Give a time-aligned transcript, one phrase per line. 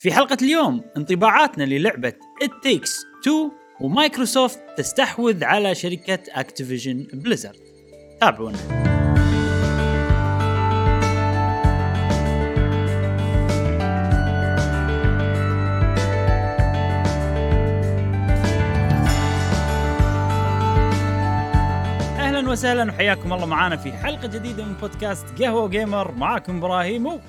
[0.00, 2.12] في حلقة اليوم انطباعاتنا للعبة
[2.44, 2.90] It Takes
[3.26, 7.56] Two ومايكروسوفت تستحوذ على شركة Activision Blizzard
[8.20, 8.58] تابعونا.
[22.18, 27.20] أهلا وسهلا وحياكم الله معانا في حلقة جديدة من بودكاست قهوة gamer معاكم إبراهيم و...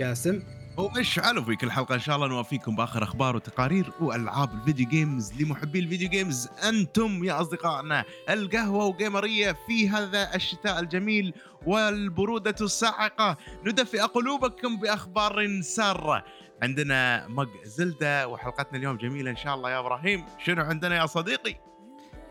[0.00, 0.42] جاسم
[0.76, 2.28] ومشعل وفي كل حلقة إن شاء الله.
[2.28, 8.04] نوافيكم بآخر أخبار وتقارير وألعاب ال video games لمحبي ال video games أنتم يا أصدقائنا
[8.30, 11.34] القهوة جيمرية في هذا الشتاء الجميل
[11.66, 16.24] والبرودة الصاعقه ندفئ قلوبكم بأخبار سارة.
[16.62, 20.24] عندنا mug Zelda وحلقتنا اليوم جميلة إن شاء الله يا إبراهيم.
[20.44, 21.56] شنو عندنا يا صديقي؟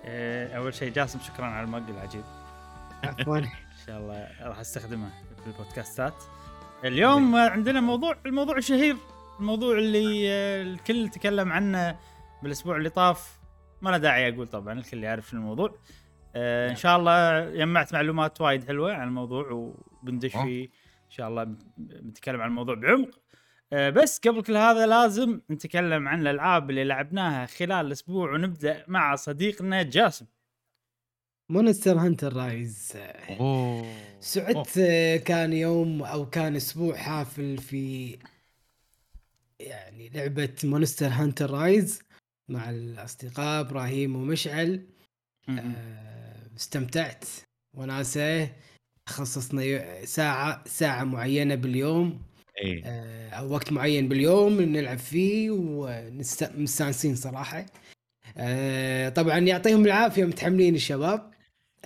[0.06, 2.24] آه، أول شيء جاسم شكرا على ال mug العجيب.
[3.04, 3.38] عفوا.
[3.38, 3.48] إن
[3.86, 5.10] شاء الله راح أستخدمه
[5.44, 6.24] في البودكاستات.
[6.86, 8.96] اليوم عندنا موضوع الموضوع الشهير
[9.40, 12.00] الموضوع اللي آه، الكل تكلم عنه
[12.44, 13.40] بالأسبوع اللي طاف.
[13.82, 15.76] ما له داعي أقول طبعا الكل يعرف شنو الموضوع.
[16.36, 20.32] آه، إن شاء الله جمعت معلومات وايد حلوة عن الموضوع وبندش.
[20.32, 20.66] فيه.
[21.06, 23.20] إن شاء الله بنتكلم عن الموضوع بعمق.
[23.74, 29.16] آه، بس قبل كل هذا لازم نتكلم عن الألعاب اللي لعبناها خلال الأسبوع ونبدأ مع
[29.16, 30.26] صديقنا جاسم.
[31.52, 32.94] Monster Hunter Rise.
[33.40, 33.86] أوه.
[34.20, 34.80] سعدت
[35.26, 38.18] كان يوم أو كان أسبوع حافل في
[39.60, 42.02] يعني لعبة Monster Hunter Rise
[42.50, 44.82] مع الأصدقاء إبراهيم ومشعل.
[45.50, 47.26] آه، استمتعت
[47.74, 48.50] وناسة.
[49.10, 52.22] خصصنا ساعة ساعة معينة باليوم.
[52.58, 52.84] إيه.
[52.86, 57.66] آه، أو وقت معين باليوم نلعب فيه ومستانسين صراحة.
[58.38, 61.31] آه، طبعا يعطيهم العافية متحملين الشباب.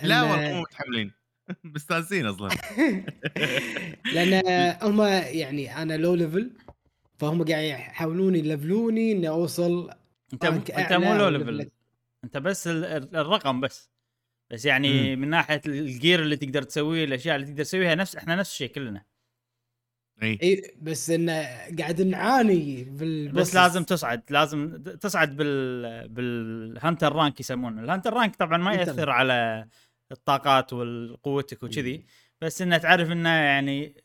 [0.02, 1.12] لا والله مو متحملين.
[1.64, 2.48] مستانسين أصلا.
[4.14, 4.42] لأن
[4.88, 6.50] هم يعني أنا low level
[7.18, 9.90] فهم قاعد يحاولون يلفلوني إني أوصل
[10.32, 11.70] أنت أنت مو low level
[12.24, 13.90] أنت بس ال- ال- الرقم بس.
[14.50, 18.36] بس يعني من ناحية ال gear اللي تقدر تسويه الأشياء اللي تقدر تسويها نفس إحنا
[18.36, 19.02] نفس الشيء كلنا.
[20.22, 20.38] إي.
[20.42, 21.32] إي بس إنه
[21.78, 27.82] قاعد نعاني بال بس لازم تصعد لازم تصعد بال بال hunter rank يسمونه.
[27.82, 28.74] ال hunter rank طبعا ما.
[28.74, 29.66] يأثر على
[30.12, 32.06] الطاقات وقوتك وكذي.
[32.40, 34.04] بس إنه تعرف إنه يعني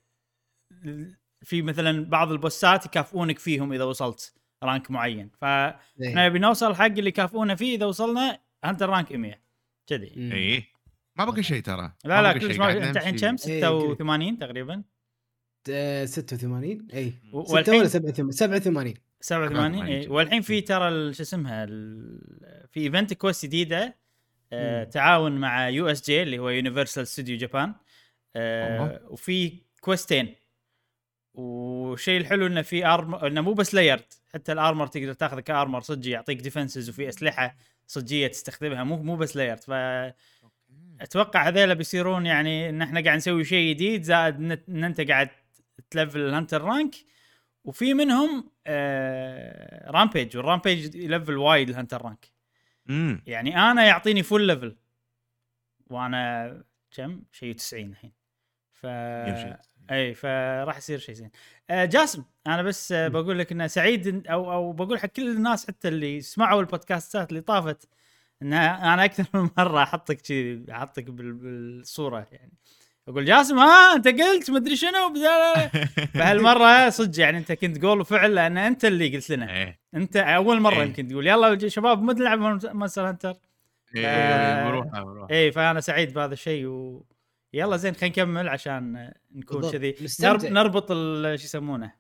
[1.41, 4.34] في مثلا بعض البوسات يكافئونك فيهم إذا وصلت
[4.64, 5.29] rank معين.
[5.41, 6.28] فاحنا إيه.
[6.29, 9.41] نبي نوصل حق اللي يكافئونا فيه إذا وصلنا hunter rank 100
[9.88, 10.07] كذي.
[10.34, 10.63] اي
[11.16, 11.94] ما بقى شيء ترى.
[12.06, 13.16] لا لا كلش شيء، ما انت الحين.
[13.18, 14.83] كم؟ إيه، 86 تقريبا.
[15.69, 20.12] آه، 86 اي و- 6 والحين ولا 87 87 87 اي 87.
[20.12, 23.97] والحين في ترى شو اسمها ال- في event quest جديدة
[24.53, 24.84] آه.
[24.84, 27.74] تعاون مع USJ اللي هو Universal Studio Japan
[28.35, 29.01] آه.
[29.09, 30.35] وفي كويستين
[31.34, 35.47] والشيء الحلو إنه في armor إنه مو بس layered حتى ال armor تقدر تاخذه ك
[35.47, 37.56] armor صجي يعطيك defenses وفي أسلحة
[37.88, 39.59] صجية تستخدمها مو مو بس layered
[41.00, 44.35] فاتوقع هذيلا بيصيرون يعني إن إحنا قاعد نسوي شيء جديد زائد
[44.69, 45.29] إن أنت قاعد
[45.90, 46.96] ت level ال hunter rank
[47.63, 52.25] وفي منهم آه rampage وال rampage ي level وايد ال hunter rank
[52.90, 54.75] امم يعني أنا يعطيني full level
[55.90, 58.12] وأنا كم؟ شيء 90 الحين.
[58.72, 58.86] ف.
[59.92, 61.31] إي فراح يصير شيء زين.
[61.69, 65.68] آه جاسم أنا بس آه بقول لك إنه سعيد أو أو بقول حق كل الناس
[65.68, 67.90] حتى اللي سمعوا البودكاستات اللي طافت
[68.42, 72.53] إن أنا أكثر من مرة أحطك كذي أحطك بال- بالصورة يعني.
[73.07, 75.13] أقول جاسم ها أنت قلت مدري شنو.
[76.13, 79.51] فهالمرة صدق يعني أنت كنت تقول وفعل لأن أنت اللي قلت لنا.
[79.57, 79.79] إيه.
[79.95, 80.81] أنت أول مرة إيه.
[80.84, 83.35] يمكن تقول يلا يا شباب مد نلعب مونستر هانتر
[83.95, 85.31] إيه، بروح بروح.
[85.31, 87.06] اي فأنا سعيد بهذا الشيء و
[87.53, 89.72] يلا زين خلينا نكمل عشان نكون.
[89.72, 89.95] كذي.
[90.22, 90.45] نرب...
[90.45, 91.94] نربط ال- شو يسمونه؟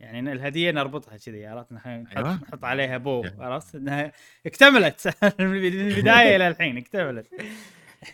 [0.00, 1.86] يعني الهدية نربطها كذي عرفت؟ نحط,
[2.16, 2.34] أيوة.
[2.34, 3.24] نحط عليها bow.
[3.38, 4.12] عرفت؟ إنها
[4.46, 5.14] اكتملت.
[5.40, 7.26] من البداية إلى الحين اكتملت.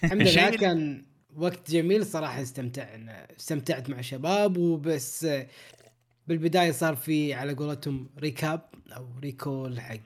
[0.04, 1.04] الحمد لله كان
[1.37, 5.27] وقت جميل صراحة استمتعنا استمتعت مع الشباب وبس
[6.27, 8.61] بالبداية صار في على قولتهم recap
[8.97, 9.97] أو recall حق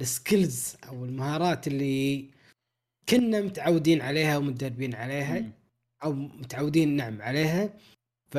[0.00, 2.30] ال skills أو المهارات اللي
[3.08, 5.52] كنا متعودين عليها ومتدربين عليها مم.
[6.04, 7.74] أو متعودين نعم عليها
[8.30, 8.38] ف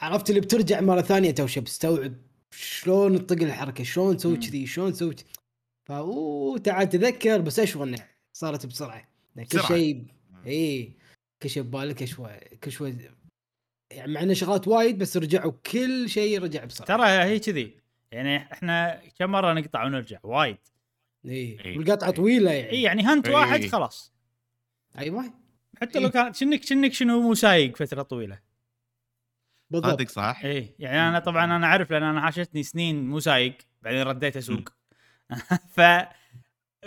[0.00, 2.14] عرفت اللي بترجع مرة ثانية توشه بستوعب
[2.50, 4.40] شلون نطق الحركة شلون نسوي مم.
[4.40, 5.14] كذي شلون نسوي.
[5.84, 7.98] فا أوه تعال تذكر بس انه
[8.32, 9.68] صارت بسرعة لأن كل بسرعة.
[9.68, 10.04] شيء
[10.46, 10.92] اي
[11.42, 12.30] كل شيء ببالك اشوى
[12.64, 12.96] كل شوي
[13.90, 16.86] يعني مع إنه شغلات وايد بس رجعوا كل شيء رجع بسرعة.
[16.86, 17.76] ترى هي كذي
[18.12, 20.56] يعني إحنا كم مرة نقطع ونرجع؟ وايد.
[21.26, 21.78] اي إي.
[21.78, 22.10] والقطعة.
[22.10, 23.34] طويلة إي يعني يعني hunt إي.
[23.34, 24.12] واحد خلاص.
[24.98, 25.24] أيوه.
[25.80, 28.38] حتى لو كان شنك شنك شنو مو سايق فترة طويلة.
[29.70, 29.90] بالضبط.
[29.90, 34.02] صادق صح؟ إيه يعني أنا طبعا أنا أعرف لأن أنا عاشتني سنين مو سايق بعدين
[34.02, 34.68] رديت أسوق.
[35.76, 35.80] ف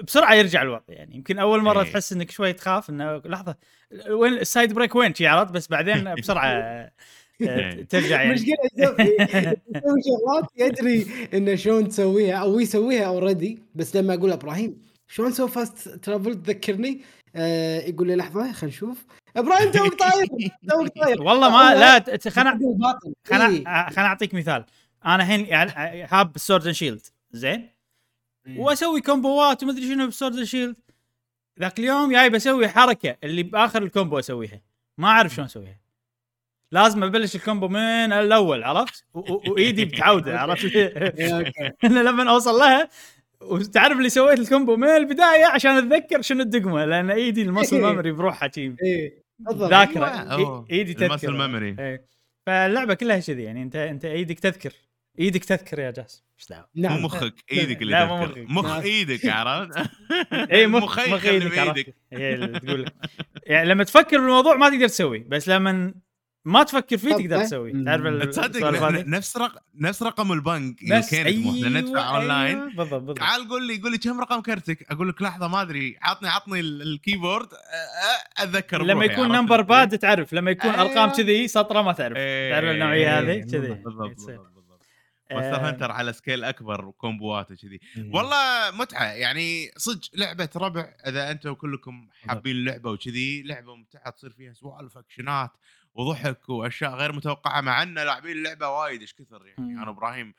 [0.03, 1.15] بسرعة يرجع الوضع يعني.
[1.15, 1.91] يمكن أول مرة إيه.
[1.91, 3.55] تحس إنك شوي تخاف إنه لحظة
[4.09, 6.91] وين ال side brake وين؟ شي عرفت؟ بس بعدين بسرعة آه،
[7.89, 8.33] ترجع يعني.
[8.33, 8.55] مشكلة
[9.75, 15.49] يسوي شغلات يدري إنه شلون تسويها أو يسويها already بس لما أقول إبراهيم شلون سوي
[15.49, 17.01] fast travel تذكرني؟
[17.35, 19.05] آه يقول لي لحظة خلينا نشوف.
[19.37, 20.27] إبراهيم توك طاير
[20.69, 21.21] توك طاير.
[21.21, 22.51] والله ما لا خلنا
[23.47, 23.89] إيه.
[23.89, 24.65] خلنا أعطيك مثال.
[25.05, 27.01] أنا الحين يعني هاب sword and shield
[27.31, 27.74] زين؟ إيه.
[28.47, 30.75] واسوي combo ات ومدري شنو ب sword shield.
[31.59, 34.61] ذاك اليوم جاي بسوي حركة اللي بآخر ال combo أسويها.
[34.97, 35.79] ما أعرف شلون أسويها.
[36.71, 37.79] لازم أبلش ال combo من
[38.13, 41.53] الأول عرفت؟ وإيدي بتعودة عرفت؟ إيه،.
[41.83, 42.89] أنا لما أوصل لها
[43.41, 47.75] وتعرف اللي سويت ال combo من البداية عشان أتذكر شنو الدقمة لأن إيدي ال muscle
[47.81, 48.75] memory بروحها شي.
[48.83, 49.23] إيه.
[49.39, 49.69] بالضبط.
[49.69, 50.05] ذاكرة.
[50.05, 50.65] أوه.
[50.65, 51.75] إي- إيدي تذكر ال muscle memory.
[51.79, 52.05] إيه.
[52.45, 54.73] فاللعبة كلها كذي يعني انت أنت إيدك تذكر.
[55.19, 56.23] إيدك تذكر يا جاس.
[56.39, 57.03] إيش دعوة؟ مو نعم.
[57.05, 58.41] مخك إيدك اللي لا، مو تذكر.
[58.41, 58.51] مخك.
[58.51, 58.83] مخ لا.
[58.83, 59.89] إيدك عرفت؟
[60.51, 61.73] إي مخ مخ اللي إيدك عرفت.
[61.73, 61.95] بإيدك.
[62.13, 62.85] هي اللي تقول
[63.43, 65.93] يعني لما تفكر بالموضوع ما تقدر تسوي بس لما
[66.45, 67.83] ما تفكر فيه تقدر طب، تسوي.
[67.85, 71.29] تعرف تصدق نفس رقم نفس رقم البنك بس إحنا
[71.69, 72.65] ندفع أيوة، أونلاين.
[72.69, 73.17] بالضبط بالضبط.
[73.17, 75.97] تعال قول لي قول لي كم رقم كرتك؟ أقول لك لحظة ما أدري.
[76.01, 77.47] عطني عطني ال- ال keyboard.
[78.37, 80.33] أتذكر لما يكون؟ نمبر باد تعرف.
[80.33, 80.71] لما يكون.
[80.71, 82.17] أرقام كذي سطرة ما تعرف.
[82.17, 83.73] إيه، تعرف النوعية إيه، هذه كذي.
[83.73, 84.19] بالضبط.
[85.35, 90.49] مونستر آه، هانتر على scale أكبر و combo ات كذي والله متعة يعني صدق لعبة
[90.55, 95.51] ربع إذا أنتم كلكم حابين اللعبه وكذي لعبة ممتعة تصير فيها سوالف أكشنات
[95.93, 99.73] وضحك وأشياء غير متوقعة مع إن لاعبين اللعبة وايد إيش كثر يعني.
[99.73, 100.33] أنا إبراهيم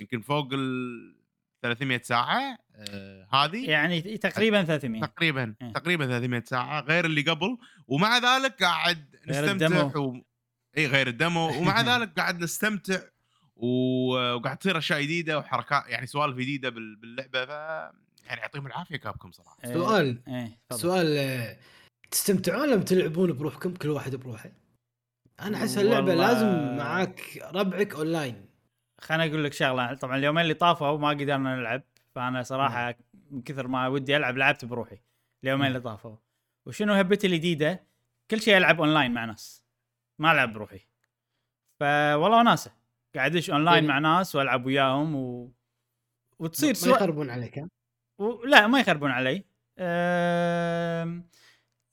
[0.00, 1.24] يمكن فوق ال
[1.62, 3.70] 300 ساعة آه هذه.
[3.70, 5.72] يعني تقريبا 300 تقريبا إيه.
[5.72, 7.58] تقريبا 300 ساعة غير اللي قبل.
[7.86, 10.08] ومع ذلك قاعد غير نستمتع الدمو.
[10.08, 10.24] و...
[10.78, 11.48] إي غير الدمو.
[11.48, 13.00] ومع ذلك قاعد نستمتع
[13.56, 17.48] وقاعد تصير أشياء جديدة وحركات يعني سوالف جديدة بال- باللعبة ف
[18.26, 19.56] يعني يعطيهم العافية كابكم صراحة.
[19.64, 20.22] إيه، سؤال.
[20.68, 20.80] تفضل.
[20.82, 21.56] سؤال آه،
[22.10, 24.50] تستمتعون لما تلعبون بروحكم كل واحد بروحه؟
[25.40, 28.46] أنا أحس اللعبة والله- لازم معاك ربعك أونلاين.
[29.00, 31.82] خليني أقول لك شغلة طبعا اليومين اللي طافوا ما قدرنا نلعب
[32.14, 32.94] فأنا صراحة
[33.30, 34.98] من كثر ما ودي ألعب لعبت بروحي
[35.44, 36.16] اليومين اللي طافوا.
[36.66, 37.86] وشنو هبتي الجديدة؟
[38.30, 39.64] كل شيء ألعب أونلاين مع ناس
[40.18, 40.80] ما ألعب بروحي.
[41.80, 42.72] فوالله وناسه
[43.16, 45.52] قاعد أدش اونلاين يعني- مع ناس وألعب وياهم و...
[46.38, 46.96] وتصير ما سوا...
[46.96, 47.68] يخربون عليك ها؟
[48.18, 48.44] و...
[48.44, 49.44] لا ما يخربون علي.
[49.78, 51.24] أم...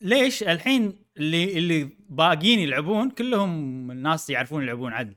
[0.01, 3.51] ليش الحين اللي اللي باقيين يلعبون كلهم
[3.91, 5.15] الناس يعرفون يلعبون عدل؟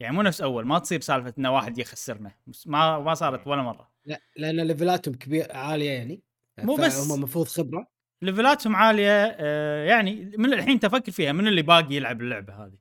[0.00, 2.30] يعني مو نفس أول ما تصير سالفة إنه واحد يخسرنا.
[2.66, 3.90] ما ما صارت ولا مرة.
[4.06, 6.22] لا لأن ليفلاتهم كبير عالية يعني.
[6.58, 7.86] مو بس- هم المفروض خبرة.
[8.22, 12.78] ليفلاتهم عالية أه يعني من الحين تفكر فيها من اللي باقي يلعب اللعبة هذه؟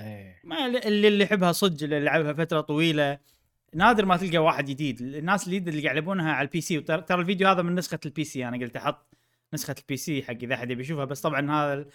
[0.00, 0.40] إيه.
[0.44, 3.18] ما اللي اللي يحبها صدق اللي لعبها فترة طويلة.
[3.74, 5.00] نادر ما تلقى واحد جديد.
[5.00, 8.56] الناس الجديده اللي يلعبونها على ال PC ترى الفيديو هذا من نسخة ال PC أنا
[8.56, 9.14] قلت أحط
[9.54, 11.86] نسخة ال PC حق إذا أحد يبي يشوفها بس طبعا هذا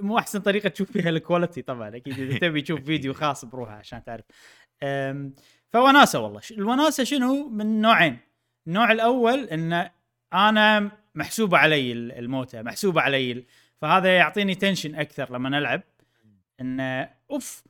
[0.00, 1.96] مو أحسن طريقة تشوف فيها ال quality طبعا.
[1.96, 4.24] أكيد إذا تبي تشوف فيديو خاص بروحه عشان تعرف.
[5.72, 6.40] فوناسة والله.
[6.50, 8.18] الوناسة شنو؟ من نوعين.
[8.66, 9.88] النوع الأول إن
[10.34, 13.44] أنا محسوبة علي ال- الموتة محسوبة علي
[13.80, 15.82] فهذا يعطيني tension أكثر لما نلعب
[16.62, 17.62] انه أوف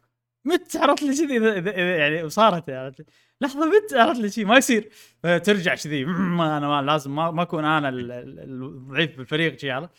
[0.44, 1.34] مت عرفت لي كذي
[1.80, 3.06] يعني وصارت عرفت.
[3.40, 4.92] لحظة مت عرفت لي شيء ما يصير.
[5.22, 6.04] ترجع كذي.
[6.04, 9.90] ما أنا ما لازم ما, ما أكون أنا ال- ال- الضعيف بالفريق شي عرفت.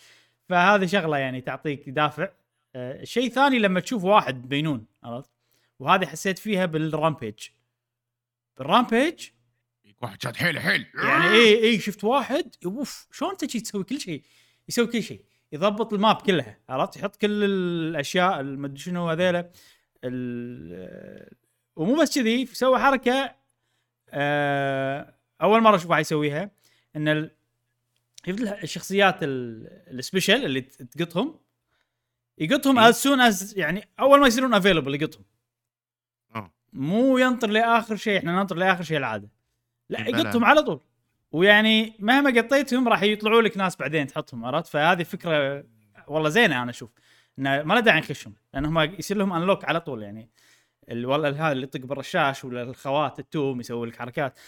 [0.49, 2.29] فهذه شغلة يعني تعطيك دافع.
[2.75, 5.31] آه، الشيء الثاني لما تشوف واحد بينون عرفت.
[5.79, 7.47] وهذه حسيت فيها بال rampage.
[8.57, 9.29] بال rampage؟
[10.01, 10.85] واحد شاد حيل حيل.
[10.95, 14.21] يعني اي اي شفت واحد أوف شلون انت تسوي كل شيء
[14.69, 15.21] يسوي كل شيء
[15.53, 19.51] يضبط ال map كلها عرفت يحط كل الأشياء المدري شنو هذيلا
[21.75, 23.35] ومو بس كذي سوى حركة
[24.09, 26.51] آه، أول مرة أشوف واحد يسويها
[26.95, 27.29] ان
[28.25, 29.67] شفت ال- الشخصيات ال-
[29.99, 31.39] ال special اللي تقطهم
[32.37, 32.79] يقطهم.
[32.79, 35.23] as soon as يعني أول ما يصيرون available يقطهم
[36.35, 36.53] آه.
[36.73, 39.29] مو ينطر لآخر شيء إحنا ننطر لآخر شيء العادة
[39.89, 40.15] لا إيه،.
[40.15, 40.81] يقطهم على طول
[41.33, 45.63] ويعني مهما قطيتهم راح يطلعوا لك ناس بعدين تحطهم عرفت؟ فهذه فكرة
[46.07, 46.89] والله زينة أنا أشوف
[47.39, 50.29] إنه ما له داعي نخشهم لأن هم يصير لهم unlock على طول يعني.
[50.89, 54.39] ال- والله هذا اللي يطق بالرشاش ولا الخوات التوم يسوي لك حركات.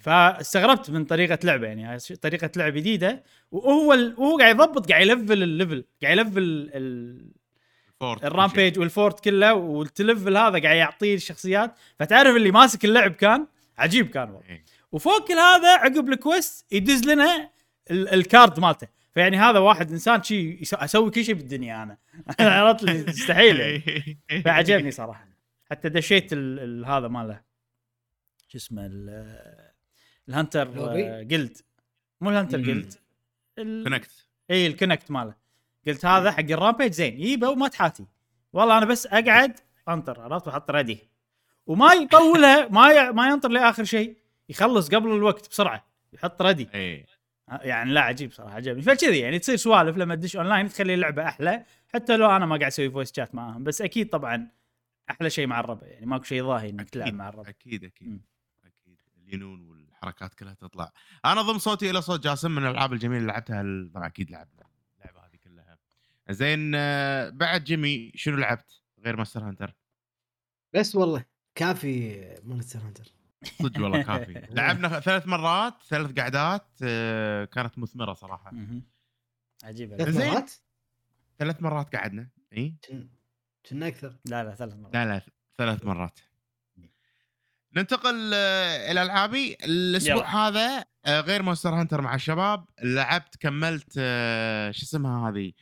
[0.00, 5.42] فاستغربت من طريقة لعبة يعني طريقة لعب جديدة وهو ال- وهو قاعد يضبط قاعد يلفل
[5.42, 6.38] ال level قاعد يلفل
[6.74, 7.30] ال-
[7.94, 11.74] ال fort ال rampage وال fort كله والتلفل هذا قاعد يعطيه الشخصيات.
[11.98, 13.46] فتعرف اللي ماسك اللعب كان؟
[13.78, 14.48] عجيب كان والله.
[14.48, 14.64] إيه.
[14.92, 17.50] وفوق كل هذا عقب ال quest يدز لنا
[17.90, 18.88] ال- ال card مالته.
[19.14, 21.98] فيعني هذا واحد إنسان شي أسوي كل شيء بالدنيا أنا.
[22.40, 24.18] عرفت لي مستحيل يعني.
[24.44, 25.28] فعجبني صراحة.
[25.70, 26.58] حتى دشيت ال...
[26.58, 26.86] ال...
[26.86, 27.40] هذا ماله.
[28.48, 29.28] شو اسمه ال...
[30.28, 31.56] ال hunter lobby؟ آه، guild
[32.20, 32.58] مو ال hunter.
[32.58, 32.94] guild
[33.58, 33.84] ال...
[33.84, 34.10] connect
[34.50, 35.34] إي ال connect ماله.
[35.86, 37.14] قلت هذا حق ال rampage زين.
[37.20, 38.04] يجيبه وما تحاتي.
[38.52, 40.98] والله أنا بس أقعد انطر عرفت؟ وأحط ready
[41.66, 43.12] وما يطولها ما ي...
[43.12, 44.16] ما ينطر لآخر شيء.
[44.48, 47.06] يخلص قبل الوقت بسرعة يحط ready إي.
[47.48, 51.64] يعني لا عجيب صراحة عجبني فكذي يعني تصير سوالف لما تدش اونلاين تخلي اللعبة أحلى.
[51.94, 54.50] حتى لو أنا ما قاعد أسوي voice chat معاهم بس أكيد طبعا
[55.10, 55.86] أحلى شيء مع الربع.
[55.86, 57.48] يعني ماكو شيء ضاهي إنك تلعب مع الربع.
[57.48, 58.08] أكيد أكيد.
[58.08, 58.20] مم.
[58.64, 58.98] أكيد.
[59.16, 60.92] الينون والحركات كلها تطلع.
[61.24, 64.66] أنا ضم صوتي إلى صوت جاسم من الألعاب الجميلة اللي لعبتها طبعا أكيد لعبنا
[64.98, 65.78] اللعبة هذه كلها.
[66.30, 69.74] زين آه، بعد جيمي شنو لعبت غير Monster Hunter
[70.74, 71.24] بس والله
[71.54, 73.04] كافي Monster Hunter
[73.44, 74.32] صدق والله كافي.
[74.50, 78.50] لعبنا ثلاث مرات ثلاث قعدات آه، كانت مثمرة صراحة.
[78.54, 78.82] مهم.
[79.64, 80.16] عجيب ثلاث.
[80.16, 80.52] مرات؟
[81.38, 83.08] ثلاث مرات قعدنا إي؟ كن-
[83.70, 84.16] كنا أكثر.
[84.24, 84.94] لا لا ثلاث مرات.
[84.94, 85.20] لا لا
[85.58, 86.18] ثلاث مرات.
[87.76, 89.56] ننتقل آه، إلى العابي.
[89.64, 90.36] الأسبوع يلا.
[90.36, 93.92] هذا آه، غير Monster Hunter مع الشباب لعبت كملت
[94.70, 95.52] شو اسمها هذه؟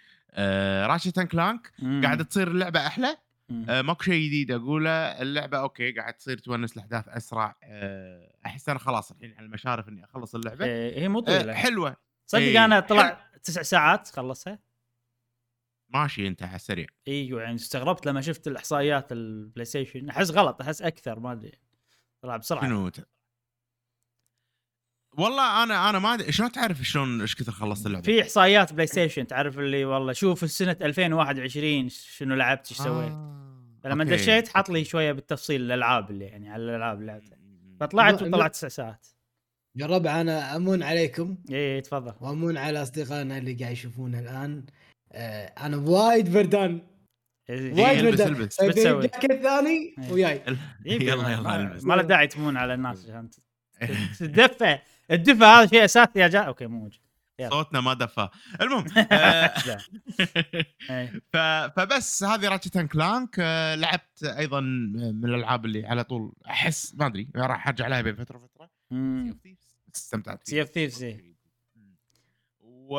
[0.86, 1.72] Ratchet Clank.
[2.02, 3.16] قاعدة تصير اللعبة أحلى.
[3.48, 4.90] ماكو شيء جديد أقوله.
[4.90, 7.56] اللعبة أوكي قاعد تصير تونس الاحداث أسرع.
[7.62, 10.64] آه، أحس أنا خلاص الحين على المشارف إني أخلص اللعبة.
[10.64, 11.54] إيه، هي مو آه، طويلة.
[11.54, 11.96] حلوة.
[12.26, 14.58] صدق إيه، أنا طلع تسع ساعات خلصها.
[15.88, 16.86] ماشي أنت على السريع.
[17.08, 21.58] إيوه يعني استغربت لما شفت الإحصائيات ال PlayStation أحس غلط أحس أكثر ما أدري.
[22.22, 22.66] طلع بسرعة.
[22.66, 22.90] شنو
[25.18, 26.32] والله أنا أنا ما أدري.
[26.32, 30.76] شلون تعرف شلون إيش كثر خلصت اللعبة؟ في إحصائيات PlayStation تعرف اللي والله شوف السنة
[30.82, 34.85] 2021 شنو لعبت إيش سويت؟ آه، فلما أوكي، دشيت حط لي.
[34.85, 37.38] شوية بالتفصيل الألعاب اللي يعني على الألعاب اللي لعبتها.
[37.80, 39.06] فطلعت لا- وطلعت تسع ساعات.
[39.76, 41.37] يا ربع أنا أمون عليكم.
[41.50, 42.12] اي تفضل.
[42.20, 44.64] وأمون على أصدقائنا اللي قاعد يشوفونا الآن.
[45.12, 46.82] آه أنا وايد بردان
[47.50, 48.61] إيه، وايد البس- بردان البس.
[48.61, 50.12] الجاكيت الثاني إيه.
[50.12, 50.42] وياي.
[50.87, 51.85] يلا يلا ما- البس.
[51.85, 53.28] ما له داعي تمون على الناس عشان
[54.18, 54.78] تدفى.
[55.10, 57.06] الدفى هذا شيء أساسي يا جا أوكي مو موجود.
[57.50, 58.28] صوتنا ما دفى
[58.60, 59.54] المهم آه،.
[60.90, 61.22] إيه.
[61.76, 67.28] فبس هذه Ratchet Clank آه، لعبت أيضا من الألعاب اللي على طول أحس ما أدري
[67.36, 68.70] راح أرجع لها بين فترة وفترة.
[69.94, 71.36] استمتعت Thieves، إيه.
[72.60, 72.94] و...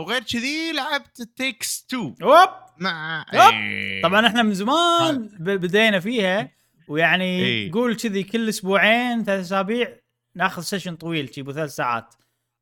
[0.00, 3.40] وغير كذي لعبت Takes 2 أوب مع يب.
[3.40, 4.02] إيه.
[4.02, 6.50] طبعا إحنا من زمان بدينا فيها
[6.88, 7.72] ويعني إيه.
[7.72, 10.03] قول كذي كل أسبوعين ثلاث أسابيع
[10.34, 12.14] ناخذ session طويل ابو ثلاث ساعات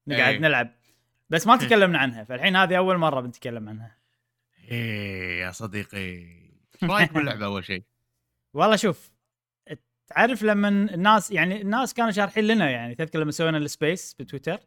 [0.07, 0.39] نقعد إيه.
[0.39, 0.71] نلعب.
[1.31, 3.97] بس ما تكلمنا عنها فالحين هذه أول مرة بنتكلم عنها.
[4.71, 5.99] إيه يا صديقي.
[5.99, 7.83] إيش رايك باللعبة أول شيء؟
[8.55, 9.13] والله شوف
[10.07, 14.59] تعرف لما الناس يعني الناس كانوا شارحين لنا يعني تذكر لما سوينا ال space بتويتر؟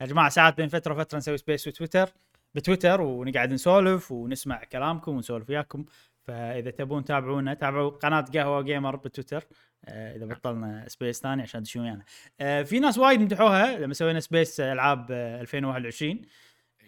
[0.00, 2.10] يا جماعة ساعات بين فترة وفترة نسوي space بتويتر
[2.54, 5.84] بتويتر ونقعد نسولف ونسمع كلامكم ونسولف وياكم.
[6.30, 9.44] فإذا تبون تابعونا تابعوا قناة قهوة Gamer بتويتر
[9.84, 12.04] آه إذا بطلنا space ثاني عشان تشوفون ويانا.
[12.40, 16.22] آه في ناس وايد مدحوها لما سوينا space ألعاب آه 2021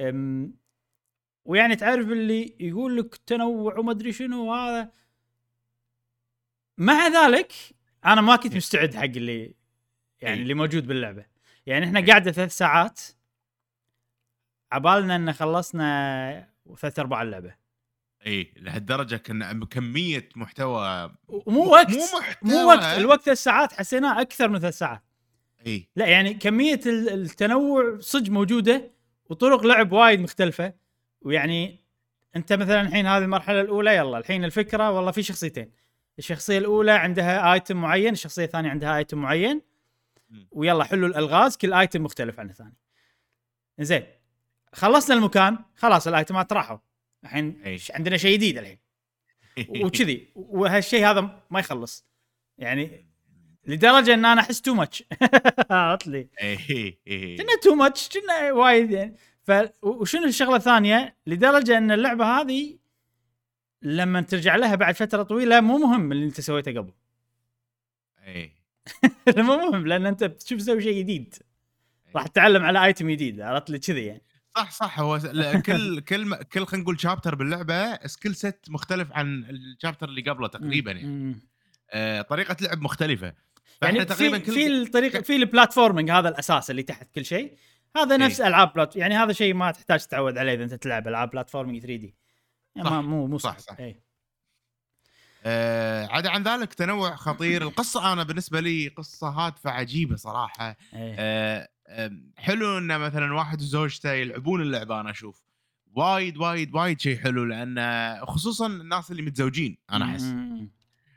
[0.00, 0.54] أم،
[1.44, 4.90] ويعني تعرف اللي يقول لك تنوع وما أدري شنو وهذا؟
[6.78, 7.52] مع ذلك
[8.04, 9.54] أنا ما كنت مستعد حق اللي
[10.20, 10.42] يعني إي.
[10.42, 11.26] اللي موجود باللعبة.
[11.66, 13.00] يعني إحنا قاعدة ثلاث ساعات
[14.72, 17.61] عبالنا إن خلصنا ثلاث أرباع اللعبة.
[18.26, 22.64] اي لهالدرجة كنا كمية محتوى ومو وقت مو مو, محتوى.
[22.64, 25.02] وقت الوقت ثلاث ساعات حسيناه أكثر من ثلاث ساعات.
[25.66, 28.90] اي لا يعني كمية ال- التنوع صدق موجودة
[29.30, 30.72] وطرق لعب وايد مختلفة.
[31.20, 31.84] ويعني
[32.36, 35.72] أنت مثلا الحين هذه المرحلة الأولى يلا الحين الفكرة والله في شخصيتين.
[36.18, 39.62] الشخصية الأولى عندها ايتم معين الشخصية الثانية عندها ايتم معين.
[40.50, 42.76] ويلا حلوا الألغاز كل item مختلف عن الثاني.
[43.78, 44.04] زين
[44.72, 46.78] خلصنا المكان خلاص الايتمات راحوا.
[47.24, 48.78] الحين عندنا شيء جديد الحين.
[49.84, 50.28] وكذي.
[50.34, 52.06] وهالشيء هذا ما يخلص.
[52.58, 53.06] يعني
[53.66, 55.04] لدرجة إن أنا أحس too much
[55.70, 59.16] عرفت لي؟ اي اي كنا too much كنا وايد يعني.
[59.42, 59.52] ف
[59.82, 62.78] وشنو الشغلة الثانية؟ لدرجة إن اللعبة هذه
[63.82, 66.92] لما ترجع لها بعد فترة طويلة مو مهم اللي أنت سويته قبل.
[68.26, 68.52] اي
[69.36, 71.34] مو مهم لأن أنت بتشوف تسوي شيء جديد.
[72.16, 74.22] راح تتعلم على item جديد عرفت لي؟ كذي يعني.
[74.56, 78.66] صح صح هو س- لا، كل كل م- كل خلينا نقول chapter باللعبة skill set
[78.68, 81.40] مختلف عن ال chapter اللي قبله تقريبا يعني مم.
[81.90, 83.34] آه طريقة لعب مختلفة
[83.80, 87.24] فإحنا يعني تقريبا في كل في الطريقة في ال platforming هذا الأساس اللي تحت كل
[87.24, 87.56] شيء
[87.96, 88.48] هذا نفس إيه.
[88.48, 92.14] ألعاب plat يعني هذا شيء ما تحتاج تتعود عليه إذا أنت تلعب ألعاب platforming 3D
[92.76, 92.94] يعني صح.
[92.94, 93.76] ما مو مو صح، صح.
[93.80, 94.02] إيه.
[95.44, 101.14] آه عدا عن ذلك تنوع خطير القصة أنا بالنسبة لي قصة هادفة عجيبة صراحة إيه.
[101.18, 101.68] آه
[102.36, 105.42] حلو إن مثلا واحد وزوجته يلعبون اللعبة أنا أشوف
[105.94, 110.34] وايد وايد وايد شيء حلو لأن خصوصا الناس اللي متزوجين أنا أحس.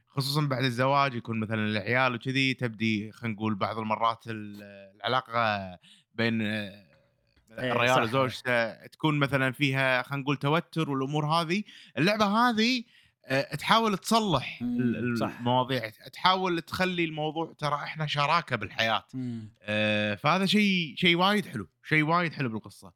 [0.08, 4.62] خصوصا بعد الزواج يكون مثلا العيال وكذي تبدي خلينا نقول بعض المرات ال-
[4.96, 5.78] العلاقة
[6.14, 6.86] بين آه،
[7.60, 8.04] إيه، الرجال.
[8.04, 11.64] وزوجته تكون مثلا فيها خلينا نقول توتر والأمور هذه
[11.98, 12.84] اللعبة هذه
[13.60, 14.60] تحاول تصلح.
[14.62, 15.90] المواضيع.
[15.90, 19.04] تحاول تخلي الموضوع ترى إحنا شراكة بالحياة.
[19.62, 21.68] آه، فهذا شيء شيء وايد حلو.
[21.84, 22.94] شيء وايد حلو بالقصة.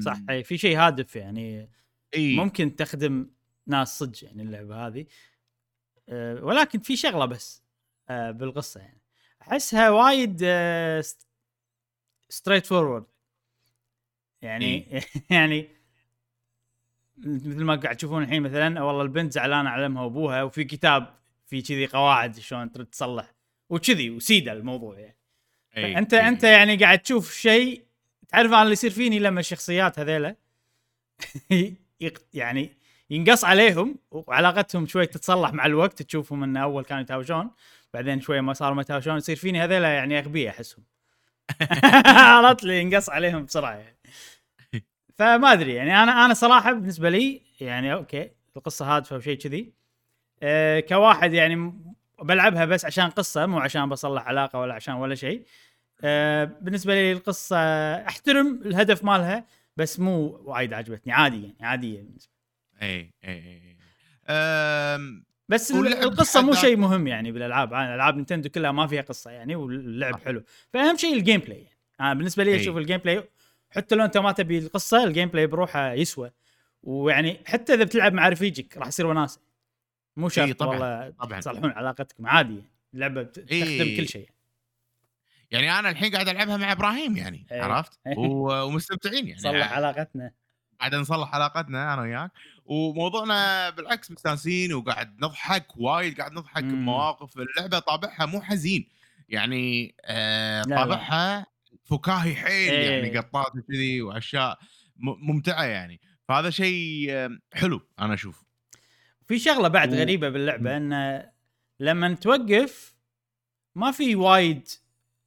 [0.00, 0.16] صح.
[0.30, 1.70] إيه، في شيء هادف يعني
[2.14, 2.36] إي.
[2.36, 3.30] ممكن تخدم
[3.66, 5.06] ناس صدق يعني اللعبة هذه.
[6.08, 7.62] أه ولكن في شغلة بس
[8.08, 9.00] أه بالقصة يعني.
[9.42, 10.44] أحسها وايد
[12.28, 13.04] straightforward
[14.42, 15.68] يعني يعني
[17.24, 21.14] مثل ما قاعد تشوفون الحين مثلا والله البنت زعلانة على أمها وأبوها وفي كتاب
[21.46, 23.34] في كذي قواعد شلون ترد تصلح.
[23.70, 25.16] وكذي وسيدة الموضوع يعني.
[25.76, 26.28] إي، انت إي.
[26.28, 27.84] أنت يعني قاعد تشوف شيء
[28.28, 30.36] تعرف أنا اللي يصير فيني لما الشخصيات هذيلا؟
[32.34, 32.70] يعني
[33.10, 37.50] ينقص عليهم وعلاقتهم شوي تتصلح مع الوقت تشوفهم إن أول كانوا يتهاوشون
[37.94, 40.84] بعدين شوي ما صاروا ما يتهاوشون يصير فيني هذيلا يعني اغبياء أحسهم.
[42.06, 43.96] عرفت؟ لي ينقص عليهم بسرعة يعني.
[45.20, 49.72] فما أدري يعني أنا أنا صراحة بالنسبة لي يعني okay القصة هادفه وشيء كذي
[50.42, 51.72] أه كواحد يعني
[52.22, 55.42] بلعبها بس عشان قصة مو عشان بصلح علاقة ولا عشان ولا شيء
[56.04, 57.56] أه بالنسبة لي القصة
[57.94, 59.44] أحترم الهدف مالها
[59.76, 62.32] بس مو وايد عجبتني عادي يعني عاديه بالنسبة
[62.80, 62.86] لي.
[62.86, 63.76] إي إي إي
[64.28, 66.76] أم، بس القصة مو شيء.
[66.76, 70.24] مهم يعني بالألعاب أنا ألعاب نينتندو كلها ما فيها قصة يعني واللعب صح.
[70.24, 71.76] حلو فأهم شيء ال gameplay يعني.
[72.00, 72.60] أنا بالنسبة لي.
[72.60, 73.24] أشوف ال gameplay
[73.70, 76.30] حتى لو انت ما تبي القصة ال gameplay بروحه يسوى
[76.82, 79.40] ويعني حتى إذا بتلعب مع رفيجك راح يصير وناسة
[80.16, 81.40] مو شرط طبعاً، والله طبعاً.
[81.40, 82.62] تصلحون علاقتكم عادي.
[82.94, 83.60] اللعبة بت- إي.
[83.78, 84.28] تخدم كل شيء
[85.50, 87.60] يعني أنا الحين قاعد ألعبها مع إبراهيم يعني إي.
[87.60, 87.92] عرفت.
[88.18, 90.32] و- ومستمتعين يعني صلح علاقتنا
[90.80, 92.30] قاعد نصلح علاقتنا أنا وياك
[92.66, 96.70] وموضوعنا بالعكس مستانسين وقاعد نضحك وايد قاعد نضحك مم.
[96.70, 98.88] بمواقف اللعبة طابعها مو حزين
[99.28, 100.62] يعني آه.
[100.62, 101.46] طابعها
[101.90, 102.90] فكاهي حيل إيه.
[102.90, 104.58] يعني قطات وكذي واشياء
[104.96, 106.00] ممتعة يعني.
[106.28, 107.08] فهذا شيء
[107.52, 108.44] حلو أنا أشوف.
[109.26, 111.22] في شغلة بعد و- غريبة باللعبة إن
[111.80, 112.94] لما توقف
[113.74, 114.68] ما في وايد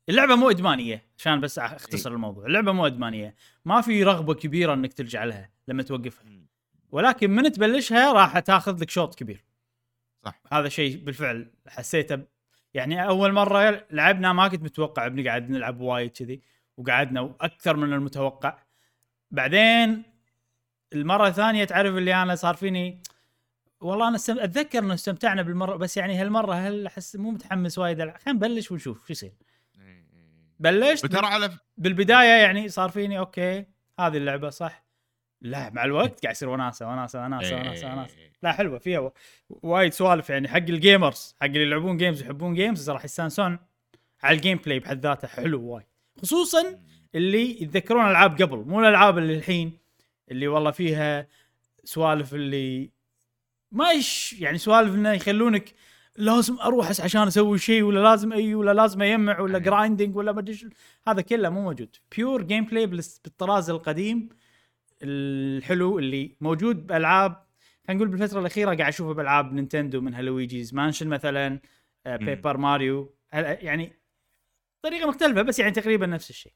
[0.09, 2.45] اللعبة مو إدمانية عشان بس أختصر الموضوع.
[2.45, 3.35] اللعبة مو إدمانية.
[3.65, 6.23] ما في رغبة كبيرة إنك ترجع لها لما توقفها.
[6.91, 9.43] ولكن من تبلشها راح تاخذ لك شوط كبير.
[10.25, 10.41] صح.
[10.53, 12.23] هذا شيء بالفعل حسيته
[12.73, 16.41] يعني أول مرة لعبنا ما كنت متوقع بنقعد نلعب وايد كذي
[16.77, 18.57] وقعدنا وأكثر من المتوقع.
[19.31, 20.03] بعدين
[20.93, 23.01] المرة الثانية تعرف اللي أنا صار فيني
[23.81, 24.39] والله أنا استم...
[24.39, 27.97] أتذكر إنه استمتعنا بالمرة بس يعني هالمرة هل أحس مو متحمس وايد.
[27.97, 29.33] خلينا نبلش ونشوف شو يصير.
[30.59, 33.65] بلشت وترى على بالبداية يعني صار فيني okay
[33.99, 34.82] هذه اللعبة صح.
[35.43, 39.13] لا مع الوقت قاعد يصير وناسة وناسة وناسة وناسة وناسة لا حلوة فيها و-
[39.49, 43.59] وايد سوالف يعني حق ال gamers حق اللي يلعبون games ويحبون games راح يستانسون
[44.23, 45.85] على ال gameplay بحد ذاته حلو وايد
[46.21, 46.79] خصوصا
[47.15, 49.77] اللي يتذكرون ألعاب قبل مو الألعاب اللي الحين
[50.31, 51.27] اللي والله فيها
[51.83, 52.89] سوالف اللي
[53.71, 55.73] ما يش يعني سوالف إنه يخلونك
[56.17, 59.59] لازم أروح عشان أسوي شيء ولا لازم أي ولا لازم اجمع ولا.
[59.59, 60.69] grinding ولا ما أدري.
[61.07, 64.29] هذا كله مو موجود pure gameplay بالطراز القديم
[65.03, 67.43] الحلو اللي موجود بألعاب
[67.87, 71.59] خلينا نقول بالفترة الأخيرة قاعد أشوفه بألعاب نينتندو من ها Luigi's Mansion مثلا
[72.05, 72.15] آه،.
[72.17, 73.93] Paper Mario يعني
[74.81, 76.53] طريقة مختلفة بس يعني تقريبا نفس الشيء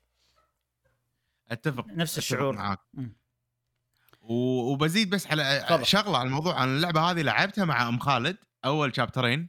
[1.52, 2.80] أتفق نفس أتفق الشعور معاك
[4.22, 5.86] وبزيد بس على تفضل.
[5.86, 9.48] شغلة على الموضوع عن اللعبة هذه لعبتها مع أم خالد أول chapter ين.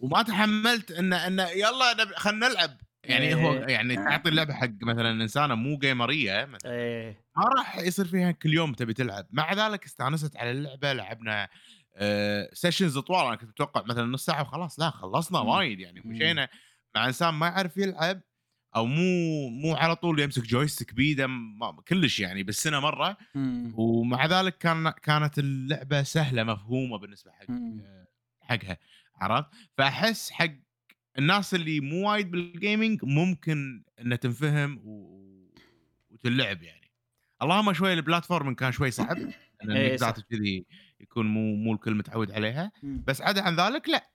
[0.00, 2.70] وما تحملت ان ان يلا نب- خلينا نلعب
[3.10, 3.60] يعني هو إيه.
[3.74, 8.30] يعني تعطي اللعبة حق مثلا إنسانة مو gamer يه مثلاً، إيه ما راح يصير فيها
[8.30, 11.48] كل يوم تبي تلعب مع ذلك استانست على اللعبة لعبنا
[11.96, 15.38] آه sessions طوال أنا كنت متوقع مثلا نص ساعة وخلاص لا خلصنا.
[15.40, 16.02] وايد يعني.
[16.04, 16.48] مشينا
[16.94, 18.20] مع إنسان ما يعرف يلعب
[18.76, 21.28] أو مو مو على طول يمسك joystick بيده
[21.88, 23.72] كلش يعني بالسنه مرة مم.
[23.76, 28.06] ومع ذلك كان كانت اللعبة سهلة مفهومة بالنسبة حق مم.
[28.40, 28.78] حقها
[29.20, 29.46] عرفت
[29.78, 30.50] فأحس حق
[31.18, 35.16] الناس اللي مو وايد بالجيمنج ممكن انها تنفهم و...
[36.10, 36.90] وتلعب يعني.
[37.42, 39.16] اللهم شوي البلاتفورم كان شوي صعب
[39.64, 39.96] لأن إيه،
[40.30, 40.66] كذي
[41.00, 42.72] يكون مو مو الكل متعود عليها.
[42.82, 44.10] بس عدا عن ذلك لا.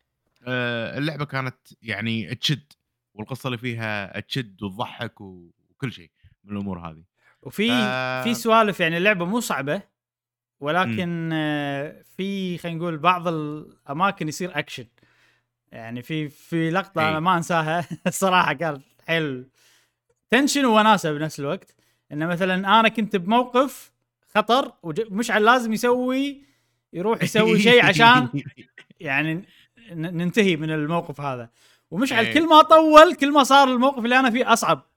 [0.48, 2.74] آه، اللعبة كانت يعني تشد
[3.14, 6.12] والقصة اللي فيها تشد وتضحك وكل شيء
[6.44, 7.04] من الأمور هذه.
[7.42, 9.82] وفي ف- في سوالف يعني اللعبة مو صعبة
[10.60, 14.86] ولكن آه، في خلينا نقول بعض الأماكن يصير اكشن
[15.72, 17.10] يعني في في لقطة إي.
[17.10, 19.46] أنا ما أنساها الصراحه كانت حيل
[20.30, 21.76] tension ووناسة بنفس الوقت.
[22.12, 23.92] إنه مثلا أنا كنت بموقف
[24.36, 26.42] خطر ومشعل لازم يسوي
[26.94, 28.28] يروح يسوي شيء عشان
[29.00, 29.46] يعني
[29.92, 31.50] ننتهي من الموقف هذا.
[31.92, 32.34] ومشعل إيه.
[32.34, 34.88] كل ما طول كل ما صار الموقف اللي أنا فيه أصعب.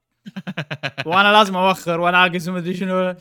[1.06, 3.14] وأنا لازم أوخر واناقز وما أدري شنو.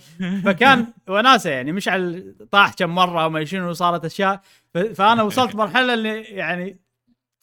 [0.45, 4.41] فكان وناسة يعني مشعل طاح كم مرة وما شنو وصارت أشياء.
[4.95, 6.79] فأنا وصلت مرحلة اللي يعني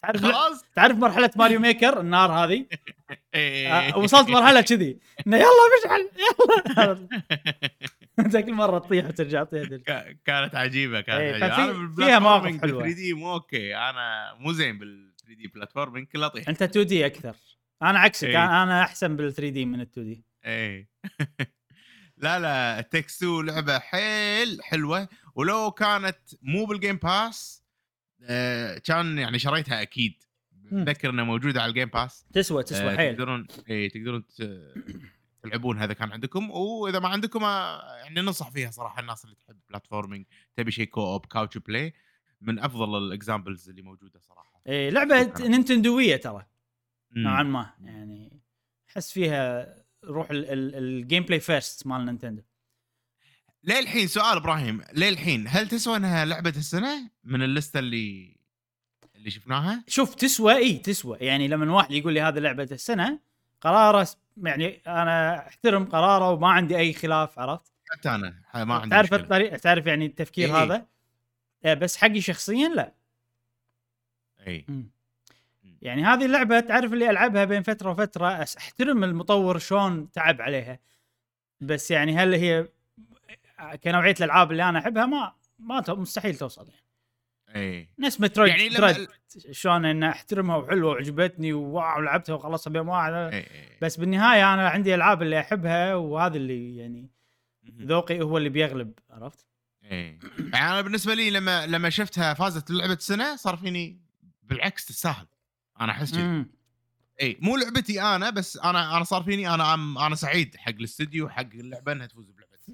[0.01, 0.65] تعرف خلاص.
[0.75, 2.65] تعرف مرحلة Mario Maker؟ النار هذه.
[3.35, 3.73] إيه.
[3.73, 4.99] آه، وصلت مرحلة كذي.
[5.27, 5.47] إنه يلا
[5.79, 6.09] مشعل
[6.77, 7.07] يلا.
[8.19, 9.63] انت كل مره تطيح وترجع تطيح
[10.25, 11.77] كانت عجيبة كانت إيه، عجيبة.
[11.77, 12.81] أنا فيها مواقف حلوة.
[12.81, 13.75] 3D مو okay.
[13.75, 17.35] أنا مو زين بال 3D platforming كله اطيح أنت 2D أكثر.
[17.81, 18.27] أنا عكسك.
[18.27, 18.63] إيه.
[18.63, 20.23] أنا أحسن بال 3D من ال 2D.
[20.45, 20.89] إيه.
[22.17, 25.07] لا لا Takes 2 لعبة حيل حلوة.
[25.35, 27.60] ولو كانت مو بال Game Pass
[28.23, 30.23] آه كان يعني شريتها أكيد.
[30.71, 33.15] اتذكر انها موجودة على ال Game Pass تسوى تسوى آه حيل.
[33.15, 34.23] تقدرون إيه تقدرون
[35.43, 36.51] تلعبون هذا كان عندكم.
[36.51, 41.25] وإذا ما عندكم آه، يعني ننصح فيها صراحة الناس اللي تحب platforming تبي شيء co-op
[41.25, 41.93] couch play
[42.41, 44.61] من أفضل ال examples اللي موجودة صراحة.
[44.67, 45.33] إيه لعبة.
[45.47, 46.45] نينتندوية ترى.
[47.15, 48.41] نوعا ما يعني
[48.89, 52.41] أحس فيها روح ال gameplay first مال نينتندو.
[53.63, 58.35] ليه الحين سؤال إبراهيم ليه الحين هل تسوى إنها لعبة السنة من اللسته اللي
[59.15, 63.19] اللي شفناها؟ شوف تسوى إي تسوى يعني لما واحد يقول لي هذه لعبة السنة
[63.61, 69.05] قراره يعني أنا أحترم قراره وما عندي أي خلاف عرفت حتى أنا ما عندي تعرف
[69.05, 69.19] مشكلة.
[69.19, 70.63] الطريقة تعرف يعني التفكير إيه.
[70.63, 72.93] هذا بس حقي شخصيا لا
[74.47, 74.65] إي.
[75.81, 80.79] يعني هذه اللعبة تعرف اللي ألعبها بين فترة وفترة أحترم المطور شلون تعب عليها
[81.61, 82.67] بس يعني هل هي
[83.83, 86.81] كنوعية الألعاب اللي أنا أحبها ما ما مستحيل توصل يعني
[87.55, 89.07] إي نفس مترويد يعني يعني لما-
[89.51, 93.45] شلون إن أحترمها وحلوة وعجبتني وواو لعبتها وخلصها بيوم واحد إي.
[93.81, 97.09] بس بالنهاية أنا عندي ألعاب اللي أحبها وهذا اللي يعني.
[97.81, 99.45] ذوقي هو اللي بيغلب عرفت؟
[99.83, 100.19] إي
[100.53, 104.01] يعني أنا بالنسبة لي لما لما شفتها فازت لعبة السنة صار فيني
[104.43, 105.27] بالعكس تستاهل
[105.81, 106.45] أنا أحس كذي.
[107.21, 111.41] إي مو لعبتي أنا بس أنا أنا صار فيني أنا أنا سعيد حق الاستديو حق
[111.53, 112.29] اللعبة إنها تفوز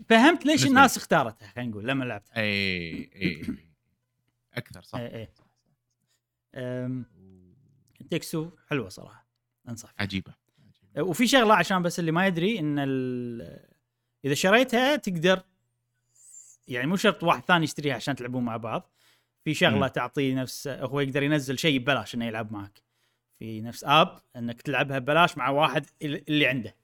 [0.09, 2.37] فهمت ليش بالنسبة الناس اختارتها خلينا نقول لما لعبتها.
[2.37, 3.41] إي إي
[4.57, 4.99] أكثر صح.
[4.99, 5.27] إي إي.
[6.55, 7.05] أم،
[8.11, 9.27] Takes Two حلوة صراحة
[9.69, 10.01] أنصح فيها.
[10.01, 10.33] عجيبة.
[10.97, 13.67] وفي شغلة عشان بس اللي ما يدري إن ال-
[14.25, 15.41] إذا شريتها تقدر
[16.67, 18.91] يعني مو شرط واحد ثاني يشتريها عشان تلعبون مع بعض.
[19.43, 19.87] في شغلة مم.
[19.87, 22.81] تعطيه نفس هو يقدر ينزل شيء ببلاش إنه يلعب معك.
[23.39, 26.75] في نفس app إنك تلعبها ببلاش مع واحد ال- اللي عنده.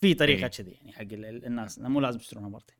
[0.00, 0.48] في طريقة.
[0.48, 1.78] كذي يعني حق ال- ال- الناس.
[1.78, 2.76] مو لازم يشترونها مرتين.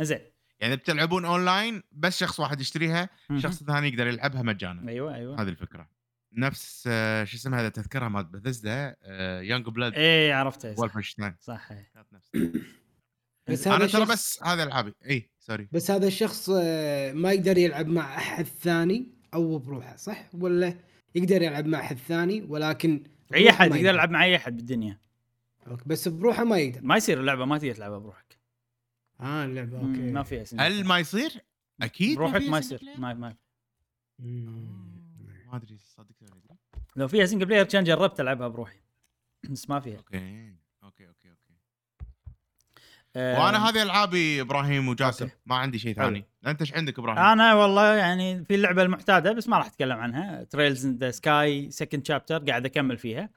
[0.00, 0.20] زين.
[0.60, 3.08] يعني بتلعبون أونلاين بس شخص واحد يشتريها.
[3.36, 4.88] شخص ثاني يقدر يلعبها مجانا.
[4.90, 5.42] أيوه أيوه.
[5.42, 5.88] هذه الفكرة.
[6.32, 8.96] نفس آه، شو اسمها هذا تذكرها مال Bethesda
[9.42, 11.00] Youngblood إيه عرفتها صح,
[11.40, 11.72] صح.
[11.72, 11.90] إيه.
[11.94, 12.30] كانت نفس.
[13.50, 14.92] بس أنا هذا ترى الشخص بس هذا ألعابي.
[15.10, 15.68] إي sorry.
[15.72, 20.74] بس هذا الشخص آه، ما يقدر يلعب مع أحد ثاني أو بروحه صح؟ ولا
[21.14, 23.02] يقدر يلعب مع أحد ثاني ولكن
[23.34, 24.98] أي أحد يقدر يلعب مع أي أحد بالدنيا.
[25.66, 28.38] أوكي، بس بروحه ما يقدر ما يصير اللعبة ما تقدر تلعبها بروحك
[29.20, 30.84] آه اللعبة مم، أوكي ما فيها single هل.
[30.84, 31.32] ما يصير؟
[31.82, 33.34] أكيد بروحك ما يصير؟ ما ما.
[34.18, 36.14] ما أدري صدق
[36.96, 38.78] لو فيها single player كان جربت ألعبها بروحي
[39.50, 40.16] بس ما فيها أوكي
[40.82, 41.40] أوكي أوكي أوكي
[43.16, 45.36] آه، وأنا هذه ألعابي إبراهيم وجاسم أوكي.
[45.46, 45.94] ما عندي شيء.
[45.94, 49.98] ثاني أنت إيش عندك إبراهيم؟ أنا والله يعني في اللعبة المعتاده بس ما راح أتكلم
[49.98, 53.30] عنها Trails in the Sky second chapter قاعد أكمل فيها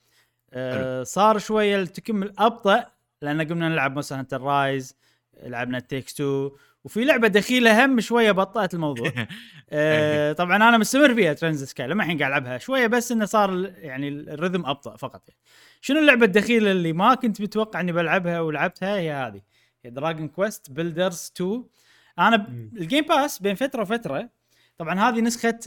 [0.53, 2.85] آه صار شوية التكمل أبطأ
[3.21, 4.95] لأن قمنا نلعب مثلا Hunter Rise
[5.43, 6.51] لعبنا تيكس 2
[6.83, 9.11] وفي لعبة دخيلة هم شوية بطأت الموضوع.
[9.69, 13.73] آه طبعا أنا مستمر فيها Trails Sky لما الحين قاعد ألعبها شوية بس إنه صار
[13.77, 15.39] يعني الرذم أبطأ فقط يعني.
[15.81, 19.41] شنو اللعبة الدخيلة اللي ما كنت متوقع إني بلعبها ولعبتها؟ هي هذه.
[19.85, 21.63] هي Dragon Quest Builders 2
[22.19, 22.47] أنا.
[22.77, 24.29] ال Game Pass بين فترة وفترة
[24.77, 25.59] طبعا هذه نسخة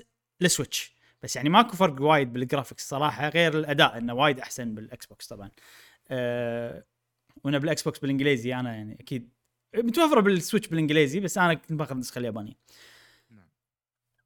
[0.43, 4.75] ال Switch بس يعني ماكو فرق وايد بال graphics صراحة غير الأداء إنه وايد أحسن
[4.75, 5.51] بال Xbox طبعا.
[6.11, 6.85] أه
[7.45, 9.29] وأنا بال Xbox بالإنجليزي أنا يعني أكيد
[9.77, 12.53] متوفرة بال Switch بالإنجليزي بس أنا كنت باخذ النسخه اليابانية.
[13.31, 13.49] نعم.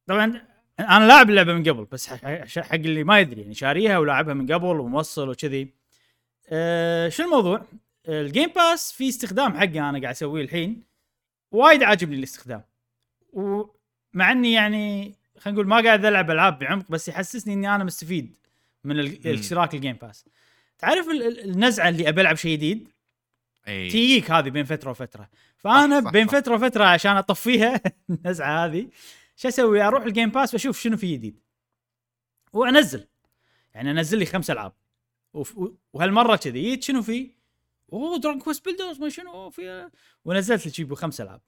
[0.06, 0.46] طبعا
[0.80, 4.52] أنا لاعب اللعبة من قبل بس حق حق اللي ما يدري يعني شاريها ولاعبها من
[4.52, 5.74] قبل وموصل وكذي.
[6.48, 7.66] أه شو الموضوع؟
[8.08, 10.82] ال Game Pass في استخدام حقي أنا قاعد أسويه الحين.
[11.52, 12.62] وايد عاجبني الاستخدام.
[13.32, 18.34] ومع إني يعني خلينا نقول ما قاعد ألعب ألعاب بعمق بس يحسسني إني أنا مستفيد
[18.84, 19.00] من.
[19.00, 20.24] الاشتراك ال Game Pass
[20.78, 22.88] تعرف ال- ال- النزعة اللي أبي ألعب شيء جديد؟
[23.68, 23.88] إي.
[23.88, 25.28] تجيك هذه بين فترة وفترة.
[25.56, 26.32] فأنا صح، صح، بين صح.
[26.32, 28.88] فترة وفترة عشان أطفيها النزعة هذه
[29.36, 31.40] شو أسوي؟ أروح ال Game Pass وأشوف شنو في جديد.
[32.52, 33.06] وأنزل.
[33.74, 34.72] يعني أنزل لي خمس ألعاب.
[35.92, 37.30] وهالمرة كذي شنو في؟
[37.92, 39.88] أوه Dragon Quest Builders ما شنو؟ في
[40.24, 41.40] ونزلت لي خمس ألعاب.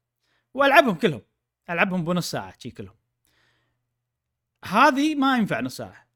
[0.55, 1.23] وألعبهم كلهم.
[1.71, 2.95] ألعبهم بنص ساعة شي كلهم.
[4.65, 6.09] هذه ما ينفع نص ساعه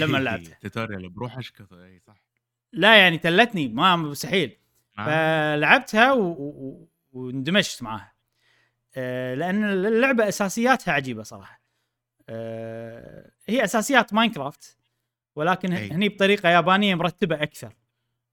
[0.00, 0.58] لما لعبتها.
[0.62, 2.24] tutorial بروحه إيش كثر إي صح
[2.72, 4.56] لا يعني تلتني ما مستحيل
[4.98, 5.04] آه.
[5.56, 6.22] فلعبتها و...
[6.22, 6.88] و...
[7.12, 8.14] واندمجت معاها
[8.96, 11.62] آه، لأن اللعبة أساسياتها عجيبة صراحة
[12.28, 14.78] آه، هي أساسيات Minecraft
[15.36, 15.90] ولكن أي.
[15.90, 17.74] هني بطريقة يابانية مرتبة أكثر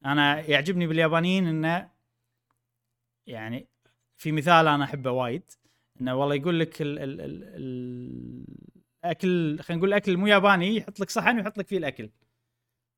[0.06, 1.90] أنا يعجبني باليابانيين إنه
[3.28, 3.68] يعني
[4.18, 5.52] في مثال أنا أحبه وايد
[6.02, 8.46] إنه والله يقول لك ال ال ال ال
[9.06, 12.10] الاكل خلينا نقول الأكل مو ياباني يحط لك صحن ويحط لك فيه الأكل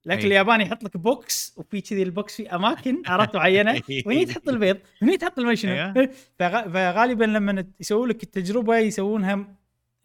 [0.06, 0.28] الأكل أي.
[0.28, 4.78] الياباني يحط لك box وفي كذي ال box في أماكن عرفت معينة وهني تحط البيض
[5.02, 5.94] هني تحط المي شنو أيوه.
[6.40, 9.48] فغ- فغالبا لما يسوون لك التجربة يسوونها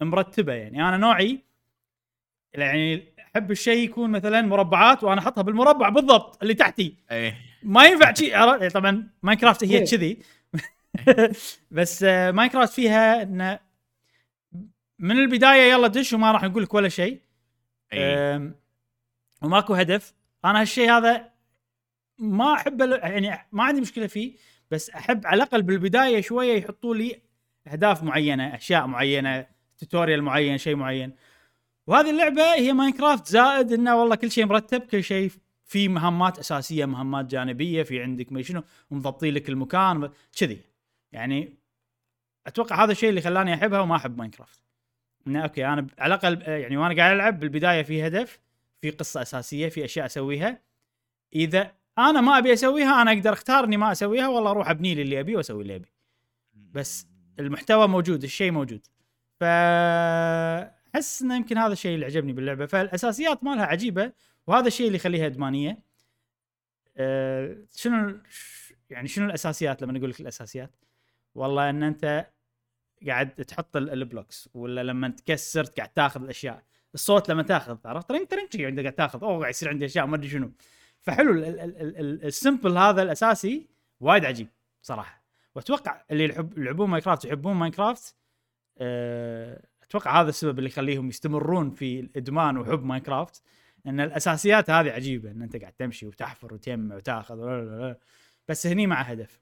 [0.01, 1.39] مرتبة يعني أنا نوعي
[2.55, 3.05] يعني
[3.37, 6.95] أحب الشيء يكون مثلا مربعات وأنا أحطها بالمربع بالضبط اللي تحتي
[7.63, 9.85] ما ينفع شيء؟ طبعا Minecraft هي إيه.
[9.85, 10.19] كذي
[11.71, 13.59] بس آه، Minecraft فيها انه
[14.99, 17.21] من البداية يلا دش وما راح نقول لك ولا شيء.
[17.93, 18.55] أم،
[19.43, 20.15] وماكو هدف.
[20.45, 21.31] أنا هالشيء هذا
[22.19, 24.33] ما احبه ل- يعني ما عندي مشكلة فيه
[24.71, 27.21] بس أحب على الأقل بالبداية شوية يحطوا لي
[27.67, 29.47] أهداف معينة أشياء معينة
[29.79, 31.13] tutorial معين شيء معين.
[31.87, 35.31] وهذه اللعبة هي Minecraft زائد إنه والله كل شيء مرتب كل شيء
[35.65, 40.61] في مهمات أساسية مهمات جانبية في عندك ما شنو ومضبطين لك المكان كذي.
[41.13, 41.55] يعني
[42.47, 44.61] أتوقع هذا الشيء اللي خلاني أحبها وما أحب Minecraft
[45.29, 48.41] إنه أوكي أنا على الأقل آه، يعني وأنا قاعد ألعب بالبداية في هدف
[48.81, 50.63] في قصة أساسية في أشياء أسويها.
[51.35, 55.03] إذا أنا ما أبي أسويها أنا أقدر أختار إني ما أسويها والله أروح أبني لي
[55.03, 55.93] اللي ابيه وأسوي اللي أبي.
[56.55, 57.07] بس
[57.39, 58.87] المحتوى موجود الشيء موجود.
[59.41, 59.45] ف
[60.95, 62.67] احس إنه يمكن هذا الشيء اللي عجبني باللعبة.
[62.67, 64.13] فالأساسيات مالها عجيبة
[64.47, 65.79] وهذا الشيء اللي يخليها إدمانية.
[66.97, 68.21] أه شنو
[68.91, 70.71] يعني شنو الأساسيات؟ لما نقول لك الأساسيات.
[71.35, 72.27] والله إن أنت
[73.07, 76.63] قاعد تحط ال- ال blocks ولا لما تكسر قاعد تاخذ الأشياء.
[76.95, 79.25] الصوت لما تاخذ عرفت؟ ترنج ترنج عندك قاعد تاخذ.
[79.25, 80.51] أوه قاعد يصير عندي أشياء ما أدري شنو.
[81.01, 83.69] فحلو ال- ال- ال- ال- ال simple هذا الأساسي
[84.01, 84.49] وايد عجيب
[84.83, 85.23] صراحة.
[85.55, 86.25] وأتوقع اللي
[86.57, 88.15] يلعبون Minecraft يحبون Minecraft
[88.79, 93.43] أه أتوقع هذا السبب اللي يخليهم يستمرون في الإدمان وحب Minecraft.
[93.87, 97.39] إن الأساسيات هذه عجيبة إن أنت قاعد تمشي وتحفر وتجمع وتاخذ
[98.49, 99.41] بس هني مع هدف.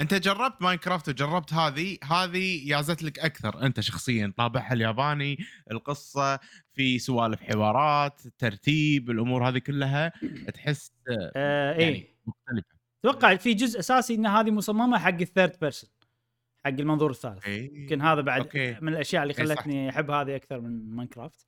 [0.00, 5.38] انت جربت Minecraft وجربت هذه هذه جازت لك أكثر انت شخصيا طابعها الياباني
[5.70, 6.38] القصة
[6.72, 10.12] في سوالف حوارات ترتيب الأمور هذه كلها
[10.54, 10.92] تحس
[11.36, 15.90] آه يعني إيه مختلفة أتوقع في جزء أساسي إن هذه مصممة حق ال third person
[16.64, 17.80] حق المنظور الثالث إيه.
[17.80, 18.76] يمكن هذا بعد أوكي.
[18.80, 19.44] من الأشياء اللي إيه،.
[19.44, 21.46] خلتني أحب هذه أكثر من Minecraft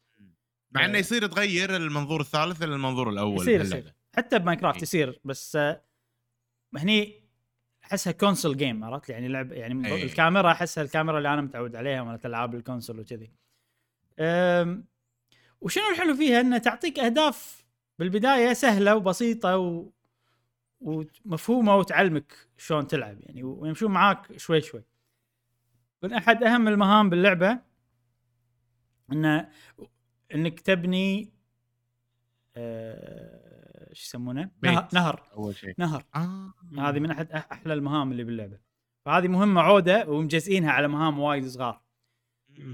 [0.70, 1.00] مع إنه آه.
[1.00, 3.60] يصير تغير المنظور الثالث إلى المنظور الأول يصير.
[3.60, 4.82] يصير حتى ب Minecraft إيه.
[4.82, 5.82] يصير بس آه،
[6.76, 7.25] هني
[7.86, 10.04] أحسها console game عرفت؟ يعني لعب يعني إيه.
[10.04, 13.32] الكاميرا أحسها الكاميرا اللي أنا متعود عليها مالت ألعاب ال console وكذي.
[15.60, 17.64] وشنو الحلو فيها؟ إنها تعطيك أهداف
[17.98, 19.90] بالبداية سهلة وبسيطة و...
[20.80, 24.84] ومفهومة وتعلمك شلون تلعب يعني ويمشون معاك شوي شوي.
[26.02, 27.58] من أحد أهم المهام باللعبة
[29.12, 29.48] إنه
[30.34, 31.32] إنك تبني
[32.56, 33.45] آه،
[33.96, 34.88] شو يسمونه؟ نهر.
[34.92, 35.22] نهر.
[35.36, 35.74] أول شيء.
[35.78, 36.04] نهر.
[36.14, 36.52] آه.
[36.78, 38.58] هذه من احد أحلى المهام اللي باللعبة.
[39.04, 41.80] فهذه مهمة عودة ومجزئينها على مهام وايد صغار.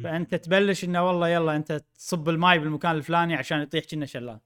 [0.03, 4.41] فأنت تبلش إنه والله يلا أنت تصب الماي بالمكان الفلاني عشان يطيح كنه شلال.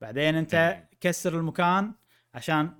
[0.00, 0.82] بعدين أنت.
[1.00, 1.92] كسر المكان
[2.34, 2.70] عشان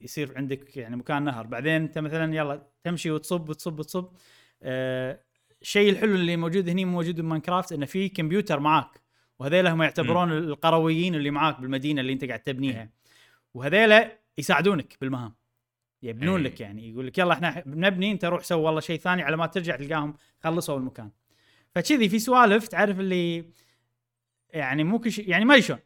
[0.00, 1.46] يصير عندك يعني مكان نهر.
[1.46, 4.08] بعدين أنت مثلا يلا تمشي وتصب وتصب وتصب.
[4.62, 5.20] آه
[5.62, 9.00] الشيء الحلو اللي موجود هني موجود ب Minecraft إنه في كمبيوتر معاك.
[9.40, 12.90] وهذيلا هم يعتبرون القرويين اللي معاك بالمدينة اللي انت قاعد تبنيها.
[13.54, 15.34] وهذيلا يساعدونك بالمهام.
[16.02, 16.52] يبنون إيه.
[16.52, 16.90] لك يعني.
[16.90, 20.14] يقول لك يلا إحنا بنبني انت روح سوي والله شيء ثاني على ما ترجع تلقاهم
[20.40, 21.10] خلصوا المكان.
[21.74, 23.50] فكذي في سوالف تعرف اللي
[24.50, 25.78] يعني مو كل شيء يعني ما شلون.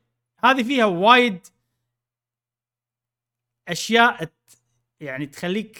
[0.44, 1.46] هذه فيها وايد
[3.68, 4.32] أشياء
[5.00, 5.78] يعني تخليك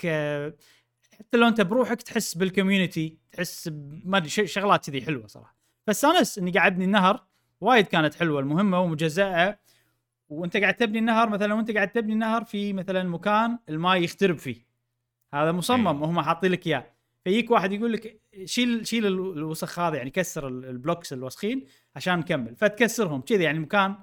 [1.19, 3.71] حتى لو انت بروحك تحس بال community تحس
[4.05, 5.57] ما أدري شغلات كذي حلوة صراحة.
[5.87, 9.59] بس انس إني قاعد أبني النهر وايد كانت حلوة المهمة ومجزأة.
[10.29, 14.67] وانت قاعد تبني النهر مثلا وانت قاعد تبني النهر في مثلا مكان الماء يخترب فيه.
[15.35, 15.95] هذا مصمم أي.
[15.95, 16.87] وهم حاطين لك إياه.
[17.25, 21.65] فيجيك واحد يقول لك شيل شيل ال- الوسخ هذا يعني كسر ال- ال blocks الوسخين
[21.97, 23.97] عشان نكمل فتكسرهم كذي يعني مكان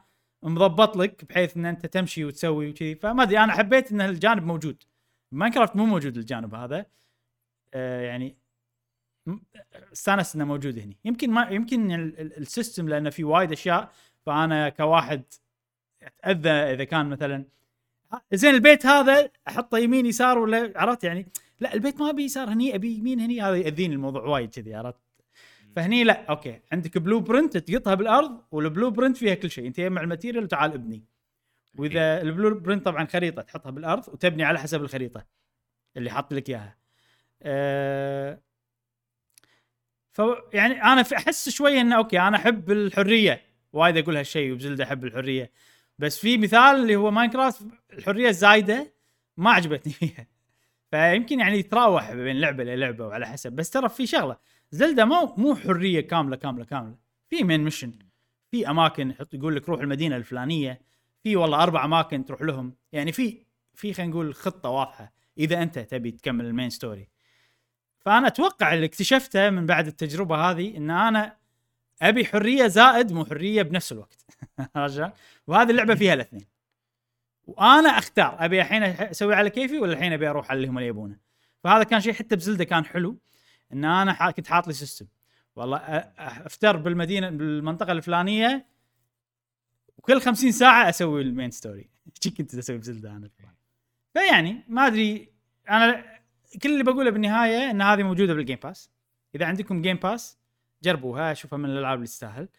[0.43, 2.95] مضبط لك بحيث إن أنت تمشي وتسوي وكذي.
[2.95, 4.83] فما أدري أنا حبيت إن الجانب موجود.
[5.31, 6.85] Minecraft مو موجود الجانب هذا.
[7.73, 8.37] آه يعني
[9.93, 13.91] استانس إنه موجود هنا يمكن ما يمكن ال- ال- ال system لأنه في وايد أشياء
[14.25, 15.23] فأنا كواحد
[16.03, 17.45] أتأذى إذا كان مثلا
[18.33, 21.27] زين البيت هذا أحطه يمين يسار ولا عرفت يعني؟
[21.59, 24.99] لا البيت ما أبي يسار هني أبي يمين هني هذا يأذيني الموضوع وايد كذي عرفت؟
[25.75, 26.59] فهني لا okay.
[26.71, 29.67] عندك blueprint تقطها بالأرض وال blueprint فيها كل شيء.
[29.67, 31.03] أنت يجمع ال material وتعال ابني.
[31.77, 35.25] وإذا ال blueprint طبعا خريطة تحطها بالأرض وتبني على حسب الخريطة
[35.97, 36.77] اللي حاط لك إياها.
[37.41, 38.39] أه
[40.11, 40.21] ف
[40.53, 43.41] يعني أنا أحس شوية إنه okay أنا أحب الحرية.
[43.73, 45.51] وايد أقول هالشيء وب Zelda أحب الحرية.
[45.99, 48.93] بس في مثال اللي هو Minecraft الحرية الزايدة
[49.37, 50.27] ما عجبتني فيها.
[50.91, 53.51] فيمكن يعني يتراوح بين لعبة للعبه وعلى حسب.
[53.51, 54.37] بس ترى في شغلة
[54.71, 56.95] Zelda مو مو حرية كاملة كاملة كاملة.
[57.29, 57.93] في main mission
[58.51, 60.81] في أماكن يقول لك روح المدينة الفلانية.
[61.23, 62.75] في والله أربع أماكن تروح لهم.
[62.91, 65.13] يعني في في خلينا نقول خطة واضحة.
[65.37, 67.07] إذا أنت تبي تكمل ال main story
[68.05, 71.37] فأنا أتوقع اللي اكتشفته من بعد التجربة هذه إن أنا
[72.01, 74.25] أبي حرية زائد مو حرية بنفس الوقت؟
[75.47, 76.45] وهذه اللعبة فيها الاثنين.
[77.43, 80.89] وأنا أختار أبي الحين أسوي على كيفي ولا الحين أبي أروح على اللي هم اللي
[80.89, 81.17] يبونه.
[81.63, 83.17] فهذا كان شيء حتى ب Zelda كان حلو
[83.73, 85.05] إن أنا كنت حاط لي system
[85.55, 85.77] والله
[86.17, 88.65] أفتر بالمدينة بالمنطقة الفلانية
[89.97, 91.89] وكل 50 ساعة أسوي ال main story
[92.37, 93.29] كنت أسوي ب Zelda أنا.
[94.13, 95.33] فيعني ما أدري
[95.69, 96.20] أنا
[96.63, 98.89] كل اللي بقوله بالنهاية إن هذه موجودة بال Game Pass
[99.35, 100.37] إذا عندكم Game Pass
[100.83, 102.49] جربوها شوفها من الألعاب اللي تستاهل.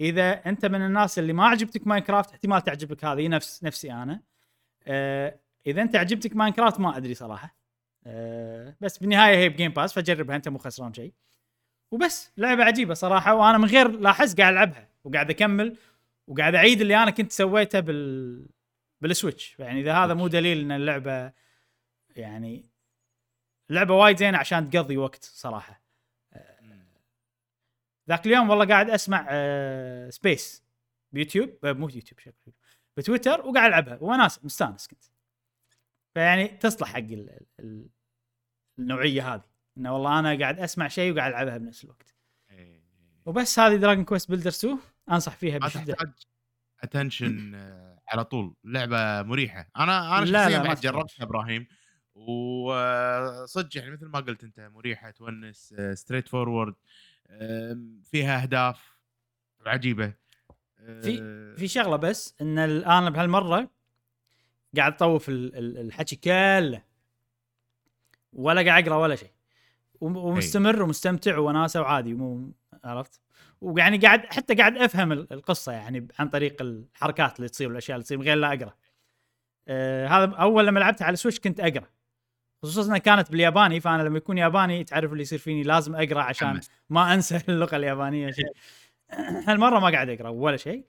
[0.00, 4.20] إذا أنت من الناس اللي ما عجبتك Minecraft احتمال تعجبك هذه نفس نفسي أنا.
[4.86, 7.56] آه إذا أنت عجبتك Minecraft ما أدري صراحة.
[8.06, 11.12] آه بس بالنهاية هي ب Game Pass فجربها أنت مو خسران شيء.
[11.90, 14.88] وبس لعبة عجيبة صراحة وأنا من غير لا ألاحظ قاعد ألعبها.
[15.04, 15.76] وقاعد أكمل
[16.26, 18.46] وقاعد أعيد اللي أنا كنت سويته بال
[19.00, 21.32] بال Switch يعني إذا هذا مو دليل إن اللعبة
[22.16, 22.71] يعني
[23.70, 25.82] لعبة وايد زينة عشان تقضي وقت صراحة.
[28.08, 30.62] ذاك اليوم والله قاعد أسمع آه space
[31.12, 32.54] ب YouTube آه مو يوتيوب شكله
[32.96, 35.02] بتويتر وقاعد ألعبها وناس مستانس كنت.
[36.14, 37.88] فيعني تصلح حق ال- ال-
[38.78, 39.44] النوعية هذه.
[39.78, 42.14] إنه والله أنا قاعد أسمع شيء وقاعد ألعبها بنفس الوقت.
[42.50, 42.82] إيه.
[43.26, 44.78] وبس هذه Dragon Quest Builders 2
[45.10, 45.96] أنصح فيها بشدة.
[46.80, 47.54] attention
[48.08, 48.54] على طول.
[48.64, 49.68] لعبة مريحة.
[49.76, 50.80] أنا أنا شخصيا بعد.
[50.80, 51.66] جربتها إبراهيم.
[52.14, 56.74] وصدق يعني مثل ما قلت أنت مريحة تونس straightforward
[58.02, 58.96] فيها أهداف
[59.66, 60.12] عجيبة.
[61.02, 63.70] في- في شغلة بس إن ال- أنا بهالمرة
[64.76, 66.82] قاعد أطوف ال- ال- الحكي كله.
[68.32, 69.30] ولا قاعد أقرأ ولا شيء.
[70.00, 72.52] وم- ومستمر ومستمتع وناسة وعادي مو
[72.84, 73.20] عرفت؟
[73.60, 78.04] ويعني قاعد حتى قاعد أفهم ال- القصة يعني عن طريق الحركات اللي تصير والأشياء اللي
[78.04, 78.74] تصير من غير لا أقرأ.
[79.68, 81.86] آه هذا أول لما لعبتها على سويتش كنت أقرأ.
[82.62, 86.60] خصوصا إنها كانت بالياباني فأنا لما يكون ياباني تعرف اللي يصير فيني لازم أقرأ عشان.
[86.90, 88.52] ما أنسى اللغة اليابانية شيء
[89.48, 90.84] هالمرة ما قاعد أقرأ ولا شيء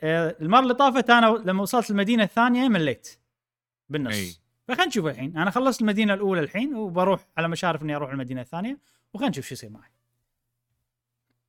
[0.00, 3.18] آه، المرة اللي طافت أنا لما وصلت المدينة الثانية مليت
[3.88, 4.40] بالنص.
[4.68, 8.78] فخلينا نشوف الحين أنا خلصت المدينة الأولى الحين وبروح على مشارف إني أروح المدينة الثانية
[9.14, 9.90] وخلينا نشوف شو يصير معي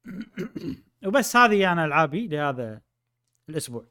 [1.06, 2.82] وبس هذه أنا ألعابي لهذا
[3.50, 3.86] الأسبوع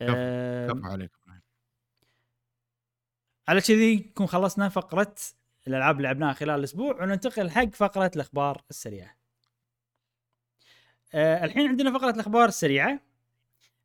[0.00, 1.23] آه، كفو عليك إبراهيم.
[3.48, 5.14] على كذي نكون خلصنا فقرة
[5.66, 9.16] الألعاب اللي لعبناها خلال الأسبوع وننتقل حق فقرة الأخبار السريعة.
[11.14, 13.00] آه الحين عندنا فقرة الأخبار السريعة.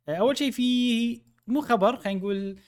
[0.08, 2.58] آه أول شيء في مو خبر خلينا نقول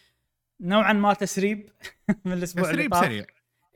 [0.61, 1.71] نوعا ما تسريب
[2.25, 3.05] من الأسبوع اللي تسريب طاف.
[3.05, 3.27] سريع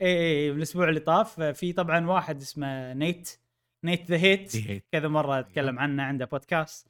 [0.02, 3.38] اي اي من الأسبوع اللي طاف في طبعا واحد اسمه Nate
[3.84, 4.52] Nate the Hate.
[4.92, 6.88] كذا مرة أتكلم عنه عنده بودكاست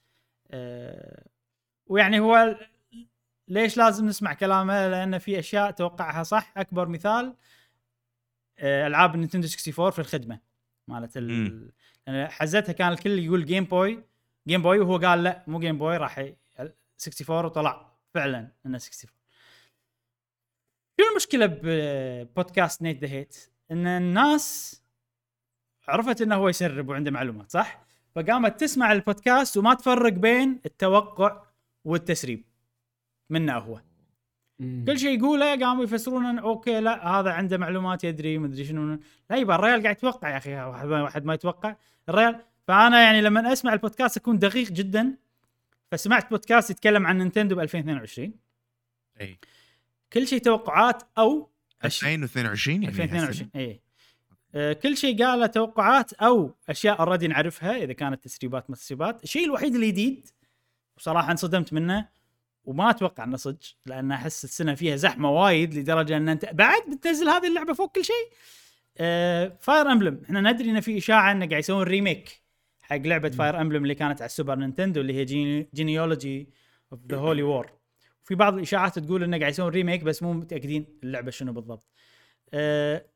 [0.50, 1.26] آه
[1.86, 2.58] ويعني هو
[3.48, 6.52] ليش لازم نسمع كلامه؟ لأن في أشياء توقعها صح.
[6.56, 7.34] أكبر مثال
[8.58, 10.40] آه ألعاب ال Nintendo 64 في الخدمة
[10.88, 11.72] مالت ال...
[12.08, 14.04] حزتها كان الكل يقول Game Boy
[14.48, 19.10] Game Boy وهو قال لا مو Game Boy راح ي- 64 وطلع فعلا إنه 64
[21.00, 24.76] شو المشكلة ببودكاست Nate the Hate؟ إن الناس
[25.88, 31.42] عرفت إنه هو يسرب وعنده معلومات صح؟ فقامت تسمع البودكاست وما تفرق بين التوقع
[31.84, 32.44] والتسريب.
[33.30, 33.80] منه هو.
[34.60, 38.98] كل شيء يقوله قاموا يفسرون okay لا هذا عنده معلومات يدري مدري شنو.
[39.30, 41.76] لا يبا الريال قاعد يتوقع يا أخي واحد واحد ما يتوقع.
[42.08, 45.16] الريال فأنا يعني لما أسمع البودكاست أكون دقيق جدا
[45.90, 48.32] فسمعت بودكاست يتكلم عن Nintendo ب 2022
[49.20, 49.38] إي.
[50.12, 51.50] كل شيء توقعات أو
[51.82, 53.80] أش- 2022 يعني 2022 إي.
[54.54, 59.24] آه، كل شيء قاله توقعات أو أشياء already نعرفها إذا كانت تسريبات ما تسريبات.
[59.24, 60.28] الشيء الوحيد الجديد
[60.96, 62.08] بصراحه انصدمت منه
[62.66, 67.28] وما أتوقع إنه صدق لأن أحس السنة فيها زحمة وايد لدرجة إن أنت بعد بتنزل
[67.28, 68.32] هذه اللعبة فوق كل شيء.
[68.98, 72.42] آه Fire Emblem إحنا ندري ان في إشاعة إنه قاعد يسوون remake
[72.82, 75.24] حق لعبة Fire Emblem اللي كانت على ال Super Nintendo اللي هي
[75.74, 76.48] Genealogy
[76.92, 77.72] of the Holy War
[78.24, 81.86] في بعض الإشاعات تقول إنه قاعد يسوون remake بس مو متأكدين اللعبة شنو بالضبط.
[82.54, 83.06] أه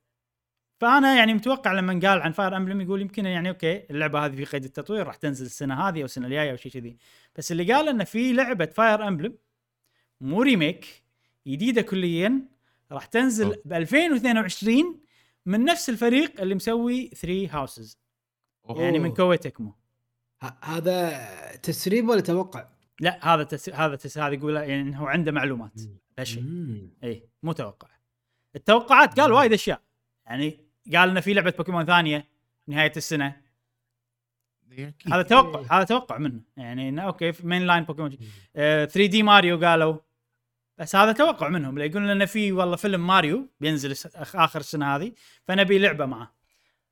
[0.80, 4.44] فأنا يعني متوقع لما قال عن Fire Emblem يقول يمكن يعني okay اللعبة هذه في
[4.44, 6.96] قيد التطوير راح تنزل السنة هذه أو السنة الجاية أو شيء كذي.
[7.36, 9.34] بس اللي قال إنه في لعبة Fire Emblem
[10.20, 11.02] مو remake
[11.46, 12.42] جديدة كليا
[12.92, 13.56] راح تنزل.
[13.64, 15.00] ب 2022
[15.46, 17.98] من نفس الفريق اللي مسوي 3 Houses
[18.68, 19.14] يعني من أوه.
[19.14, 19.74] Koei Tecmo.
[20.42, 21.26] ه- هذا
[21.62, 22.68] تسريب ولا توقع؟
[23.00, 23.70] لا هذا تس...
[23.70, 24.18] هذا تس...
[24.18, 25.80] هذا يقول يعني هو عنده معلومات.
[26.18, 26.44] هالشيء.
[27.04, 27.88] اي مو توقع.
[28.56, 29.80] التوقعات قال وايد أشياء.
[30.26, 32.26] يعني قال إنه في لعبة بوكيمون ثانية
[32.66, 33.36] نهاية السنة.
[34.72, 34.94] أكيد.
[35.12, 36.40] هذا توقع هذا توقع منه.
[36.56, 38.16] يعني إنه okay mainline Pokémon
[38.54, 39.98] 3D Mario قالوا.
[40.78, 41.78] بس هذا توقع منهم.
[41.78, 45.12] يقولون لنا في والله فيلم ماريو بينزل آخر السنة هذه
[45.44, 46.34] فنبي لعبة معه.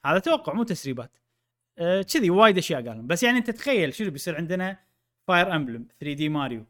[0.04, 1.10] هذا توقع مو تسريبات.
[1.78, 4.78] آه، كذي وايد أشياء قالوا بس يعني أنت تخيل شنو بيصير عندنا
[5.26, 6.66] Fire Emblem 3D Mario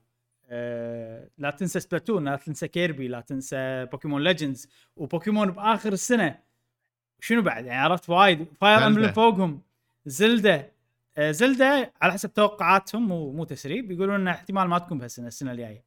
[1.38, 6.38] لا تنسى Splatoon لا تنسى Kirby لا تنسى Pokémon Legends و Pokémon بآخر السنة
[7.20, 8.46] شنو بعد؟ يعني عرفت وايد.
[8.60, 8.86] Fire.
[8.86, 9.62] Emblem فوقهم
[10.06, 10.72] Zelda.
[11.18, 13.90] آه، Zelda على حسب توقعاتهم مو مو تسريب.
[13.90, 15.84] يقولون إن احتمال ما تكون بهالسنة السنة الجاية.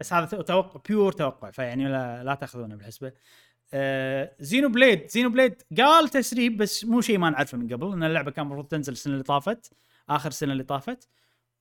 [0.00, 3.12] بس هذا تو- توقع pure توقع فيعني لا, لا تأخذونه بالحسبة.
[3.74, 5.08] آه Xenoblade.
[5.08, 8.92] Xenoblade قال تسريب بس مو شيء ما نعرفه من قبل إن اللعبة كان المفروض تنزل
[8.92, 9.72] السنة اللي طافت
[10.08, 11.08] آخر السنة اللي طافت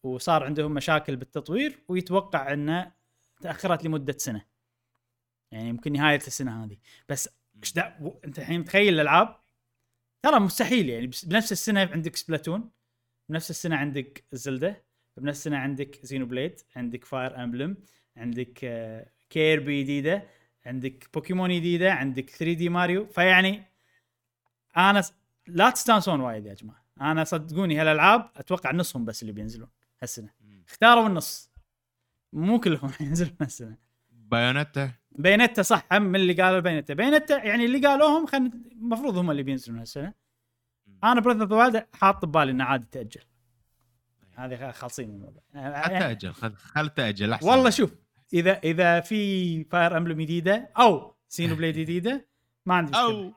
[0.03, 2.91] وصار عندهم مشاكل بالتطوير ويتوقع انه
[3.41, 4.41] تأخرت لمدة سنة.
[5.51, 6.77] يعني يمكن نهاية السنة هذه.
[7.09, 7.29] بس
[7.63, 9.35] إيش دا أنت الحين متخيل الألعاب؟
[10.23, 12.71] ترى مستحيل يعني بنفس السنة عندك Splatoon
[13.29, 14.83] بنفس السنة عندك Zelda
[15.17, 17.77] بنفس السنة عندك Xenoblade عندك Fire Emblem
[18.17, 20.27] عندك آه، Kirby جديده
[20.65, 23.07] عندك بوكيمون جديده عندك 3 دي ماريو.
[23.07, 23.63] فيعني
[24.77, 25.13] أنا س...
[25.47, 26.83] لا تستانسون وايد يا جماعة.
[27.01, 29.69] أنا صدقوني هالألعاب أتوقع نصهم بس اللي بينزلون
[30.01, 30.29] هالسنة.
[30.69, 31.51] اختاروا النص.
[32.33, 33.77] مو كلهم ينزلون هالسنة.
[34.11, 34.91] Bayonetta.
[35.15, 39.43] Bayonetta صح هم من اللي قالوا Bayonetta Bayonetta يعني اللي قالوهم خل المفروض هم اللي
[39.43, 40.13] بينزلون هالسنة.
[41.03, 43.21] أنا Breath of the حاط ببالي إنه عادي تأجل.
[44.35, 45.43] هذه خالصين من الموضوع.
[45.53, 47.47] يعني تأجل خل خل تأجل أحسن.
[47.47, 47.95] والله شوف
[48.33, 52.27] إذا إذا في Fire Emblem جديدة أو Xenoblade جديدة
[52.65, 53.33] ما عندي أو.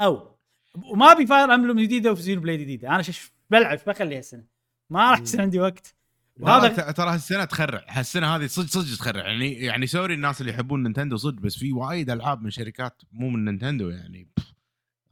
[0.00, 0.38] أو.
[0.84, 2.88] وما ابي Fire Emblem جديدة و Xenoblade جديدة.
[2.88, 4.44] أنا شش بلعب بخليها السنة
[4.90, 5.94] ما راح يصير عندي وقت.
[6.40, 7.84] وهذا ترى هالسنة تخرع.
[7.88, 9.26] هالسنة هذه صدق صدق تخرع.
[9.26, 13.30] يعني يعني sorry الناس اللي يحبون Nintendo صدق بس في وايد ألعاب من شركات مو
[13.30, 14.28] من Nintendo يعني.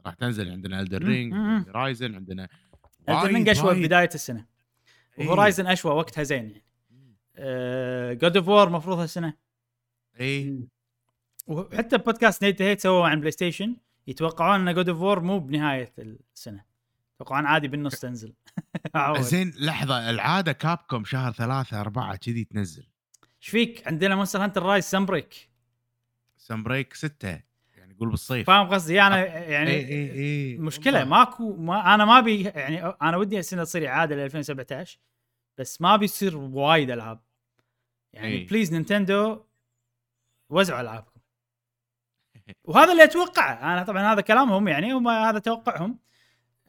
[0.05, 1.33] راح تنزل عندنا Elden Ring.
[1.69, 2.47] Horizon عندنا
[3.09, 3.85] Elden Ring أشوى وايد.
[3.85, 4.45] بداية السنة.
[5.17, 6.49] و Horizon أشوى وقتها زين
[7.37, 8.15] يعني.
[8.15, 9.33] God of War مفروض هالسنة.
[10.19, 10.67] اي
[11.47, 13.75] وحتى بودكاست Nate Hate سووا عن PlayStation
[14.07, 15.93] يتوقعون إن God of War مو بنهاية
[16.35, 16.63] السنة.
[17.15, 18.33] يتوقعون عادي بالنص تنزل.
[19.19, 22.87] زين لحظة العادة Capcom شهر ثلاثة أربعة كذي تنزل.
[23.41, 25.49] إيش فيك؟ عندنا Monster Hunter Rise Sunbreak.
[26.37, 27.39] Sunbreak ستة
[27.75, 28.47] يعني قول بالصيف.
[28.47, 33.17] فاهم قصدي؟ أنا يعني اي اي اي مشكلة ماكو ما أنا ما ابي يعني أنا
[33.17, 34.99] ودي السنة تصير إعادة ل 2017
[35.57, 37.19] بس ما بيصير وايد ألعاب.
[38.13, 38.43] يعني إي.
[38.43, 39.43] please Nintendo
[40.49, 41.19] وزعوا ألعابكم.
[42.63, 43.73] وهذا اللي أتوقعه.
[43.73, 45.99] أنا طبعا هذا كلامهم يعني هم هذا توقعهم.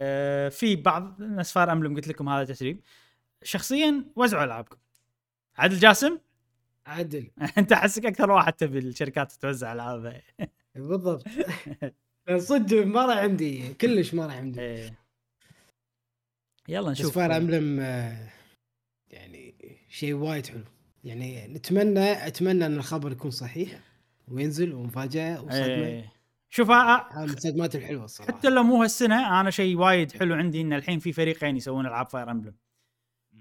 [0.02, 2.80] آه في بعض ناس Fire Emblem قلت لكم هذا تسريب.
[3.42, 4.76] شخصيا وزعوا ألعابكم.
[5.56, 6.18] عادل جاسم؟
[6.86, 7.30] عدل.
[7.58, 10.22] أنت أحسك أكثر واحد تبي الشركات توزع العابها
[10.74, 11.24] بالضبط.
[12.36, 14.60] صدق ما راح عندي كلش ما راح عندي.
[14.60, 14.98] إيه.
[16.68, 17.14] يلا بس نشوف.
[17.14, 18.28] Fire Emblem آه،
[19.10, 19.54] يعني
[19.88, 20.64] شيء وايد حلو.
[21.04, 23.80] يعني نتمنى أتمنى أن الخبر يكون صحيح
[24.28, 25.86] وينزل ومفاجأة وصدمة.
[25.86, 26.12] إيه.
[26.54, 28.32] شوف آه، آه، الصدمات الحلوه الصراحة.
[28.32, 32.06] حتى لو مو هالسنة أنا شيء وايد حلو عندي إن الحين في فريقين يسوون ألعاب
[32.06, 32.54] Fire Emblem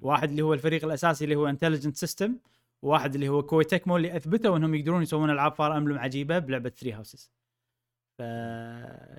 [0.02, 2.38] واحد اللي هو الفريق الأساسي اللي هو Intelligent Systems
[2.82, 6.70] وواحد اللي هو Koei Tecmo اللي أثبتوا إنهم يقدرون يسوون ألعاب Fire Emblem عجيبة بلعبة
[6.70, 7.32] Three Houses
[8.18, 8.22] ف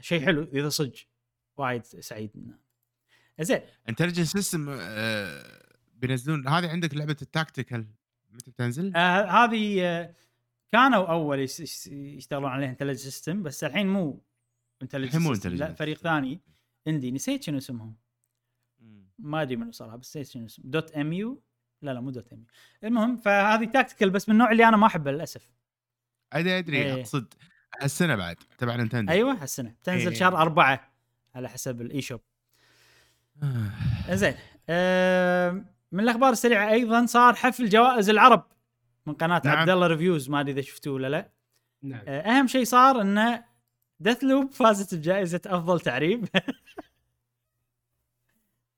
[0.01, 0.93] شيء حلو إذا صدق
[1.57, 2.31] وايد سعيد
[3.41, 3.61] زين.
[3.89, 4.79] Intelligent Systems
[5.95, 7.87] بينزلون هذه عندك لعبة ال tactical
[8.31, 10.15] متى تنزل؟ آه هذه آه
[10.73, 11.39] كانوا أول
[11.89, 14.23] يشتغلون عليها Intelligent Systems بس الحين مو
[14.95, 15.99] الحين مو لا فريق.
[15.99, 16.41] ثاني
[16.89, 17.97] indie نسيت شنو اسمهم.
[19.19, 20.65] ما أدري منو صراحة بس نسيت شنو اسمه.
[20.69, 21.43] Dotemu؟
[21.83, 22.47] لا لا مو Dotemu.
[22.85, 25.51] المهم فهذه tactical بس من النوع اللي أنا ما أحبه للأسف.
[26.33, 26.77] أدري أدري.
[26.77, 27.01] إيه.
[27.01, 27.35] أقصد
[27.81, 29.13] هالسنة بعد تبع Nintendo.
[29.13, 29.75] أيوه هالسنة.
[29.83, 30.19] تنزل إيه.
[30.19, 30.93] شهر أربعة
[31.35, 32.21] على حسب ال eShop
[34.11, 34.35] زين
[35.93, 38.53] من الأخبار السريعة أيضا صار حفل جوائز العرب.
[39.07, 39.57] من قناة نعم.
[39.57, 41.33] عبد الله Reviews ما أدري إذا شفتوه ولا لا.
[41.83, 42.01] نعم.
[42.09, 43.45] آه، أهم شيء صار انه
[44.01, 46.29] Deathloop فازت بجائزة أفضل تعريب.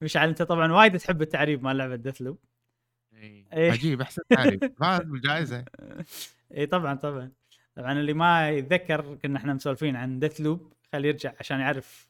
[0.03, 2.39] مشعل أنت طبعا وايد تحب التعريب مال لعبة Deathloop
[3.15, 3.45] إيه.
[3.53, 3.73] إيه.
[3.73, 5.65] عجيب أحسن تعريف فاز بالجائزة.
[6.57, 7.33] اي طبعا طبعا.
[7.77, 12.09] طبعا اللي ما يتذكر كنا إحنا مسولفين عن Deathloop خليه يرجع عشان يعرف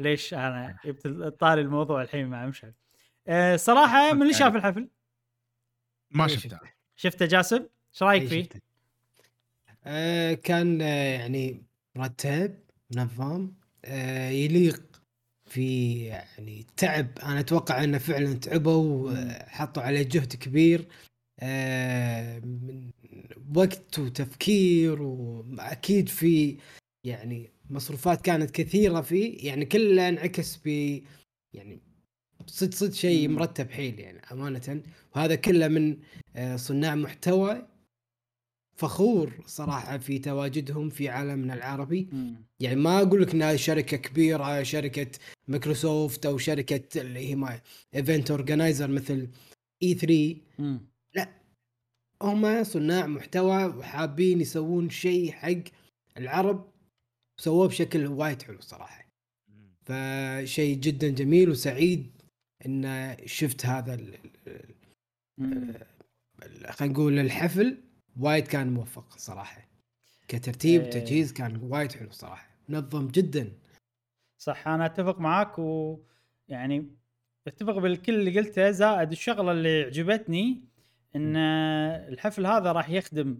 [0.00, 1.06] ليش أنا جبت
[1.40, 2.74] طاري الموضوع الحين مع مشعل.
[3.28, 4.88] أه صراحة من اللي شاف الحفل؟
[6.10, 6.75] ما شفته.
[6.96, 7.26] شفته.
[7.26, 8.48] جاسم إيش رأيك إيه، فيه؟
[9.84, 11.62] آه كان آه يعني
[11.96, 12.58] مرتب
[12.90, 13.52] منظم
[13.84, 14.82] آه يليق
[15.46, 20.88] في يعني تعب أنا أتوقع إنه فعلا تعبوا وحطوا عليه جهد كبير
[21.40, 22.90] آه من
[23.54, 26.56] وقت وتفكير وأكيد في
[27.04, 30.68] يعني مصروفات كانت كثيرة فيه يعني كله انعكس ب
[31.54, 31.80] يعني
[32.46, 33.28] صدق صدق شيء.
[33.28, 34.82] مرتب حيل يعني أمانة
[35.16, 35.96] وهذا كله من
[36.36, 37.66] آه، صناع محتوى
[38.76, 42.36] فخور صراحة في تواجدهم في عالمنا العربي مم.
[42.60, 45.10] يعني ما أقول لك انها شركة كبيرة شركة
[45.48, 47.60] مايكروسوفت أو شركة اللي هي ما
[47.94, 49.28] event organizer مثل
[49.82, 50.80] E3 مم.
[52.22, 55.62] هم صناع محتوى وحابين يسوون شيء حق
[56.16, 56.72] العرب
[57.40, 59.06] سووه بشكل وايد حلو صراحة
[59.84, 62.15] فشيء جدا جميل وسعيد
[62.66, 63.96] إن شفت هذا
[66.70, 67.82] خلينا نقول الحفل
[68.20, 69.68] وايد كان موفق صراحة.
[70.28, 70.88] كترتيب إيه.
[70.88, 72.48] وتجهيز كان وايد حلو صراحة.
[72.68, 73.52] منظم جدا.
[74.38, 76.90] صح أنا أتفق معاك ويعني
[77.46, 78.70] أتفق بالكل اللي قلته.
[78.70, 80.64] زائد الشغلة اللي عجبتني
[81.16, 83.38] إن الحفل هذا راح يخدم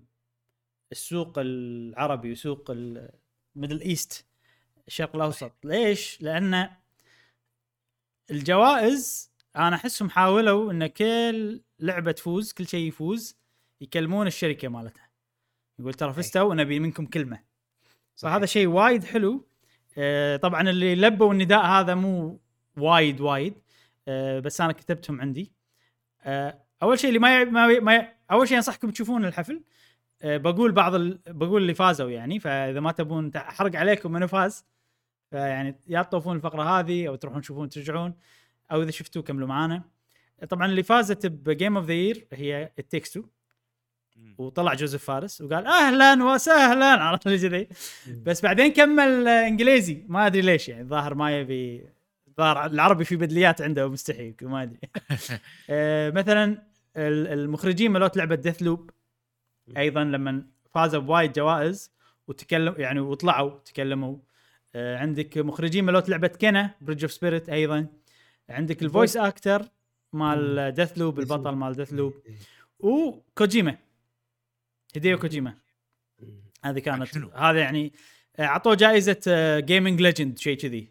[0.92, 4.26] السوق العربي وسوق الميدل ايست
[4.88, 5.52] الشرق الأوسط.
[5.64, 6.68] ليش؟ لأن
[8.30, 13.36] الجوائز أنا أحسهم حاولوا إن كل لعبة تفوز كل شيء يفوز
[13.80, 15.08] يكلمون الشركة مالتها.
[15.78, 17.42] يقول ترى فزتوا ونبي منكم كلمة.
[18.14, 19.46] فهذا شيء وايد حلو.
[19.98, 22.40] آه، طبعا اللي لبوا النداء هذا مو
[22.76, 23.54] وايد وايد.
[24.08, 25.52] آه، بس أنا كتبتهم عندي.
[26.22, 27.44] آه، أول شيء اللي ما ي...
[27.44, 27.80] ما, ي...
[27.80, 28.08] ما ي...
[28.30, 29.62] أول شيء أنصحكم تشوفون الحفل.
[30.24, 31.18] بقول بعض ال...
[31.26, 34.64] بقول اللي فازوا يعني فإذا ما تبون احرق عليكم منو فاز.
[35.30, 38.14] فيعني يا تطوفون الفقرة هذه أو تروحون تشوفون ترجعون
[38.72, 39.82] أو إذا شفتوه كملوا معانا.
[40.48, 43.22] طبعا اللي فازت ب game of the year هي It Takes Two
[44.38, 46.84] وطلع جوزيف فارس وقال أهلا وسهلا.
[47.04, 47.68] عرفت اللي كذي.
[48.22, 50.04] بس بعدين كمل إنجليزي.
[50.08, 51.84] ما أدري ليش يعني ظاهر ما يبي
[52.38, 54.78] ظاهر العربي في بداليات عنده مستحي ما أدري.
[55.70, 56.44] آه، مثلا
[56.96, 58.90] ال- المخرجين مالوت لعبة Deathloop
[59.76, 61.90] أيضا لما فازوا بوايد جوائز
[62.28, 64.16] وتكلم يعني وطلعوا تكلموا
[64.76, 67.86] عندك مخرجين مالوت لعبة Kena: Bridge of Spirits أيضا.
[68.48, 69.62] عندك ال voice actor
[70.12, 72.14] مال Deathloop البطل مال Deathloop
[72.78, 73.76] وكوجيما
[74.94, 75.54] هيديو كوجيما
[76.64, 77.92] هذه كانت؟ هذا يعني
[78.36, 79.20] آه، أعطوه جائزة
[79.60, 80.88] gaming legend شيء كذي.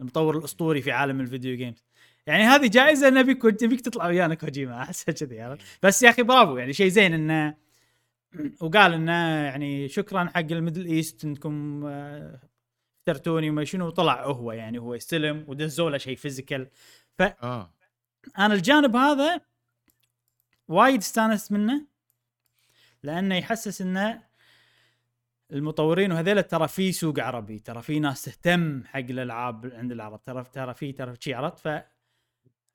[0.00, 1.84] المطور الأسطوري في عالم ال video games
[2.26, 4.76] يعني هذه جائزة نبيك نبيك تطلع ويانا كوجيما.
[4.82, 7.54] احسها كذي عرفت؟ بس يا أخي برافو يعني شيء زين إنه
[8.60, 11.84] وقال إنه يعني شكرا حق الميدل إيست إنكم
[13.08, 16.68] آه، اخترتوني وما شنو طلع هو يعني هو يستلم ودزوا له شيء physical
[17.20, 17.74] آه.
[18.38, 19.40] أنا الجانب هذا
[20.68, 21.86] وايد استانست منه
[23.02, 24.22] لأنه يحسس إنه
[25.52, 30.44] المطورين وهذيلا ترى في سوق عربي ترى في ناس تهتم حق الألعاب عند العرب ترى
[30.44, 31.82] ترى في ترى شي عرفت؟ ف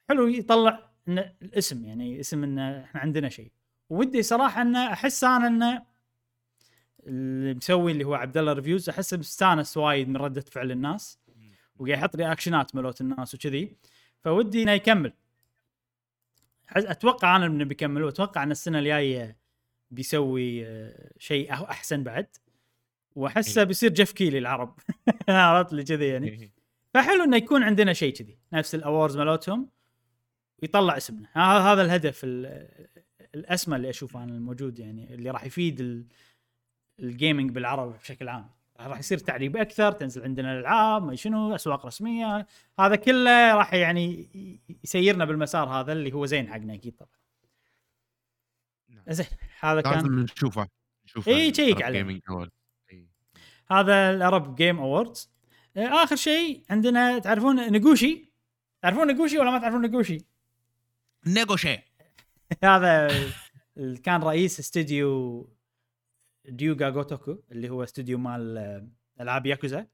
[0.09, 3.51] حلو يطلع إن الاسم يعني اسم إنه إحنا عندنا شيء
[3.89, 5.92] ودي صراحة إنه أحس أنا إنه
[7.07, 11.19] اللي مسوي اللي هو عبد الله ريفيوز احسه مستانس وايد من ردة فعل الناس.
[11.79, 13.77] وقاعد يحط رياكشنات مالوت الناس وكذي.
[14.19, 15.13] فودي إنه يكمل.
[16.69, 19.37] أتوقع أنا إنه بيكمل وأتوقع إن السنة الجاية
[19.91, 22.27] بيسوي آه، شيء أحسن بعد.
[23.15, 23.67] وأحسه إيه.
[23.67, 24.79] بيصير جيف كيلي العرب.
[25.29, 26.29] عرفت لي كذي يعني.
[26.29, 26.53] إيه.
[26.93, 28.37] فحلو إنه يكون عندنا شيء كذي.
[28.53, 29.69] نفس ال awards مالتهم
[30.63, 31.27] يطلع اسمنا.
[31.73, 32.87] هذا الهدف ال-
[33.35, 36.07] الأسمى اللي أشوفه أنا الموجود يعني اللي راح يفيد
[36.99, 38.49] ال gaming بالعرب بشكل عام.
[38.79, 42.47] راح يصير تعريب أكثر تنزل عندنا الألعاب ما شنو أسواق رسمية.
[42.79, 44.29] هذا كله راح يعني
[44.83, 47.11] يسيرنا بالمسار هذا اللي هو زين حقنا أكيد طبعا.
[48.89, 49.03] نعم.
[49.07, 49.25] زين
[49.59, 50.67] هذا كان لازم نشوفه
[51.05, 52.21] نشوفه إيه، check عليه.
[53.71, 55.33] هذا ال Arab Game Awards
[55.77, 58.33] آخر شيء عندنا تعرفون ناقوشي؟
[58.81, 60.17] تعرفون ناقوشي ولا ما تعرفون ناقوشي؟
[61.27, 61.79] ناقوشي
[62.63, 63.09] هذا
[64.03, 65.49] كان رئيس استوديو
[66.45, 68.87] ريو قا قوتوكو اللي هو استوديو مال آه،
[69.21, 69.87] العاب ياكوزا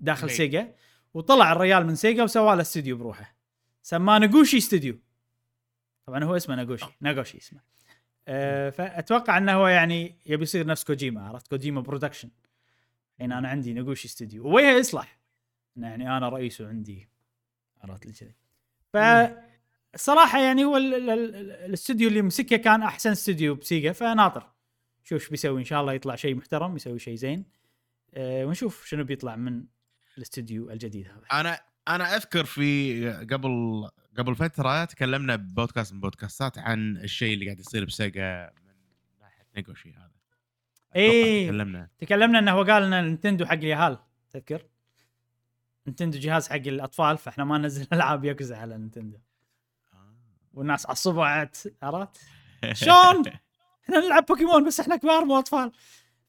[0.00, 0.30] داخل.
[0.30, 0.74] سيجا
[1.14, 3.36] وطلع الريال من سيجا وسوى له استوديو بروحه.
[3.82, 4.98] سماه ناقوشي استوديو.
[6.06, 7.60] طبعا هو اسمه ناقوشي ناقوشي اسمه.
[8.28, 12.30] أه فأتوقع إنه هو يعني يبي يصير نفس كوجيما عرفت؟ Kojima Productions
[13.14, 15.18] الحين أنا عندي ناقوشي استوديو ويا يصلح.
[15.76, 17.08] يعني أنا رئيسه عندي
[17.80, 18.34] عرفت؟ لي كذي.
[18.92, 18.96] ف
[19.94, 24.50] الصراحه يعني هو ال- ال- ال- الاستوديو اللي مسكه كان أحسن استوديو بسيجا فناطر.
[25.08, 27.44] شوف إيش بيسوي إن شاء الله يطلع شيء محترم يسوي شيء زين.
[28.14, 29.64] أه ونشوف شنو بيطلع من
[30.18, 31.22] الاستوديو الجديد هذا.
[31.40, 33.88] أنا أنا أذكر في قبل
[34.18, 38.72] قبل فترة تكلمنا ببودكاست من بودكاستات عن الشيء اللي قاعد يصير بسيجا من
[39.20, 40.10] ناحية ناقوشي هذا.
[40.96, 41.46] إيه.
[41.48, 41.88] تكلمنا.
[41.98, 43.98] تكلمنا إنه هو قال لنا نينتندو حق اليهال
[44.30, 44.66] تذكر؟
[45.86, 49.18] نينتندو جهاز حق الأطفال فإحنا ما ننزل ألعاب ياكوزا على نينتندو.
[49.94, 50.14] آه.
[50.52, 52.20] والناس عصبوا عت- عرفت؟
[52.72, 53.22] شلون؟
[53.88, 55.72] إحنا نلعب بوكيمون بس إحنا كبار مو أطفال.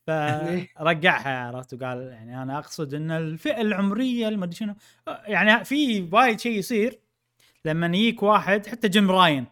[0.07, 4.76] فرجعها عرفت وقال يعني أنا أقصد إن الفئة العمرية المدري شنو
[5.07, 6.99] يعني في وايد شيء يصير.
[7.66, 9.45] لما يجيك واحد حتى جيم راين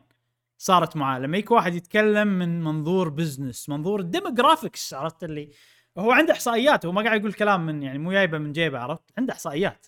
[0.57, 5.49] صارت معاه لما يجيك واحد يتكلم من منظور business منظور ال demographics عرفت اللي
[5.97, 9.03] هو عنده إحصائيات هو ما قاعد يقول كلام من يعني مو جايبه من جيبه عرفت؟
[9.17, 9.85] عنده إحصائيات.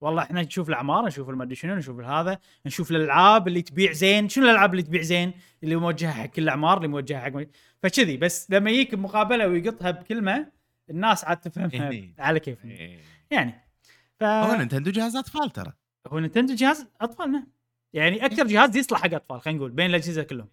[0.00, 4.28] والله إحنا نشوف الأعمار نشوف المدري شنو نشوف هذا نشوف الألعاب اللي تبيع زين.
[4.28, 5.32] شنو الألعاب اللي تبيع زين؟
[5.62, 7.42] اللي موجهة حق كل الأعمار اللي موجهة حق
[7.82, 8.16] فكذي.
[8.16, 10.52] بس لما يجيك بمقابله ويقطها بكلمة
[10.90, 12.14] الناس عاد تفهمها إيه.
[12.18, 13.00] على كيف إيه.
[13.30, 13.54] يعني
[14.20, 15.72] ف هو نينتندو جهاز أطفال ترى.
[16.06, 17.46] هو نينتندو جهاز أطفالنا.
[17.92, 20.48] يعني أكثر جهاز يصلح حق أطفال خلينا نقول بين الأجهزة كلهم.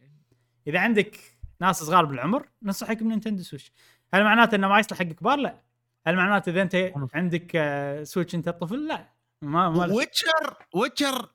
[0.68, 1.20] إذا عندك
[1.62, 3.72] ناس صغار بالعمر ننصحك بنينتندو سويتش.
[4.14, 5.62] هل معناته إنه ما يصلح حق كبار؟ لا.
[6.08, 9.13] هل معناته إذا أنت عندك آه، سويتش أنت طفل لا.
[9.44, 11.32] ما ما ويتشر ويتشر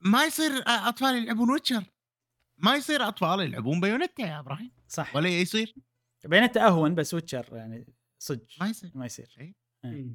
[0.00, 1.84] ما يصير أطفال يلعبون ويتشر.
[2.58, 4.70] ما يصير أطفال يلعبون بايونيتا يا إبراهيم.
[4.88, 5.16] صح.
[5.16, 5.74] ولا يصير.
[6.24, 7.86] بايونيتا أهون بس ويتشر يعني
[8.18, 8.46] صدق.
[8.60, 8.90] ما يصير.
[8.94, 9.54] ما يصير.
[9.84, 10.06] إيه.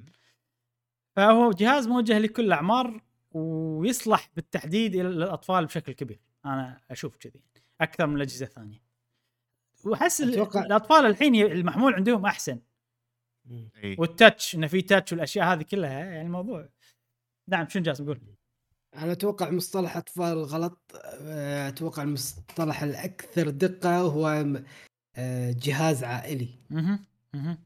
[1.15, 6.19] فهو جهاز موجه لكل الاعمار ويصلح بالتحديد إلى الأطفال بشكل كبير.
[6.45, 7.41] أنا أشوف كذي.
[7.81, 8.81] أكثر من الأجهزة الثانية.
[9.85, 12.59] وأحس أتوقع- الأطفال الحين المحمول عندهم أحسن.
[13.51, 13.95] إيه.
[13.99, 16.69] وال touch إنه في touch والأشياء هذه كلها يعني الموضوع
[17.47, 18.19] نعم شنو جاسم؟ قول.
[18.95, 20.91] أنا أتوقع مصطلح أطفال غلط.
[21.21, 24.27] أه، أتوقع المصطلح الأكثر دقة هو
[25.15, 26.47] أه، جهاز عائلي.
[26.69, 26.99] مهم.
[27.33, 27.57] مهم.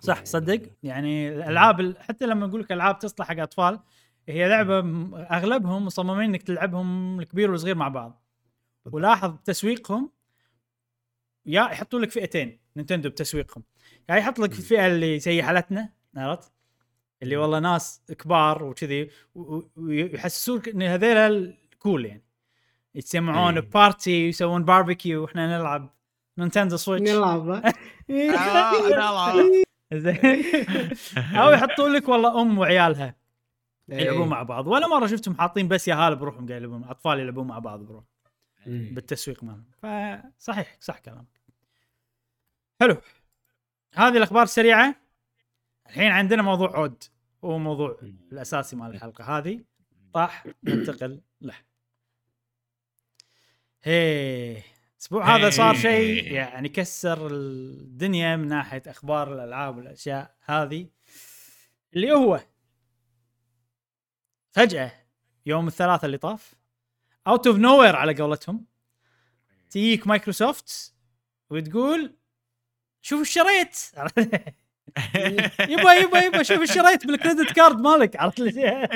[0.00, 0.62] صح صدق.
[0.82, 3.80] يعني الألعاب ال- حتى لما نقول لك ألعاب تصلح حق أطفال
[4.28, 4.78] هي لعبة
[5.36, 8.22] أغلبهم مصممين إنك تلعبهم الكبير والصغير مع بعض.
[8.86, 10.10] ولاحظ تسويقهم
[11.46, 13.64] يا يحطوا لك فئتين نينتندو بتسويقهم.
[14.10, 16.52] يا يحط لك الفئة اللي زي حالتنا عرفت؟
[17.22, 22.22] اللي والله ناس كبار وكذي و- و- ويحسسوك إن هذيلا ال cool يعني.
[22.94, 23.70] يتجمعون إيه.
[23.70, 25.90] party ويسوون باربيكيو وإحنا نلعب
[26.38, 27.48] Nintendo Switch نلعب.
[28.10, 28.72] آه،
[31.34, 33.14] أو يحطوا لك والله أم وعيالها
[33.90, 33.98] إيه.
[33.98, 34.66] يلعبون مع بعض.
[34.66, 38.04] ولا مرة شفتهم حاطين بس ياهال بروحهم قاعد يلعبون أطفال يلعبون مع بعض بروح.
[38.66, 38.90] مم.
[38.94, 39.64] بالتسويق مالهم.
[40.38, 41.40] فصحيح صح كلامك.
[42.80, 42.96] حلو.
[43.94, 44.94] هذه الأخبار السريعه
[45.86, 47.04] الحين عندنا موضوع عود.
[47.44, 47.98] هو موضوع
[48.32, 49.64] الأساسي مال الحلقة هذه.
[50.16, 51.54] راح ننتقل له.
[53.82, 54.62] هي
[54.96, 60.88] الأسبوع هذا صار شيء يعني كسر الدنيا من ناحية أخبار الألعاب والأشياء هذه.
[61.94, 62.40] اللي هو
[64.50, 64.92] فجأة
[65.46, 66.54] يوم الثلاثاء اللي طاف
[67.26, 68.66] out of nowhere على قولتهم
[69.70, 70.94] تجيك مايكروسوفت
[71.50, 72.16] وتقول
[73.02, 73.76] شوف اشتريت
[75.68, 78.88] يبا يبا يبا شوف اشتريت بال credit card مالك عرفت لي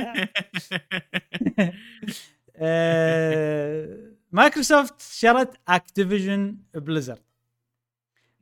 [2.57, 7.22] آه، مايكروسوفت شرت Activision Blizzard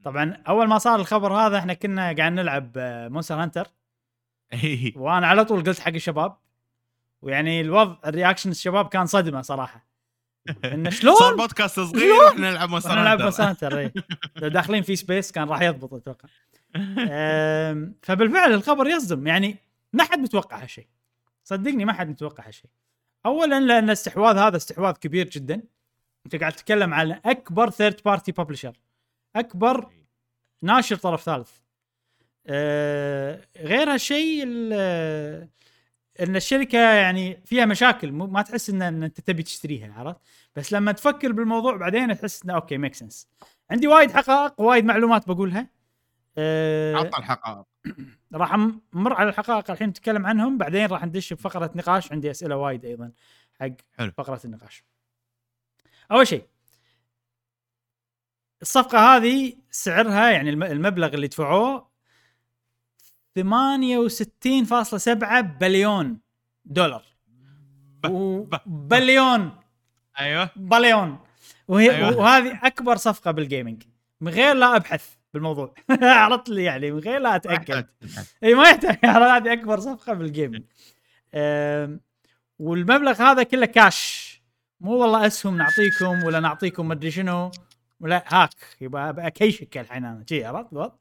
[0.05, 2.72] طبعا أول ما صار الخبر هذا إحنا كنا قاعد نلعب
[3.11, 3.68] Monster Hunter
[4.53, 4.92] إيه.
[4.97, 6.36] وأنا على طول قلت حق الشباب
[7.22, 9.86] ويعني الوضع ال reaction الشباب كان صدمة صراحة
[10.64, 13.45] انه صار شلون بودكاست صغير وإحنا نلعب Monster إحنا نلعب Hunter.
[13.45, 14.03] Monster Hunter.
[14.36, 16.28] لو داخلين في space كان راح يضبط أتوقع
[18.03, 19.27] فبالفعل الخبر يصدم.
[19.27, 19.57] يعني
[19.93, 20.87] ما حد متوقع هالشيء.
[21.45, 22.70] صدقني ما حد متوقع هالشيء.
[23.27, 25.62] اولا لأن الاستحواذ هذا استحواذ كبير جدا.
[26.27, 28.76] أنت قاعد تتكلم عن أكبر third party publisher
[29.37, 29.91] أكبر
[30.62, 31.51] ناشر طرف ثالث.
[32.47, 35.49] أه غير هالشيء ال-
[36.20, 38.12] إن الشركة يعني فيها مشاكل.
[38.12, 40.20] ما تحس إن أنت تبي تشتريها عرفت؟
[40.57, 43.28] بس لما تفكر بالموضوع بعدين تحس إنه okay make sense
[43.70, 45.74] عندي وايد حقائق وايد معلومات بقولها.
[46.39, 47.64] أه عطى الحقائق.
[48.35, 48.55] راح
[48.95, 53.12] نمر على الحقائق الحين نتكلم عنهم بعدين راح ندش بفقره نقاش عندي أسئلة وايد أيضا
[53.61, 53.68] حق
[53.99, 54.12] حلو.
[54.16, 54.85] فقرة النقاش.
[56.12, 56.47] أول شيء
[58.62, 61.89] الصفقة هذه سعرها يعني الم- المبلغ اللي دفعوه
[63.39, 66.20] 68.7 بليون
[66.64, 67.05] دولار.
[68.66, 69.57] بليون.
[70.20, 70.51] أيوه.
[70.57, 71.18] بليون.
[71.68, 72.16] وهي أيوة.
[72.16, 73.82] وهذه أكبر صفقة بال gaming
[74.20, 75.14] من غير لا أبحث.
[75.35, 75.74] بالموضوع.
[76.03, 77.87] عرفت لي يعني من غير لا أتأكد.
[78.45, 78.99] إي ما يحتاج.
[79.05, 80.62] هذه أكبر صفقه بال gaming
[82.59, 84.24] والمبلغ هذا كله كاش
[84.80, 87.51] مو والله أسهم نعطيكم ولا نعطيكم مدري شنو.
[88.01, 90.24] ولا هاك يبقى اكيشك الحين أنا.
[90.28, 90.93] شي عرفت؟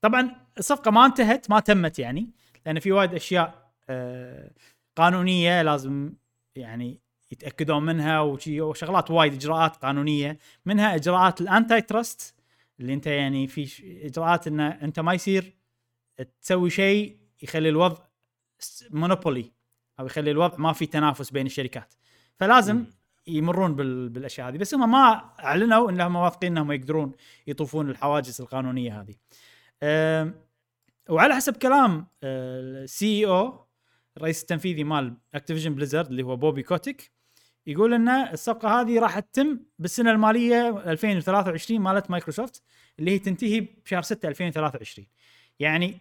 [0.00, 2.30] طبعا الصفقة ما انتهت ما تمت يعني
[2.66, 4.50] لأن في وايد أشياء آه،
[4.96, 6.12] قانونية لازم
[6.56, 7.00] يعني
[7.32, 10.38] يتأكدون منها وشغلات وايد إجراءات قانونية.
[10.66, 12.34] منها إجراءات ال antitrust
[12.82, 15.54] اللي انت يعني في اجراءات إن انت ما يصير
[16.40, 17.96] تسوي شيء يخلي الوضع
[18.90, 19.52] monopoly
[20.00, 21.94] أو يخلي الوضع ما في تنافس بين الشركات.
[22.40, 22.84] فلازم
[23.26, 24.08] يمرون بال...
[24.08, 24.58] بالأشياء هذه.
[24.58, 27.12] بس هم ما أعلنوا انهم واثقين إنهم يقدرون
[27.46, 29.14] يطوفون الحواجز القانونية هذه.
[31.08, 33.66] وعلى حسب كلام ال CEO
[34.16, 37.11] الرئيس التنفيذي مال Activision Blizzard اللي هو بوبي كوتيك
[37.66, 42.62] يقول إن الصفقة هذه راح تتم بالسنة المالية 2023 مالت مايكروسوفت
[42.98, 45.06] اللي هي تنتهي بشهر 6 2023
[45.58, 46.00] يعني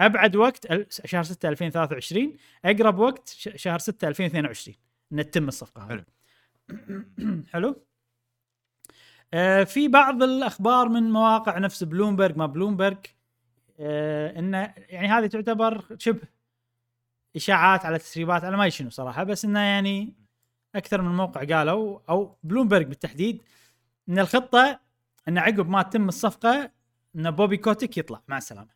[0.00, 0.66] أبعد وقت
[1.04, 4.76] شهر 6 2023 أقرب وقت شهر 6 2022
[5.12, 6.04] إن تتم الصفقة هذه.
[7.52, 7.84] حلو.
[9.34, 13.06] آه في بعض الأخبار من مواقع نفس بلومبرج ما بلومبرج
[13.80, 16.28] آه انه يعني هذه تعتبر شبه
[17.36, 20.19] إشاعات على تسريبات على ما شنو صراحة بس إنه يعني
[20.74, 23.42] أكثر من موقع قالوا أو بلومبرج بالتحديد
[24.08, 24.80] إن الخطة
[25.28, 26.70] إن عقب ما تتم الصفقة
[27.16, 28.70] إن بوبي كوتيك يطلع مع السلامة.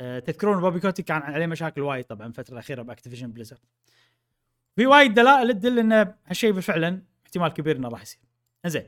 [0.00, 3.60] أه تذكرون بوبي كوتيك كان عليه مشاكل وايد طبعا الفترة الأخيرة ب Activision Blizzard.
[4.76, 8.20] في وايد دلائل تدل إن هالشيء فعلا احتمال كبير إنه راح يصير.
[8.66, 8.86] زين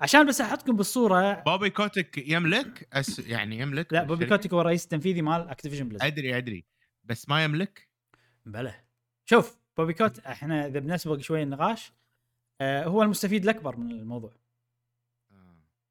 [0.00, 4.84] عشان بس أحطكم بالصورة بوبي كوتيك يملك أس يعني يملك لا بوبي؟ كوتيك هو الرئيس
[4.84, 6.06] التنفيذي مال Activision Blizzard.
[6.06, 6.64] أدري أدري
[7.04, 7.88] بس ما يملك
[8.46, 8.74] بلى
[9.30, 11.92] شوف بوبي كوتيك إحنا إذا بنسبق شوي النقاش
[12.60, 14.32] آه هو المستفيد الأكبر من الموضوع.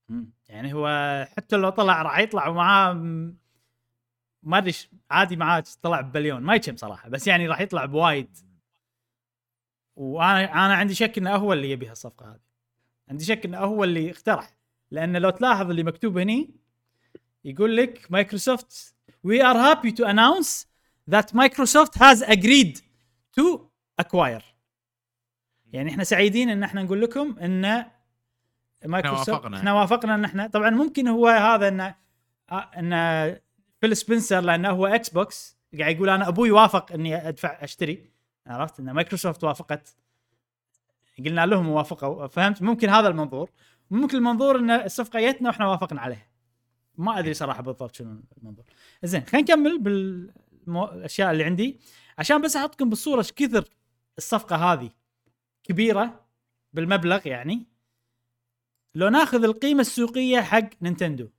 [0.10, 0.30] مم.
[0.50, 0.88] يعني هو
[1.38, 2.94] حتى لو طلع راح يطلع ومعاه
[4.44, 4.74] ما أدري
[5.12, 8.38] عادي معاه طلع ببليون ما يكم صراحة بس يعني راح يطلع بوايد.
[9.96, 12.40] وأنا أنا عندي شك إنه هو اللي يبي هالصفقه هذه.
[13.10, 14.58] عندي شك إنه هو اللي اقترح
[14.92, 16.56] لأن لو تلاحظ اللي مكتوب هني
[17.44, 18.96] يقول لك مايكروسوفت
[19.28, 20.66] we are happy to announce
[21.12, 22.87] that Microsoft has agreed
[23.40, 23.60] to
[24.02, 24.44] acquire.
[25.74, 27.86] يعني إحنا سعيدين إن إحنا نقول لكم إن
[28.86, 29.58] مايكروسوفت وافقنا.
[29.58, 31.94] إحنا وافقنا إن إحنا طبعا ممكن هو هذا ان
[32.52, 32.92] آه، إن
[33.82, 38.12] فيل سبنسر لأنه هو Xbox قاعد يقول أنا أبوي وافق إني أدفع أشتري.
[38.48, 39.96] عرفت؟ إن مايكروسوفت وافقت.
[41.26, 42.28] قلنا لهم وافقوا.
[42.28, 43.50] فهمت؟ ممكن هذا المنظور.
[43.92, 46.28] ممكن المنظور إن الصفقة جتنا وإحنا وافقنا عليها
[46.98, 48.66] ما أدري صراحة بالضبط شنو المنظور.
[49.04, 49.80] زين خلينا نكمل
[50.68, 51.80] بالاشياء اللي عندي.
[52.18, 53.70] عشان بس أحطكم بالصورة إيش كثر
[54.18, 54.90] الصفقة هذه
[55.64, 56.26] كبيرة
[56.74, 57.66] بالمبلغ يعني.
[58.96, 61.30] لو ناخذ القيمة السوقية حق Nintendo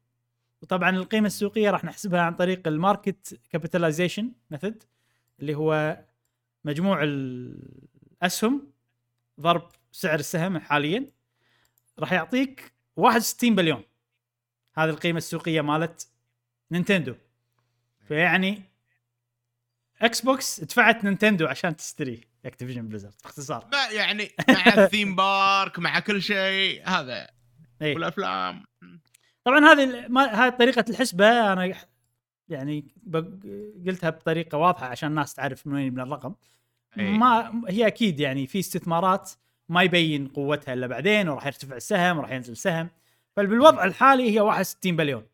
[0.63, 4.83] وطبعا القيمة السوقية راح نحسبها عن طريق ال market capitalization method
[5.41, 5.99] اللي هو
[6.65, 8.73] مجموع الأسهم
[9.41, 11.07] ضرب سعر السهم حاليا
[11.99, 13.83] راح يعطيك 61 بليون.
[14.75, 16.09] هذه القيمة السوقية مالت
[16.71, 17.15] Nintendo.
[18.09, 18.63] فيعني
[20.03, 23.69] Xbox دفعت Nintendo عشان تشتري Activision Blizzard باختصار.
[23.73, 27.31] ما يعني مع ال theme park مع كل شيء هذا.
[27.83, 27.95] إيه.
[27.95, 28.65] والأفلام.
[29.45, 31.75] طبعا هذه ما هذه طريقة الحسبة أنا
[32.49, 32.95] يعني
[33.87, 36.35] قلتها بطريقة واضحة عشان الناس تعرف من وين يبنى الرقم.
[36.99, 37.11] إيه.
[37.11, 39.31] ما هي أكيد يعني في استثمارات
[39.69, 42.91] ما يبين قوتها إلا بعدين وراح يرتفع السهم وراح ينزل السهم.
[43.37, 45.27] فبالوضع الحالي هي 61 بليون.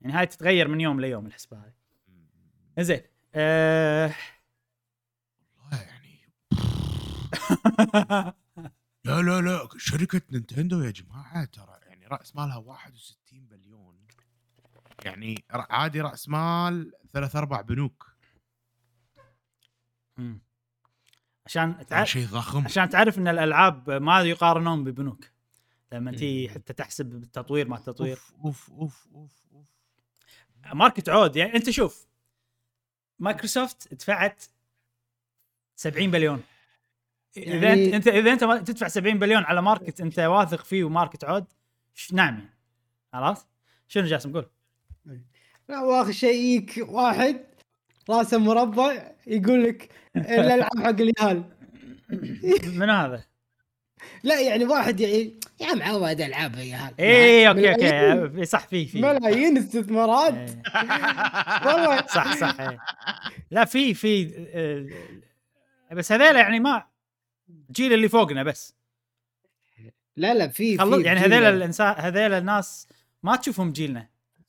[0.00, 3.00] يعني هاي تتغير من يوم ليوم الحسبة هذه زين
[3.38, 4.14] أه...
[5.58, 6.32] والله يعني.
[9.04, 14.06] لا لا لا شركة نينتندو يا جماعة ترى يعني رأس مالها 61 بليون.
[15.04, 18.16] يعني عادي رأس مال ثلاث أربع بنوك.
[20.16, 20.40] مم.
[21.46, 22.64] عشان تعرف شيء ضخم.
[22.64, 25.24] عشان تعرف إن الألعاب ما يقارنون ببنوك.
[25.92, 26.54] لما تي مم.
[26.54, 28.18] حتى تحسب التطوير ما التطوير.
[28.44, 29.66] أوف أوف أوف أوف, أوف.
[30.74, 32.06] market عود يعني أنت شوف.
[33.18, 34.44] مايكروسوفت دفعت
[35.76, 36.42] 70 بليون.
[37.36, 40.90] إذا يعني- انت إذا أنت ما تدفع 70 بليون على market أنت واثق فيه و
[40.90, 41.44] market عود
[42.12, 42.34] نعم.
[42.34, 42.50] يعني
[43.12, 43.46] خلاص؟
[43.88, 44.46] شنو جاسم؟ قول.
[45.68, 47.44] لا وآخر شيء يجيك واحد
[48.10, 51.44] راسه مربع يقول لك الالعاب حق اليهال.
[52.78, 53.24] من هذا؟
[54.22, 57.72] لا يعني واحد يعني يا معود ألعاب يا اي okay
[58.12, 59.00] okay صح في في.
[59.00, 60.34] ملايين استثمارات.
[60.34, 60.62] إيه.
[61.66, 62.06] والله.
[62.06, 62.78] صح صح إيه.
[63.50, 64.30] لا في في
[65.90, 66.86] آه، بس هذيلا يعني ما
[67.68, 68.74] الجيل اللي فوقنا بس.
[70.16, 72.88] لا لا في خلص في يعني جيل- هذيلا الانسان هذيلا الناس
[73.22, 74.08] ما تشوفهم جيلنا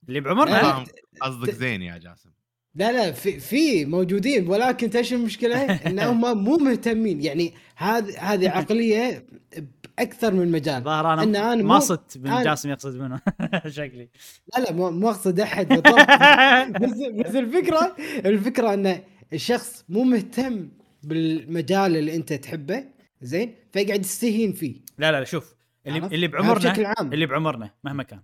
[0.10, 0.86] اللي بعمرنا.
[1.22, 2.30] قصدك زين يا جاسم.
[2.78, 5.58] لا لا في في موجودين ولكن شو المشكلة؟
[5.88, 7.22] ان هم مو مهتمين.
[7.22, 9.26] يعني هذه هذه عقلية
[9.98, 10.84] بأكثر من مجال.
[10.84, 13.22] ظاهر أنا إن أنا ما مو- صدت أنا- جاسم يقصد منه.
[13.68, 14.10] شكلي.
[14.58, 15.96] لا لا مو أقصد أحد بالضبط.
[16.82, 19.02] بس بس الفكرة الفكرة إن
[19.34, 20.70] الشخص مو مهتم
[21.04, 22.84] بالمجال اللي أنت تحبه
[23.22, 24.76] زين فيقعد يستهين فيه.
[24.98, 25.56] لا لا شوف
[25.88, 27.14] اللي؟ اللي بعمرنا بشكل عام.
[27.14, 28.20] اللي بعمرنا مهما كان.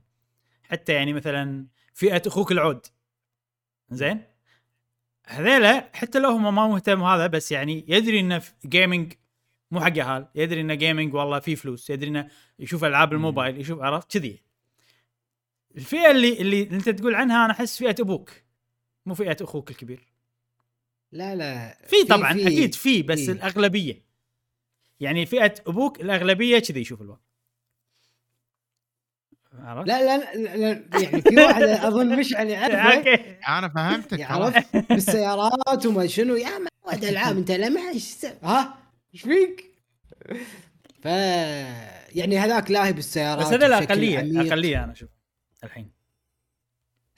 [0.64, 2.86] حتى يعني مثلا فئة أخوك العود.
[3.91, 4.22] زين؟
[5.26, 9.13] هذيلا حتى لو هم ما مهتم هذا بس يعني يدري انه جيمنج
[9.71, 11.89] مو حق أهل يدري انه جيمنج والله في فلوس.
[11.89, 12.28] يدري إنه
[12.59, 14.41] يشوف ألعاب الموبايل يشوف عرفت؟ كذي.
[15.78, 18.32] الفئة اللي اللي أنت تقول عنها أنا أحس فئة أبوك
[19.05, 20.07] مو فئة أخوك الكبير.
[21.11, 21.78] لا لا.
[21.88, 23.32] في طبعا في- أكيد في بس في.
[23.32, 24.03] الأغلبية.
[24.99, 27.19] يعني فئة أبوك الأغلبية كذي يشوف الوضع.
[29.60, 33.04] عرفت؟ لا لا, لا, لا يعني في واحدة أظن مشعل يعرفه
[33.58, 36.36] أنا فهمتك عرفت؟ بالسيارات وما شنو.
[36.36, 36.49] يا
[36.86, 37.82] معود العاب أنت لا ما
[38.43, 38.78] ها؟
[39.14, 39.74] إيش فيك؟
[41.01, 41.06] ف
[42.16, 44.39] يعني هذاك لاهي بالسيارات بس هذا الأقلية عميق.
[44.41, 45.10] الأقلية أنا أشوف
[45.64, 45.91] الحين.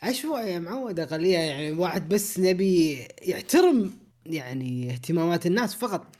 [0.03, 3.93] اشوى يا معود أقلية يعني واحد بس نبي يحترم
[4.25, 6.15] يعني اهتمامات الناس فقط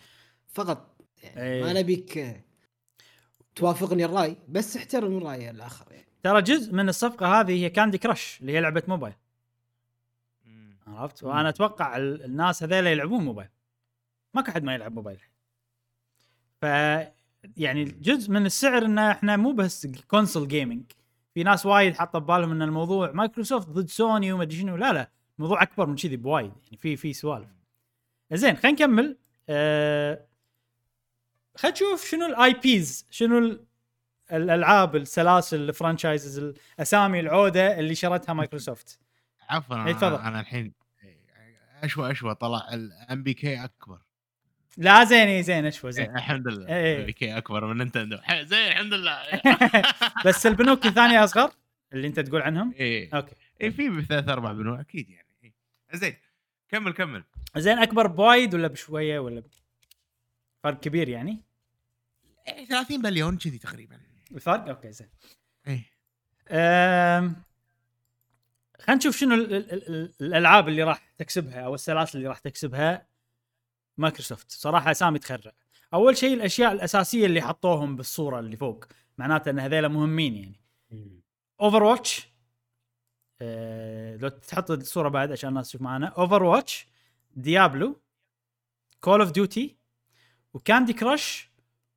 [0.54, 0.98] فقط.
[1.24, 1.62] يعني أي.
[1.62, 2.42] ما نبيك
[3.56, 6.05] توافقني الرأي بس احترم الرأي الآخر يعني.
[6.26, 9.14] ترى جزء من الصفقة هذه هي Candy Crush اللي هي لعبة موبايل.
[10.88, 13.50] عرفت؟ وأنا أتوقع ال- الناس هذول يلعبون موبايل.
[14.34, 15.20] ماكو حد ما يلعب موبايل.
[16.62, 16.64] ف
[17.58, 20.84] يعني جزء من السعر انه إحنا مو بس console gaming
[21.34, 24.76] في ناس وايد حاطة ببالهم إن الموضوع مايكروسوفت ضد سوني وما أدري شنو.
[24.76, 26.52] لا لا الموضوع أكبر من كذي بوايد.
[26.66, 27.50] يعني في في سوالف.
[28.32, 29.18] زين خلينا نكمل.
[29.50, 30.26] أه
[31.56, 33.60] خلينا نشوف شنو ال IPs شنو
[34.32, 39.00] الألعاب السلاسل ال franchises الأسامي العودة اللي شرتها مايكروسوفت.
[39.50, 40.08] عفوا تفضل.
[40.08, 40.74] أنا, أنا الحين
[41.84, 44.00] أشوى أشوى طلع ال N BK أكبر.
[44.78, 46.16] لا زين زين أشوى زين.
[46.16, 46.66] الحمد لله.
[47.00, 48.18] NBK أكبر من نينتندو.
[48.52, 49.22] زين الحمد لله.
[50.26, 51.52] بس البنوك الثانية أصغر؟
[51.94, 53.36] اللي أنت تقول عنهم؟ إيه okay.
[53.62, 55.28] إيه في ثلاث أربع بنوك أكيد يعني.
[55.44, 55.54] إيه.
[55.94, 56.16] زين
[56.70, 57.24] كمل كمل.
[57.58, 59.46] زين أكبر بوايد ولا بشوية ولا ب-
[60.64, 61.42] فرق كبير يعني؟
[62.48, 64.00] إيه 30 مليون كذي تقريبا.
[64.36, 65.10] الفرق okay زين.
[65.68, 65.84] إيه.
[66.50, 67.36] أم...
[68.80, 73.08] خلينا نشوف شنو ال- ال- ال- الألعاب اللي راح تكسبها أو السلاسل اللي راح تكسبها
[73.98, 74.52] مايكروسوفت.
[74.52, 75.52] صراحة اسامي تخرع.
[75.94, 78.86] أول شيء الأشياء الأساسية اللي حطوهم بالصورة اللي فوق
[79.18, 80.60] معناته إن هذيلا مهمين يعني.
[81.62, 82.28] Overwatch
[83.42, 84.18] أه...
[84.18, 86.88] لو تحط الصورة بعد عشان الناس تشوف معنا Overwatch Diablo
[87.36, 88.02] Call
[89.02, 89.78] of Duty و
[90.54, 91.50] Candy Crush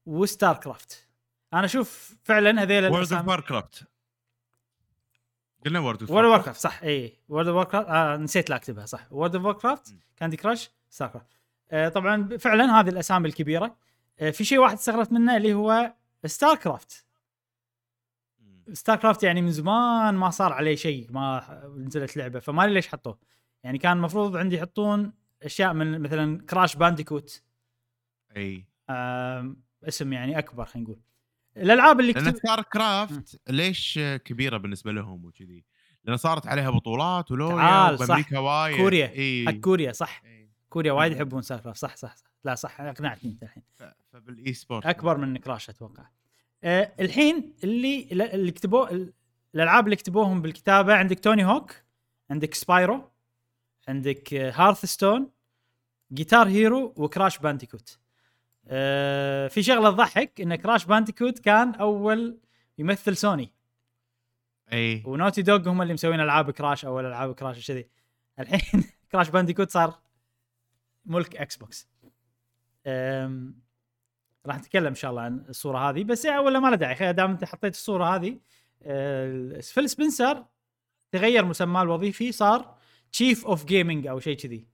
[0.07, 1.08] و StarCraft
[1.55, 3.85] أنا أشوف فعلا هذيل World of Warcraft
[5.65, 6.83] قلنا World of World of Warcraft صح.
[6.83, 9.13] إي World of Warcraft آه نسيت لا أكتبها صح.
[9.13, 9.95] World of Warcraft.
[10.17, 11.27] Candy Crush StarCraft
[11.71, 13.77] آه طبعا فعلا هذه الأسامي الكبيرة.
[14.21, 15.93] آه في شيء واحد استغربت منه اللي هو
[16.27, 17.05] StarCraft
[18.73, 21.43] StarCraft يعني من زمان ما صار عليه شيء ما
[21.77, 23.19] نزلت لعبة فما أدري ليش حطوه.
[23.63, 27.43] يعني كان المفروض عندي يحطون أشياء من مثلا Crash Bandicoot
[28.37, 28.65] إي.
[28.91, 31.01] آم، اسم يعني أكبر خلينا نقول.
[31.63, 32.37] الألعاب اللي كتب...
[32.37, 35.65] StarCraft ليش كبيرة بالنسبة لهم وكذي؟
[36.05, 38.03] لأن صارت عليها بطولات ولويا صح.
[38.05, 38.77] وبأمريكا وايد.
[38.77, 39.13] كوريا.
[39.13, 39.45] إي.
[39.47, 40.23] حق كوريا صح.
[40.25, 40.51] إي.
[40.69, 42.25] كوريا وايد يحبون StarCraft صح صح صح.
[42.45, 42.81] لا صح.
[42.81, 43.63] أقنعتني أنت الحين.
[44.13, 46.09] فبال esports أكبر من Crash أتوقع.
[46.65, 49.13] آه الحين اللي اللي كتبوه ال-
[49.55, 51.75] الألعاب اللي كتبوهم بالكتابة عندك Tony Hawk
[52.31, 53.11] عندك Spyro
[53.89, 55.31] عندك Hearthstone Guitar
[56.13, 57.99] Hero و Crash Bandicoot
[58.71, 62.39] آه في شغلة تضحك إن Crash Bandicoot كان أول
[62.79, 63.53] يمثل سوني
[64.73, 65.03] أي.
[65.07, 67.89] و Naughty Dog هم اللي مسوين ألعاب Crash اول العاب Crash وكذي
[68.39, 69.99] الحين Crash Bandicoot صار
[71.05, 71.89] ملك Xbox
[72.87, 73.61] أم...
[74.47, 76.05] راح نتكلم إن شاء الله عن الصورة هذه.
[76.05, 77.13] بس يعني ولا ما له داعي.
[77.13, 78.39] دام أنت حطيت الصورة هذه
[78.83, 79.61] أه...
[79.61, 80.45] فيل سبنسر
[81.13, 82.79] تغير مسماه الوظيفي صار
[83.13, 84.67] chief of gaming أو شيء كذي.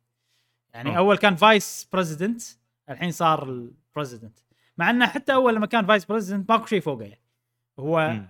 [0.74, 0.99] يعني أوه.
[0.99, 2.42] أول كان vice president
[2.90, 4.38] الحين صار ال president
[4.78, 7.20] مع إنه حتى أول لما كان vice president ماكو شيء فوقه يعني
[7.78, 8.20] هو.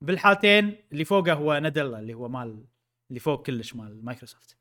[0.00, 2.64] بالحالتين اللي فوقه هو ناديلا اللي هو مال
[3.10, 4.56] اللي فوق كلش مال مايكروسوفت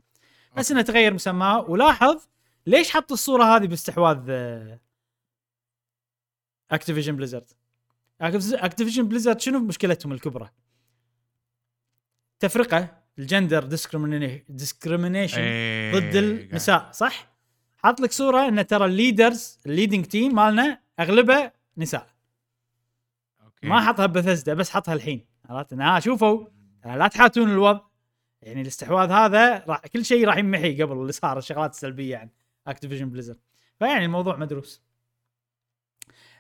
[0.58, 2.28] بس إنه تغير مسماه ولاحظ
[2.68, 4.32] ليش حط الصورة هذه باستحواذ
[6.72, 7.50] Activision Blizzard
[8.22, 10.50] Activision Blizzard شنو مشكلتهم الكبرى؟
[12.40, 13.64] تفرقة ال gender
[14.50, 17.29] discrimination إيه، ضد النساء صح؟
[17.84, 22.10] حاط لك صورة إن ترى ال leaders ال leading team مالنا أغلبه نساء.
[23.44, 23.68] okay.
[23.68, 25.26] ما حطها بثزدا بس حطها الحين.
[25.46, 26.46] عرفت؟ ها شوفوا
[26.86, 27.82] لا تحاتون الوضع.
[28.42, 32.32] يعني الاستحواذ هذا راح كل شيء راح يمحي قبل اللي صار الشغلات السلبية يعني.
[32.68, 33.36] Activision Blizzard
[33.80, 34.82] فيعني الموضوع مدروس.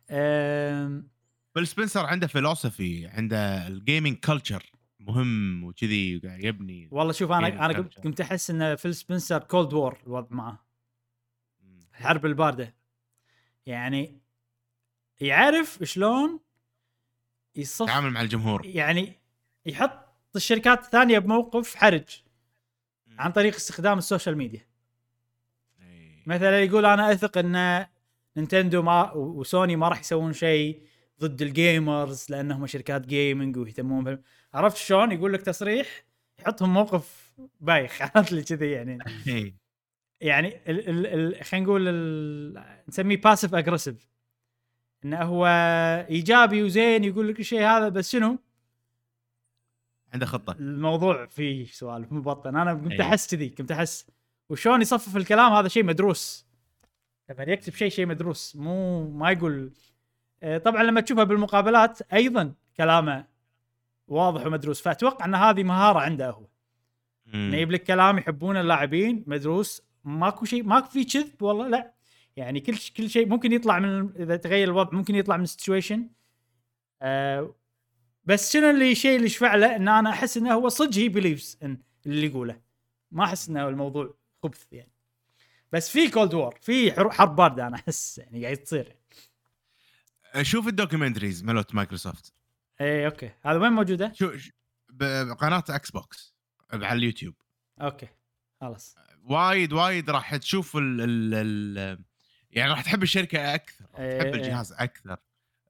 [0.09, 1.09] أم...
[1.53, 7.65] فيل سبنسر عنده philosophy عنده ال gaming culture مهم وكذي قاعد يبني والله شوف أنا
[7.65, 10.68] أنا قمت أحس إن فيل سبنسر cold war الوضع معاه
[11.99, 12.75] الحرب البارده.
[13.65, 14.19] يعني
[15.21, 16.39] يعرف شلون
[17.55, 18.65] يصف تعامل مع الجمهور.
[18.65, 19.13] يعني
[19.65, 19.99] يحط
[20.35, 22.21] الشركات الثانية بموقف حرج
[23.17, 24.65] عن طريق استخدام ال social media.
[25.81, 26.23] إيه.
[26.25, 27.85] مثلا يقول أنا أثق إن
[28.37, 30.83] نينتندو ما وسوني ما راح يسوون شيء
[31.21, 34.21] ضد ال gamers لأنهم شركات gaming ويهتمون بال-
[34.53, 36.03] عرفت شلون؟ يقول لك تصريح
[36.39, 38.01] يحطهم موقف بايخ.
[38.15, 38.97] عرفت لي كذي يعني.
[39.27, 39.55] إيه.
[40.21, 41.07] يعني ال ال
[41.37, 44.09] ال خلينا نقول ال- نسميه باسف اجريسيف
[45.05, 45.45] إنه هو
[46.09, 48.39] إيجابي وزين يقول لك الشيء هذا بس شنو؟
[50.13, 50.55] عنده خطة.
[50.59, 53.01] الموضوع فيه سوالف مبطن أنا كنت أي.
[53.01, 54.07] أحس كذي كنت أحس
[54.49, 56.47] وشلون يصفف الكلام هذا شيء مدروس.
[57.29, 59.71] لما يكتب شيء شيء مدروس مو ما يقول.
[60.43, 63.25] آه، طبعا لما تشوفها بالمقابلات أيضا كلامه
[64.07, 64.81] واضح ومدروس.
[64.81, 66.45] فأتوقع إن هذه مهارة عنده هو.
[67.33, 69.88] إنه يجيب لك كلام يحبون اللاعبين مدروس.
[70.03, 71.93] ماكو شيء ماكو في كذب والله لا.
[72.35, 76.09] يعني كل كل شيء ممكن يطلع من إذا تغير الوضع ممكن يطلع من ال situation
[77.01, 77.55] آه
[78.23, 81.57] بس شنو اللي الشيء اللي يشفع له؟ إن أنا أحس إنه هو صدق he believes
[81.63, 82.61] إن اللي يقوله.
[83.11, 84.91] ما أحس إنه الموضوع خبث يعني.
[85.71, 88.95] بس في cold war في حر- حرب باردة أنا أحس يعني قاعد تصير.
[90.41, 92.33] شوف ال documentaries مالت مايكروسوفت.
[92.81, 93.31] اي أوكي.
[93.41, 94.31] هذا وين موجودة؟ شو
[94.89, 96.35] بقناة إكس بوكس
[96.73, 97.33] على اليوتيوب.
[97.81, 98.07] أوكي.
[98.61, 101.99] خلاص وايد وايد راح تشوف ال ال ال
[102.51, 104.33] يعني راح تحب الشركة أكثر راح تحب إيه.
[104.33, 105.17] الجهاز أكثر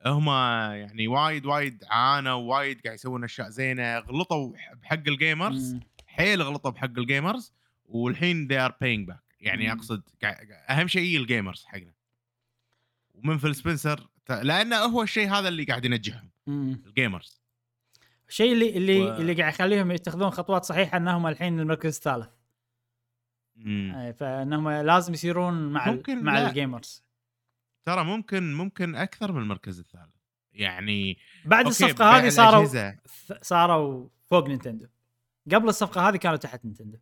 [0.05, 5.75] هم يعني وايد وايد عانوا وايد قاعد يسوون أشياء زينة غلطوا بحق ال gamers.
[6.07, 7.53] حيل غلطوا بحق ال gamers
[7.85, 9.71] والحين they are paying back يعني مم.
[9.71, 10.01] أقصد
[10.69, 11.93] أهم شيء ال gamers حقنا
[13.13, 16.29] ومن فيل سبنسر لأنه هو الشيء هذا اللي قاعد ينجحهم.
[16.47, 17.41] ال gamers
[18.29, 22.27] الشيء اللي اللي و- اللي قاعد يخليهم يتخذون خطوات صحيحة إنهم الحين المركز الثالث
[24.13, 26.49] فإنهم لازم يصيرون مع ممكن مع لا.
[26.49, 27.03] ال gamers.
[27.85, 30.15] ترى ممكن ممكن أكثر من المركز الثالث.
[30.53, 32.93] يعني بعد أوكي، الصفقة هذه صاروا
[33.41, 34.87] صاروا فوق نينتندو.
[35.51, 36.97] قبل الصفقة هذه كانوا تحت نينتندو.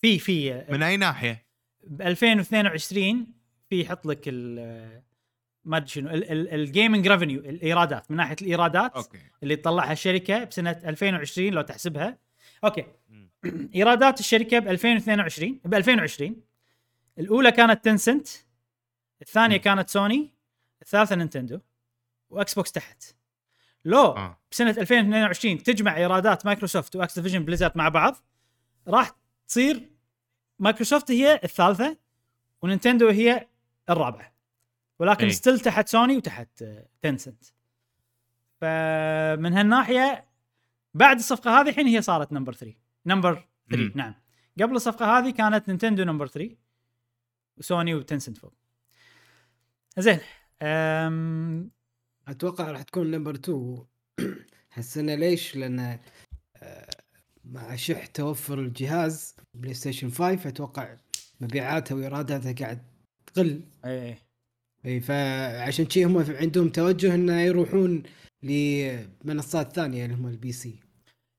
[0.00, 1.46] في في من أي ناحية؟
[1.86, 3.26] ب 2022
[3.68, 5.02] في يحط لك ال
[5.64, 8.10] ما أدري شنو ال gaming revenue الإيرادات.
[8.10, 9.18] من ناحية الإيرادات أوكي.
[9.42, 12.18] اللي تطلعها الشركة بسنة 2020 لو تحسبها.
[12.64, 12.84] أوكي.
[13.74, 16.36] ايرادات الشركة ب 2022 ب 2020
[17.18, 18.28] الأولى كانت تنسنت
[19.22, 19.62] الثانية مم.
[19.62, 20.34] كانت سوني
[20.82, 21.60] الثالثة نينتندو
[22.30, 23.04] وإكس بوكس تحت.
[23.84, 24.38] لو آه.
[24.52, 28.16] بسنة 2022 تجمع إيرادات مايكروسوفت واكتيفيجن بليزرد مع بعض
[28.88, 29.10] راح
[29.48, 29.90] تصير
[30.58, 31.96] مايكروسوفت هي الثالثة
[32.62, 33.48] ونينتندو هي
[33.90, 34.32] الرابعة.
[34.98, 35.32] ولكن إي.
[35.32, 36.64] still تحت سوني وتحت
[37.02, 37.44] تنسنت
[38.60, 40.24] فمن هالناحية
[40.94, 43.92] بعد الصفقة هذه الحين هي صارت number 3 number 3 مم.
[43.94, 44.14] نعم.
[44.60, 46.56] قبل الصفقة هذه كانت نينتندو number 3
[47.58, 48.52] وسوني وتنسنت فوق.
[49.98, 50.18] زين
[50.62, 51.70] أم...
[52.28, 53.84] أتوقع راح تكون number 2
[54.70, 55.98] حسنا ليش؟ لأن
[56.56, 56.90] آه،
[57.44, 60.96] مع شح توفر الجهاز بلاي ستيشن 5 أتوقع
[61.40, 62.82] مبيعاتها وايراداتها قاعد
[63.26, 63.62] تقل.
[63.84, 64.18] إيه
[64.86, 68.02] إي فعشان شي هم عندهم توجه إنه يروحون
[68.42, 70.80] لمنصات ثانية اللي هم ال PC.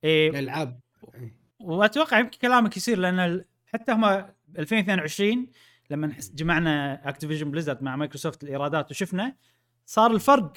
[0.03, 0.29] إيه.
[0.29, 0.79] الالعاب
[1.63, 4.05] وأتوقع يمكن كلامك يصير لأن حتى هم
[4.57, 5.47] 2022
[5.89, 9.35] لما جمعنا اكتيفيجن بليزرد مع مايكروسوفت الإيرادات وشفنا
[9.85, 10.53] صار الفرق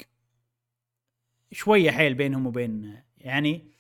[1.53, 3.71] شوية حيل بينهم وبين يعني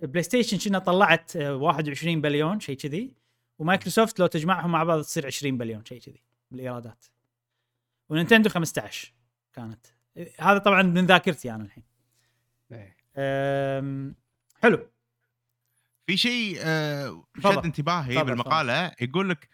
[0.00, 3.14] بلاي ستيشن كنا طلعت آه، 21 بليون شيء كذي
[3.58, 7.04] ومايكروسوفت لو تجمعهم مع بعض تصير 20 بليون شيء كذي بالإيرادات.
[8.08, 9.12] ونينتندو 15
[9.52, 9.86] كانت.
[10.38, 11.84] هذا طبعا من ذاكرتي أنا الحين.
[12.72, 12.96] إيه.
[14.62, 14.93] حلو.
[16.06, 17.64] في شيء آه شد.
[17.64, 19.48] انتباهي تفضل، بالمقالة يقول لك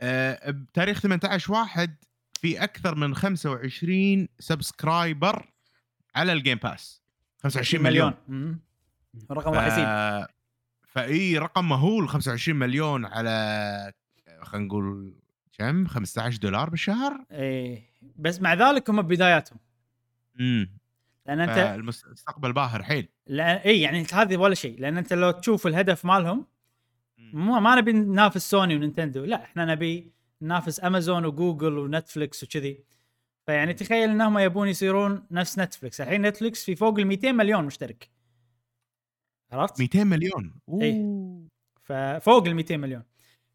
[0.00, 1.96] آه بتاريخ 18 واحد
[2.40, 5.52] في أكثر من 25 subscriber
[6.14, 7.02] على ال Game Pass
[7.42, 8.60] 25 مليون, مليون.
[9.30, 10.30] الرقم راح ف...
[10.86, 13.92] فإي رقم مهول 25 مليون على
[14.42, 15.14] خلينا نقول
[15.52, 19.58] كم؟ 15 دولار بالشهر؟ إيه بس مع ذلك هم بداياتهم.
[20.40, 20.79] امم
[21.30, 25.66] لأن أنت فالمستقبل باهر حيل لا إي يعني هذه ولا شيء لأن أنت لو تشوف
[25.66, 26.46] الهدف مالهم.
[27.18, 30.12] مو ما نبي ننافس سوني ونينتندو لا إحنا نبي
[30.42, 32.84] ننافس أمازون وجوجل ونتفلكس وكذي
[33.46, 38.10] فيعني تخيل انهم يبون يصيرون نفس نتفلكس الحين نتفلكس في فوق ال 200 مليون مشترك
[39.52, 40.54] عرفت؟ 200 مليون.
[40.68, 41.46] أوه.
[41.82, 43.02] ففوق ال 200 مليون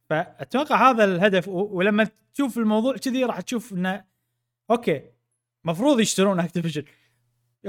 [0.09, 4.03] فأتوقع هذا الهدف و- ولما تشوف الموضوع كذي راح تشوف إنه
[4.71, 5.01] أوكي
[5.63, 6.83] مفروض يشترون اكتيفيجن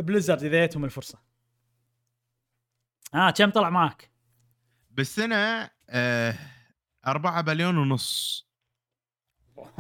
[0.01, 1.23] بليزرد إذا جتهم الفرصة
[3.15, 4.11] آه كم طلع معك؟
[4.91, 6.35] بالسنه آه
[7.07, 8.47] 4 بليون ونص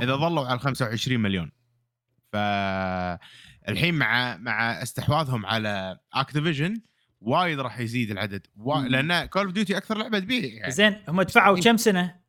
[0.02, 1.52] إذا ظلوا على 25 مليون
[2.32, 6.82] فالحين مع مع استحواذهم على اكتيفيجن
[7.20, 8.46] وايد راح يزيد العدد.
[8.56, 8.86] مم.
[8.86, 12.20] لأن Call of Duty أكثر لعبة تبيع يعني زين هم دفعوا كم سنة؟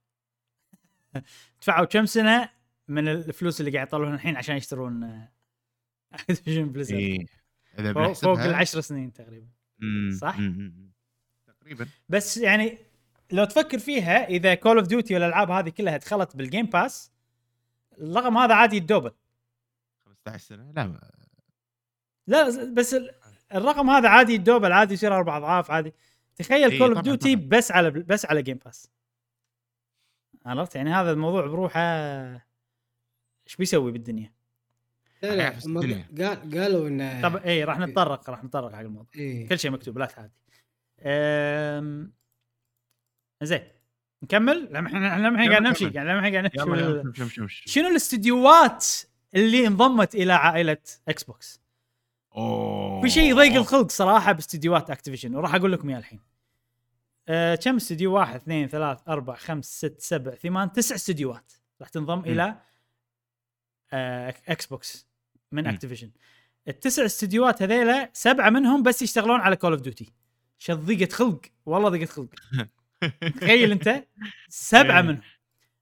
[1.61, 2.49] دفعوا كم سنة
[2.87, 5.27] من الفلوس اللي قاعد يطلعون الحين عشان يشترون
[6.13, 7.25] اكتيفيجن بليزرد إيه.
[7.79, 9.47] إذا فوق, فوق العشر سنين تقريبا.
[10.21, 10.37] صح؟
[11.47, 11.87] تقريبا.
[12.09, 12.77] بس يعني
[13.31, 17.11] لو تفكر فيها إذا Call of Duty والألعاب هذه كلها دخلت بال Game Pass
[17.97, 19.11] الرقم هذا عادي يتدوبل.
[20.05, 21.11] 15 سنة؟ لا ما-
[22.27, 23.11] لا بس ال-
[23.53, 25.93] الرقم هذا عادي يتدوبل عادي يصير أربع أضعاف عادي.
[26.35, 27.35] تخيل Call of Duty.
[27.35, 28.91] بس على بس على Game Pass
[30.45, 31.81] عرفت؟ يعني هذا الموضوع بروحه
[33.47, 34.33] إيش بيسوي بالدنيا؟
[35.21, 35.49] لا لا.
[36.27, 39.11] قال قالوا انه طب اي راح نتطرق راح نتطرق حق الموضوع.
[39.15, 39.47] إيه.
[39.47, 40.33] كل شيء مكتوب لا تعادي
[41.01, 42.13] أم...
[43.43, 43.63] زين
[44.23, 45.95] نكمل؟ لما إحنا إحنا قاعد نمشي كمل.
[45.95, 48.85] يعني قاعد نمشي يلا شمش شمش شمش شنو الاستديوهات
[49.35, 51.61] اللي انضمت إلى عائلة إكس بوكس
[52.35, 53.01] أوه.
[53.01, 56.19] في شيء يضيق الخلق صراحة باستديوهات اكتيفيشن وراح أقول لكم إياه الحين.
[57.27, 61.51] أه كم استديو؟ واحد اثنين ثلاث أربع خمس ست سبع ثمان تسع استديوهات
[61.81, 62.55] راح تنضم إلى
[63.93, 65.06] آه إكس بوكس
[65.51, 65.67] من.
[65.67, 66.11] Activision
[66.67, 70.13] التسع استديوهات هذيلا سبعة منهم بس يشتغلون على Call of Duty
[70.59, 71.41] شو ضيقة خلق.
[71.65, 72.29] والله ضيقة خلق.
[73.41, 74.03] تخيل أنت.
[74.49, 75.01] سبعة إيه.
[75.01, 75.21] منهم.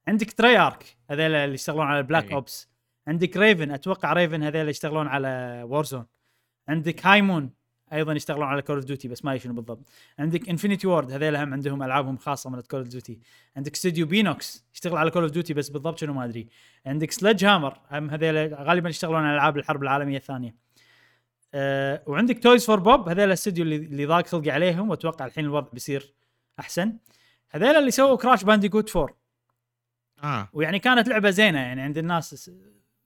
[0.07, 2.33] عندك Treyarch هذيلا اللي يشتغلون على Black إيه.
[2.35, 2.69] Ops
[3.07, 6.05] عندك Raven أتوقع Raven هذيلا يشتغلون على Warzone
[6.69, 7.49] عندك High Moon
[7.95, 9.89] أيضا يشتغلون على Call of Duty بس ما أدري شنو بالضبط.
[10.19, 13.19] عندك Infinity Ward هذيلا هم عندهم ألعابهم خاصة من Call of Duty
[13.57, 16.47] عندك استوديو Beenox يشتغل على Call of Duty بس بالضبط شنو ما أدري.
[16.85, 20.55] عندك Sledgehammer هم هذيلا غالبا يشتغلون على ألعاب الحرب العالمية الثانية.
[21.53, 25.67] أه وعندك Toys for Bob هذيلا الاستوديو اللي اللي ضاق خلقي عليهم وأتوقع الحين الوضع
[25.73, 26.13] بيصير
[26.59, 26.97] أحسن.
[27.49, 29.17] هذيلا اللي سووا Crash Bandicoot 4
[30.23, 30.49] آه.
[30.53, 32.51] ويعني كانت لعبة زينة يعني عند الناس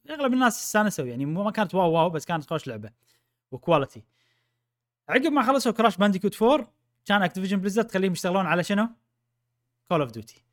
[0.09, 2.89] أغلب الناس استانسوا يعني مو ما كانت wow wow بس كانت خوش لعبة.
[3.51, 4.03] و quality
[5.09, 6.73] عقب ما خلصوا Crash Bandicoot 4
[7.05, 8.89] كان Activision Blizzard تخليهم يشتغلون على شنو؟
[9.89, 10.43] Call of Duty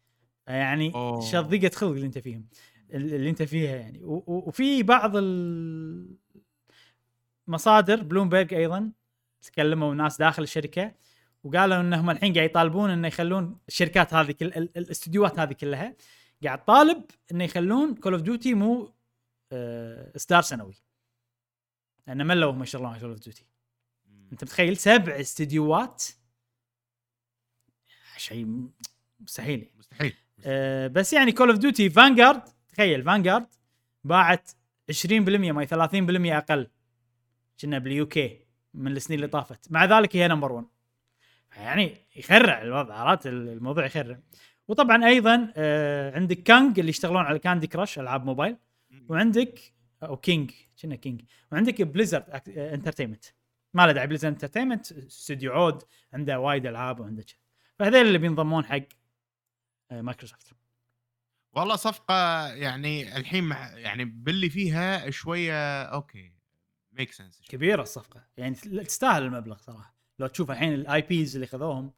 [0.46, 1.20] يعني أوه.
[1.20, 2.46] شضيقه خلق اللي انت فيهم
[2.90, 5.12] اللي انت فيها يعني وفي بعض
[7.48, 8.92] المصادر بلومبرج أيضا
[9.42, 10.94] تكلموا ناس داخل الشركة
[11.44, 15.96] وقالوا انهم الحين قاعد يطالبون إنه يخلون الشركات هذه كل ال- الاستديوهات هذه كلها
[16.44, 18.92] قاعد طالب إنه يخلون Call of Duty مو
[19.52, 20.74] آه، إصدار سنوي
[22.06, 23.46] لأن ملوا هم يشتغلون على Call of Duty
[24.32, 26.04] أنت متخيل سبع استديوهات؟
[28.16, 28.68] شيء
[29.20, 29.58] مستحيل.
[29.58, 29.72] يعني.
[29.78, 30.14] مستحيل.
[30.44, 33.46] أه بس يعني Call of Duty Vanguard تخيل Vanguard
[34.04, 34.50] باعت
[34.92, 36.70] 20% ما هي 30% أقل.
[37.60, 39.72] كنا بال UK من السنين اللي طافت.
[39.72, 40.66] مع ذلك هي number 1
[41.56, 44.20] يعني يخرع الوضع عرفت؟ الموضوع يخرع.
[44.68, 48.56] وطبعا أيضا آه عندك King اللي يشتغلون على Candy Crush ألعاب موبايل.
[49.08, 49.72] وعندك
[50.02, 50.50] أو King
[50.82, 51.22] كنا King
[51.52, 53.24] وعندك Blizzard Entertainment
[53.76, 57.36] ما له داعي Blizzard Entertainment استوديو عود عنده وايد ألعاب وعنده كذا
[57.78, 58.82] فهذول اللي بينضمون حق
[59.90, 60.52] آه، مايكروسوفت.
[61.52, 66.32] والله صفقة يعني الحين مع يعني باللي فيها شوية okay
[66.92, 68.24] make sense كبيرة الصفقة.
[68.36, 69.94] يعني تستاهل المبلغ صراحة.
[70.18, 71.92] لو تشوف الحين ال IPs اللي خذوهم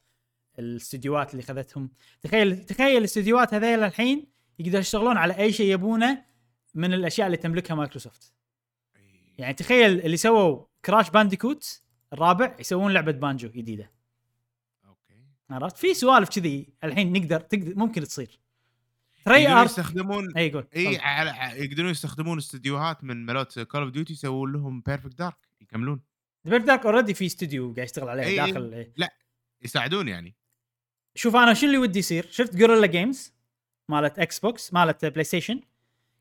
[0.58, 1.90] الاستديوهات اللي خذتهم.
[2.22, 4.26] تخيل تخيل الاستديوهات هذيل الحين
[4.58, 6.24] يقدروا يشتغلون على أي شيء يبونه
[6.74, 8.37] من الأشياء اللي تملكها مايكروسوفت.
[9.38, 11.82] يعني تخيل اللي سووا Crash Bandicoot
[12.12, 13.90] الرابع يسوون لعبة بانجو جديدة.
[14.84, 15.24] okay.
[15.50, 18.38] عرفت؟ في سوالف كذي الحين نقدر تقدر ممكن تصير.
[19.24, 20.98] Treyarch يستخدمون إي يقول إي.
[20.98, 26.00] على يقدرون يستخدمون استديوهات من ملوا من Call of Duty يسوون لهم Perfect Dark يكملون.
[26.44, 28.36] Perfect Dark already في استوديو قاعد يشتغل عليه إي.
[28.36, 29.10] داخل إيه.
[29.62, 30.34] يساعدون يعني.
[31.14, 33.32] شوف أنا شو اللي ودي يصير؟ شفت Guerrilla Games
[33.88, 35.60] مالت إكس بوكس مالت بلاي ستيشن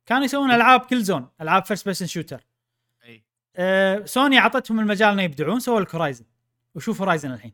[0.05, 2.45] كانوا يسوون ألعاب Killzone ألعاب first person shooter
[3.57, 6.25] أه سوني أعطتهم المجال إنه يبدعون سووا لك Horizon
[6.75, 7.53] وشوف Horizon الحين.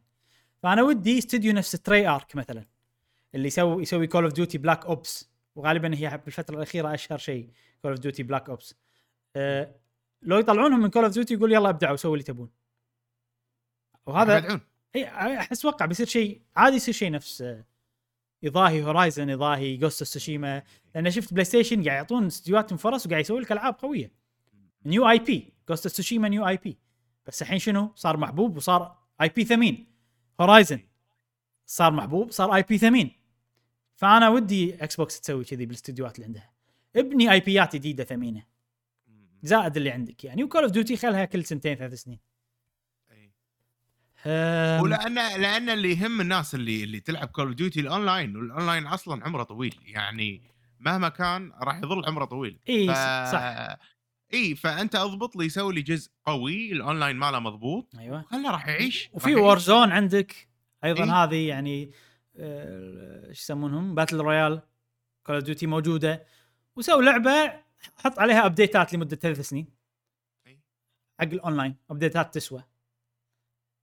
[0.64, 2.66] فأنا ودي استوديو نفس Treyarch مثلا
[3.36, 7.50] اللي يسوي يسوي Call of Duty Black Ops وغالبا هي بالفترة الأخيرة أشهر شيء
[7.82, 8.76] Call of Duty Black Ops
[9.36, 9.76] أه
[10.22, 12.50] لو يطلعونهم من Call of Duty يقول يلا ابدعوا سووا اللي تبون.
[14.06, 14.62] وهذا.
[14.96, 15.08] إي
[15.40, 17.66] أحس أتوقع بيصير شيء عادي يصير شيء نفس آه،
[18.44, 20.64] يضاهي Horizon يضاهي Ghost of Tsushima
[20.96, 24.12] لأن شفت بلاي ستيشن قاعد يعطون استديوهاتهم فرص وقاعد يسوي لك ألعاب قوية.
[24.86, 26.78] new IP Ghost of Tsushima new IP
[27.28, 29.94] بس الحين شنو؟ صار محبوب وصار IP ثمين.
[30.42, 30.80] Horizon
[31.66, 33.12] صار محبوب صار IP ثمين.
[33.96, 36.52] فأنا ودي إكس بوكس تسوي كذي بالاستديوهات اللي عندها.
[36.96, 38.44] ابني IP ات جديدة ثمينة.
[39.44, 40.44] زائد اللي عندك يعني.
[40.44, 42.20] و Call of Duty خلها كل سنتين ثلاث سنين.
[44.82, 48.88] ولان لأن اللي يهم الناس اللي اللي تلعب Call of Duty ال online وال online
[48.88, 49.80] أصلا عمره طويل.
[49.86, 50.42] يعني
[50.80, 52.60] مهما كان راح يظل عمره طويل.
[52.70, 52.92] إي ف...
[53.32, 53.78] صح.
[54.34, 57.96] إي فأنت أضبط لي سوي لي جزء قوي الأونلاين ماله مضبوط.
[58.00, 58.22] أيوه.
[58.22, 59.10] خله راح يعيش.
[59.14, 59.36] وفي.
[59.36, 60.48] Warzone عندك
[60.84, 61.24] أيضا إيه.
[61.24, 61.92] هذه يعني
[62.36, 64.62] آه، إيش يسمونهم؟ battle royale
[65.24, 66.26] Call of Duty موجودة.
[66.76, 67.64] وسوي لعبة
[67.98, 69.68] حط عليها update ات لمدة ثلاث سنين.
[71.20, 72.64] حق ال online update ات تسوى.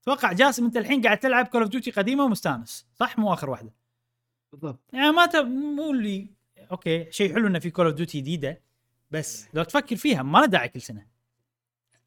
[0.01, 3.73] أتوقع جاسم أنت الحين قاعد تلعب Call of Duty قديمة ومستانس صح؟ مو آخر واحدة.
[4.51, 4.79] بالضبط.
[4.93, 5.35] يعني ما ت...
[5.35, 6.29] مو اللي
[6.71, 8.61] okay شيء حلو إنه في Call of Duty جديدة.
[9.11, 9.45] بس.
[9.53, 11.05] لو تفكر فيها ما له داعي كل سنة.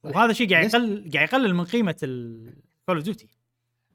[0.02, 3.28] وهذا شيء قاعد يقل قاعد يقلل من قيمة ال Call of Duty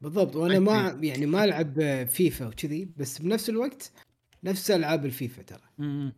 [0.02, 0.36] بالضبط.
[0.36, 3.91] وأنا ما يعني ما ألعب فيفا وكذي بس بنفس الوقت
[4.44, 5.61] نفس ألعاب الفيفا ترى.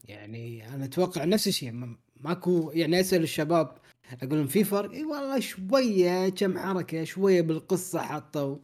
[0.05, 1.71] يعني أنا أتوقع نفس الشيء.
[1.71, 3.77] ما- ماكو يعني أسأل الشباب
[4.23, 8.57] أقول لهم في فرق إي والله شوية كم حركة شوية بالقصة حطوا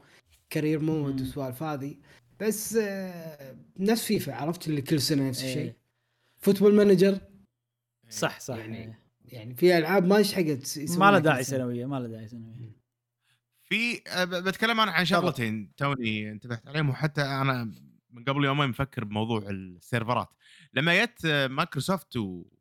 [0.49, 1.19] career mode مم.
[1.19, 1.95] والسوالف هذه.
[2.39, 5.57] بس آه، نفس فيفا عرفت اللي كل سنة نفس الشيء.
[5.61, 5.75] إيه.
[6.41, 7.17] Football Manager
[8.09, 11.43] صح صح يعني يعني يعني في ألعاب ما شحقت يسوونها ما له كل داعي.
[11.43, 12.77] سنوية ما له داعي سنوية.
[13.63, 17.63] في أه، ب- بتكلم أنا عن شغلتين توني انتبهت عليهم وحتى أنا
[18.11, 20.29] من قبل يومين مفكر بموضوع ال server ات.
[20.73, 22.17] لما جت أه، مايكروسوفت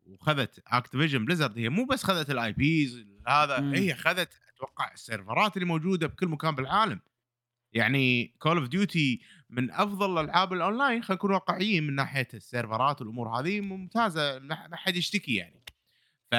[0.07, 3.75] وخذت Activision Blizzard هي مو بس خذت ال IPs هذا مم.
[3.75, 7.01] هي خذت أتوقع ال server ات اللي موجودة بكل مكان بالعالم.
[7.73, 9.21] يعني Call of Duty
[9.51, 14.39] من أفضل الألعاب الأونلاين خلينا نكون واقعيين من ناحية ال server ات والأمور هذه ممتازة
[14.39, 15.63] ما حد يشتكي يعني
[16.31, 16.35] ف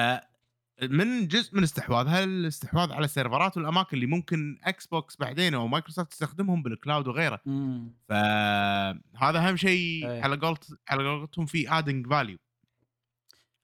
[0.82, 5.54] من جزء من استحواذها الاستحواذ على ال server ات والأماكن اللي ممكن إكس بوكس بعدين
[5.54, 7.94] أو مايكروسوفت تستخدمهم بال cloud وغيره مم.
[8.08, 10.20] فهذا أهم شيء أي.
[10.22, 12.38] على قولت على قولتهم في adding value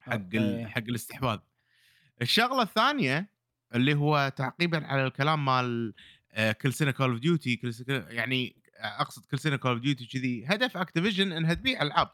[0.00, 0.12] حق.
[0.12, 0.66] okay.
[0.66, 1.38] حق الاستحواذ
[2.22, 3.30] الشغلة الثانية
[3.74, 5.94] اللي هو تعقيبا على الكلام مال
[6.32, 10.06] آه، كل سنة Call of Duty كل سنة يعني أقصد كل سنة Call of Duty
[10.06, 12.10] كذي هدف Activision إنها تبيع ألعاب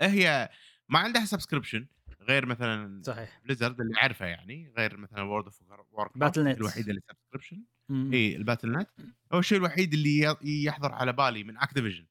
[0.00, 0.50] هي
[0.88, 1.86] ما عندها subscription
[2.20, 5.62] غير مثلا صحيح Blizzard اللي اعرفه يعني غير مثلا World of
[5.92, 6.38] War Battle.net.
[6.38, 7.62] الوحيده اللي subscription.
[7.90, 8.88] إي ال Battle.net
[9.32, 12.06] هو الشيء الوحيد اللي يحضر على بالي من Activision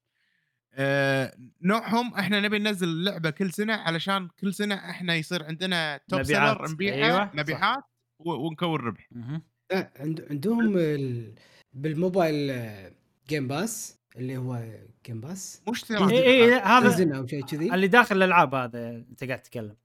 [0.74, 6.24] آه نوعهم إحنا نبي ننزل لعبة كل سنة علشان كل سنة إحنا يصير عندنا top.
[6.24, 7.32] seller نبيعها أيوة،.
[7.34, 7.84] مبيعات
[8.20, 9.10] ونكون ربح
[10.30, 11.34] عندهم ال...
[11.74, 12.95] بالموبايل آه،
[13.30, 14.64] Game Pass اللي هو
[15.06, 17.74] Game Pass مو اشتراك اي اي هذا أو شيء كذي.
[17.74, 19.76] اللي داخل الألعاب هذا أنت قاعد تتكلم.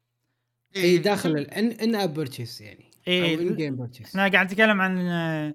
[0.76, 2.90] اي داخل الان in-app purchase يعني.
[3.08, 5.54] أو in-game purchase إحنا قاعد نتكلم عن آه،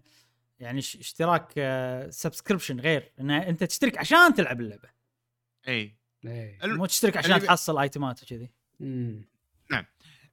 [0.59, 1.51] يعني ش- اشتراك
[2.09, 3.11] subscription غير.
[3.19, 4.89] إن أنت تشترك عشان تلعب اللعبة.
[5.67, 5.95] اي
[6.25, 6.57] إيه.
[6.63, 8.49] مو تشترك عشان تحصل item ات وكذي.
[8.81, 9.25] أمم.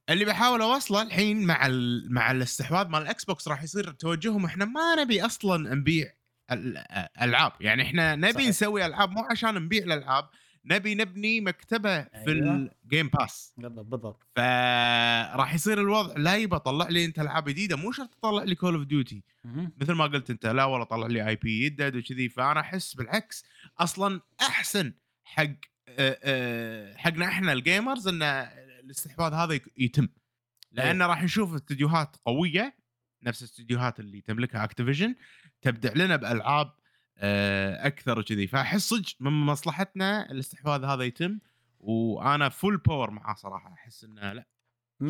[0.09, 2.13] اللي بحاول أوصله الحين مع ال...
[2.13, 6.13] مع الاستحواذ مال ال Xbox راح يصير توجههم إحنا ما نبي أصلا نبيع
[6.51, 7.51] الألعاب.
[7.59, 8.47] يعني إحنا نبي صحيح.
[8.47, 10.29] نسوي ألعاب مو عشان نبيع الألعاب
[10.65, 12.69] نبي نبني مكتبة في أيوة.
[12.83, 13.85] ال Game Pass بالضبط.
[13.85, 18.55] بالضبط فراح يصير الوضع لا يبى طلع لي أنت ألعاب جديدة مو شرط تطلع لي
[18.55, 19.23] Call of Duty.
[19.77, 23.45] مثل ما قلت أنت لا والله طلع لي IP يدد وكذي فأنا أحس بالعكس.
[23.79, 24.93] أصلا أحسن
[25.23, 25.55] حق
[26.95, 28.23] حقنا إحنا ال gamers إن
[28.83, 30.07] الاستحواذ هذا يتم.
[30.71, 32.83] لأن راح نشوف استديوهات قوية
[33.23, 35.15] نفس الاستديوهات اللي تملكها Activision
[35.63, 36.73] تبدع لنا بألعاب
[37.17, 38.47] آه، أكثر وكذي.
[38.47, 41.39] فأحس صدق من مصلحتنا الاستحواذ هذا يتم
[41.79, 43.73] وأنا full power معاه صراحة.
[43.73, 44.45] أحس إنه لا.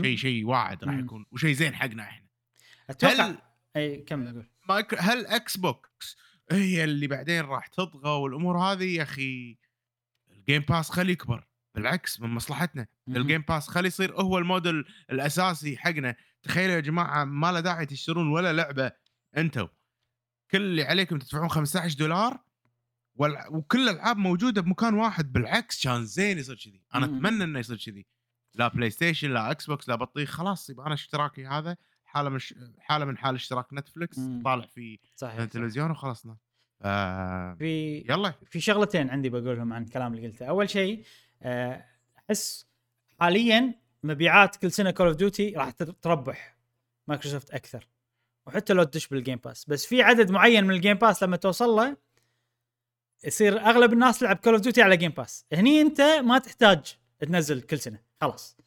[0.02, 0.98] شيء شيء واعد راح.
[0.98, 2.28] يكون وشيء زين حقنا إحنا.
[2.90, 3.38] أتوقع هل
[3.76, 4.50] إي كمل قول.
[4.70, 6.18] مايكرو هل Xbox
[6.52, 9.58] هي اللي بعدين راح تطغى والأمور هذه؟ يا أخي
[10.32, 11.48] ال Game Pass خلي يكبر.
[11.76, 12.88] بالعكس من مصلحتنا.
[13.08, 16.16] ال Game Pass خلي يصير هو الموديل الأساسي حقنا.
[16.44, 18.92] تخيلوا يا جماعة ما له داعي تشترون ولا لعبة
[19.38, 19.68] أنتم
[20.54, 22.40] كل اللي عليكم تدفعون 15 دولار
[23.50, 26.82] وكل الألعاب موجودة بمكان واحد بالعكس كان زين يصير كذي.
[26.96, 27.06] أنا.
[27.06, 28.06] أتمنى إنه يصير كذي.
[28.54, 33.18] لا PlayStation لا Xbox لا بطيخ خلاص يبقى أنا اشتراكي هذا حالة مش حالة من
[33.18, 34.20] حال اشتراك Netflix.
[34.46, 35.40] طالع في صحيح.
[35.40, 36.38] التلفزيون وخلصنا
[36.80, 36.88] ف
[37.58, 38.34] في يلا.
[38.46, 40.46] في شغلتين عندي بقولهم عن الكلام اللي قلته.
[40.46, 41.04] أول شيء
[41.42, 41.86] آه،
[42.20, 42.68] أحس
[43.20, 43.74] حاليا
[44.04, 46.58] مبيعات كل سنة Call of Duty راح تر- تربح
[47.08, 47.88] مايكروسوفت أكثر.
[48.48, 51.38] وحتى لو تدش بال Game Pass بس في عدد معين من ال Game Pass لما
[51.38, 51.98] توصل له
[53.24, 57.62] يصير أغلب الناس تلعب Call of Duty على Game Pass هني أنت ما تحتاج تنزل
[57.62, 58.58] كل سنة خلاص.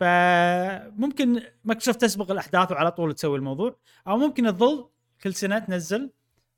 [0.00, 3.76] فممكن مايكروسوفت تسبق الأحداث وعلى طول تسوي الموضوع
[4.08, 4.88] أو ممكن تظل
[5.22, 6.10] كل سنة تنزل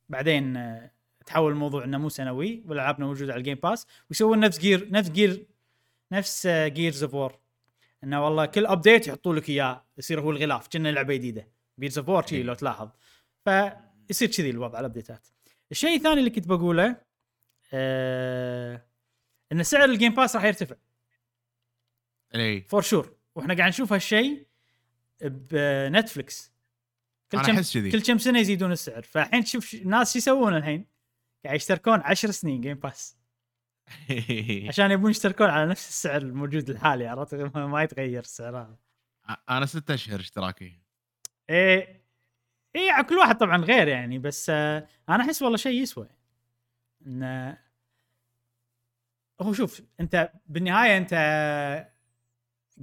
[0.09, 0.91] بعدين آه،
[1.27, 5.11] تحول الموضوع إنه مو سنوي والألعابنا موجودة على ال Game Pass ويسوون نفس Gear نفس
[5.11, 5.47] Gear
[6.13, 7.39] نفس Gears of War
[8.05, 11.54] إنه والله كل update يحطوا لك إياه يصير هو الغلاف كأنه لعبة جديدة.
[11.81, 12.91] Gears of War لو تلاحظ.
[13.45, 15.29] فيصير كذي الوضع على ال update ات
[15.71, 16.97] الشيء الثاني اللي كنت بقوله
[17.73, 18.87] آه
[19.53, 20.77] إن سعر ال Game Pass راح يرتفع.
[22.35, 24.47] اي for sure وإحنا قاعد نشوف هالشيء
[25.21, 26.53] ب Netflix
[27.33, 29.03] كل كم كل كم سنة يزيدون السعر.
[29.03, 30.87] فالحين تشوف الناس شو يسوون الحين؟
[31.45, 33.17] قاعد يشتركون 10 سنين Game Pass
[34.69, 38.77] عشان يبون يشتركون على نفس السعر الموجود الحالي عرفت؟ ما ما يتغير السعر هذا.
[39.51, 40.84] أنا ست أشهر اشتراكي.
[41.51, 42.05] إيه
[42.77, 46.09] إيه على كل واحد طبعا غير يعني بس آه أنا أحس والله شيء يسوى
[47.07, 47.59] انه
[49.41, 51.15] هو شوف أنت بالنهاية أنت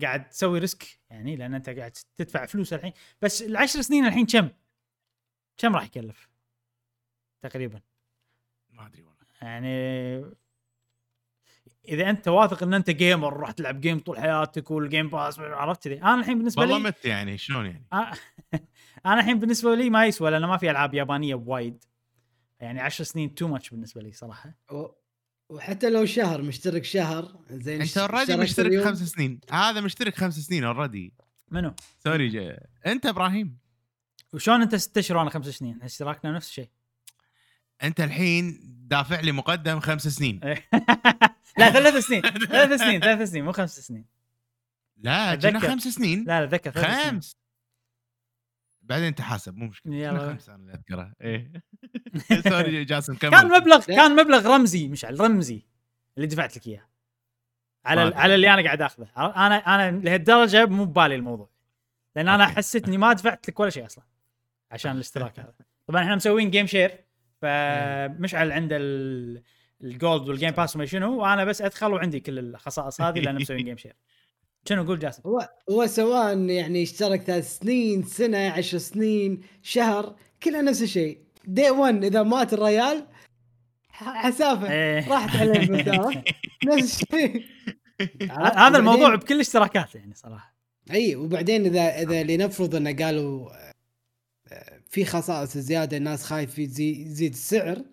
[0.02, 4.50] قاعد تسوي risk يعني لأن أنت قاعد تدفع فلوس الحين بس العشر سنين الحين كم؟
[5.58, 6.30] كم راح يكلف؟
[7.42, 7.82] تقريبا
[8.70, 10.36] ما أدري والله يعني
[11.88, 15.84] إذا أنت واثق إن أنت gamer راح تلعب game طول حياتك وال Game Pass عرفت
[15.84, 18.12] كذي؟ أنا الحين بالنسبة والله لي مت يعني شلون يعني؟ آه،
[19.06, 21.84] أنا الحين بالنسبة لي ما يسوى لأنه ما في ألعاب يابانية بوايد
[22.60, 24.54] يعني 10 سنين too much بالنسبة لي صراحة.
[24.72, 24.88] و-
[25.50, 28.86] وحتى لو شهر مشترك شهر زين أنت already مشترك اليوم.
[28.86, 29.40] خمس سنين.
[29.52, 31.14] هذا مشترك خمس سنين already
[31.52, 32.60] منو؟ sorry جا.
[32.86, 33.58] أنت إبراهيم.
[34.34, 36.70] وشلون أنت ست أشهر وأنا خمس سنين؟ اشتراكنا نفس الشيء.
[37.84, 40.40] أنت الحين دافع لي مقدم خمس سنين.
[41.58, 42.22] لا ثلاث سنين.
[42.22, 44.06] ثلاث سنين ثلاث سنين مو خمس سنين.
[44.98, 45.60] لا جينا.
[45.60, 46.24] خمس سنين.
[46.24, 47.12] لا لا ذكر ثلاث سنين.
[47.12, 47.36] خمس.
[48.82, 49.96] بعدين انت حاسب مو مشكلة.
[49.96, 50.20] يلا.
[50.20, 51.14] خمس أنا اللي أذكره.
[51.22, 51.52] إيه.
[52.50, 53.32] sorry جاسم كمل.
[53.32, 53.86] كان مبلغ.
[53.86, 55.66] كان مبلغ رمزي مش رمزي
[56.18, 56.88] اللي دفعت لك إياه.
[57.86, 59.08] على على اللي أنا قاعد آخذه.
[59.18, 61.50] أنا أنا لهالدرجة مو ببالي الموضوع.
[62.16, 62.48] لأن أنا.
[62.48, 64.04] حسيت إني ما دفعت لك ولا شيء أصلا
[64.72, 65.54] عشان الاشتراك هذا.
[65.88, 67.04] طبعا إحنا مسوين game share
[67.42, 69.44] فمشعل عنده ال-
[69.84, 73.36] ال Gold وال Game Pass وما شنو وأنا بس أدخل وعندي كل الخصائص هذه لأن
[73.36, 73.96] مسوين game share
[74.70, 80.62] شنو قول جاسم؟ هو هو سواء يعني اشترك ثلاث سنين سنة عشر سنين شهر كلها
[80.62, 81.18] نفس الشيء.
[81.46, 83.08] دي 1 إذا مات الريال
[83.90, 84.72] حسافة.
[84.72, 85.10] إيه.
[85.10, 86.24] راحت عليه
[86.66, 87.46] نفس الشيء؟
[88.56, 90.56] هذا الموضوع بكل الاشتراكات يعني صراحة.
[90.92, 93.50] اي وبعدين إذا إذا لنفرض إنه قالوا
[94.92, 97.86] في خصائص زيادة الناس خايف يزي- يزيد السعر.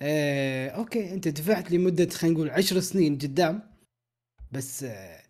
[0.00, 3.62] آه، أوكي أنت دفعت لمدة خلينا نقول 10 سنين قدام.
[4.52, 5.22] بس آه،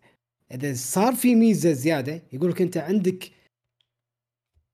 [0.53, 3.31] إذا صار في ميزة زيادة يقول لك أنت عندك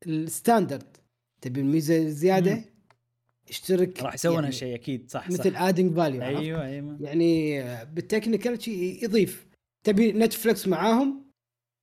[0.08, 0.98] ال standard.
[1.42, 2.64] تبي الميزة زيادة؟ مم.
[3.50, 5.12] اشترك راح يسوون يعني هالشيء أكيد.
[5.12, 6.98] صح مثل صح adding value أيوه أيوه.
[7.02, 9.48] يعني آه، بال technical شيء يضيف.
[9.84, 11.26] تبي Netflix معاهم؟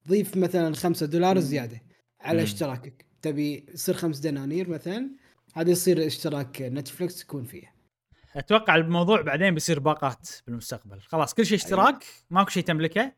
[0.09, 1.41] ضيف مثلا 5 دولار مم.
[1.41, 1.83] زيادة
[2.21, 2.45] على مم.
[2.45, 3.05] اشتراكك.
[3.23, 5.11] تبي يصير 5 دنانير مثلا
[5.55, 7.73] هذا يصير اشتراك Netflix يكون فيه.
[8.37, 11.01] أتوقع الموضوع بعدين بيصير باقات بالمستقبل.
[11.01, 13.13] خلاص كل شيء اشتراك ماكو شيء تملكه.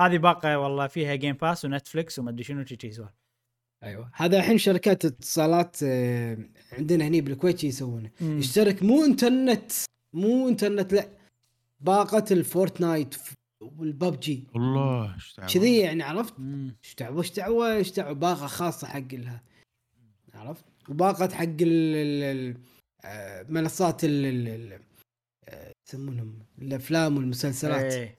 [0.00, 3.12] هذه باقة والله فيها Game Pass ونتفلكس وما أدري شنو شي سوالف
[3.82, 4.10] أيوه.
[4.14, 6.38] هذا الحين شركات اتصالات آه،
[6.72, 8.10] عندنا هني بالكويت شي يسوونه.
[8.22, 9.72] اشترك مو انترنت
[10.12, 11.08] مو انترنت لا.
[11.80, 13.14] باقة ال Fortnite
[13.60, 15.40] وال PUBG والله إيش.
[15.54, 16.34] كذي يعني عرفت.
[16.84, 19.42] إيش دعوة إيش دعوة؟ إيش دعوة؟ باقة خاصة حق لها.
[20.38, 22.56] عرفت؟ وباقة حق ال- ال-
[23.04, 24.80] آه، منصات ال- ال-
[25.48, 27.92] آه، يسمونهم الأفلام والمسلسلات.
[27.92, 28.18] إيه.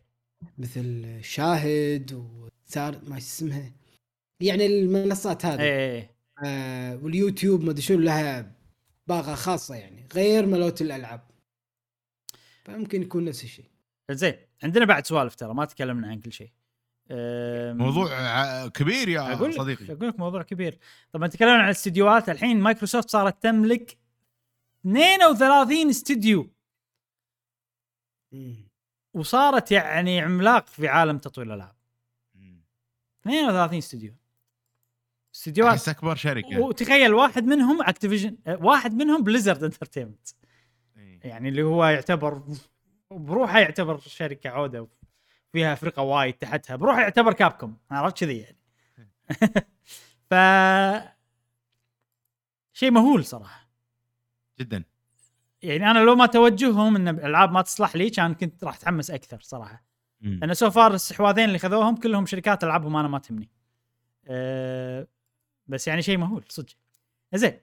[0.57, 3.71] مثل شاهد وسار ما اسمها.
[4.41, 5.61] يعني المنصات هذه.
[5.61, 6.15] إيه.
[6.45, 8.55] آه واليوتيوب ما أدري شنو لها
[9.07, 11.21] باقة خاصة يعني غير ملوت الألعاب.
[12.65, 13.65] فممكن يكون نفس الشيء.
[14.11, 14.33] زين
[14.63, 16.51] عندنا بعد سوالف ترى ما تكلمنا عن كل شيء.
[17.73, 19.93] موضوع ع- كبير يا أقول لك صديقي.
[19.93, 20.77] أقول لك موضوع كبير.
[21.11, 23.97] طبعا تكلمنا عن الاستديوهات الحين مايكروسوفت صارت تملك
[24.85, 26.49] 32 استديو.
[29.13, 31.75] وصارت يعني عملاق في عالم تطوير الألعاب.
[33.21, 34.13] 32 استديو.
[35.35, 36.59] استديوهات أحس أكبر شركة.
[36.59, 40.27] وتخيل واحد منهم Activision واحد منهم Blizzard Entertainment.
[41.23, 42.43] يعني اللي هو يعتبر
[43.11, 44.87] بروحه يعتبر شركة عودة.
[45.53, 46.75] فيها فرقة وايد تحتها.
[46.75, 48.57] بروحه يعتبر كابكم عرفت كذي يعني.
[50.29, 50.33] ف
[52.73, 53.69] شيء مهول صراحة.
[54.59, 54.83] جدا.
[55.61, 59.39] يعني أنا لو ما توجههم إن الألعاب ما تصلح لي كان كنت راح أتحمس أكثر
[59.41, 59.83] صراحة.
[60.21, 60.39] مم.
[60.41, 63.49] لأن سو فار الاستحواذين اللي خذوهم كلهم شركات ألعابهم أنا ما تهمني.
[64.27, 65.07] أه
[65.67, 66.73] بس يعني شيء مهول صدق.
[67.33, 67.59] زين.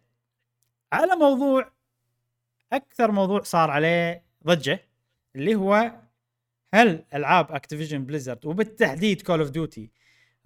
[0.92, 1.72] على موضوع
[2.72, 4.88] أكثر موضوع صار عليه ضجة
[5.36, 5.92] اللي هو
[6.76, 9.90] هل ألعاب Activision Blizzard وبالتحديد Call of Duty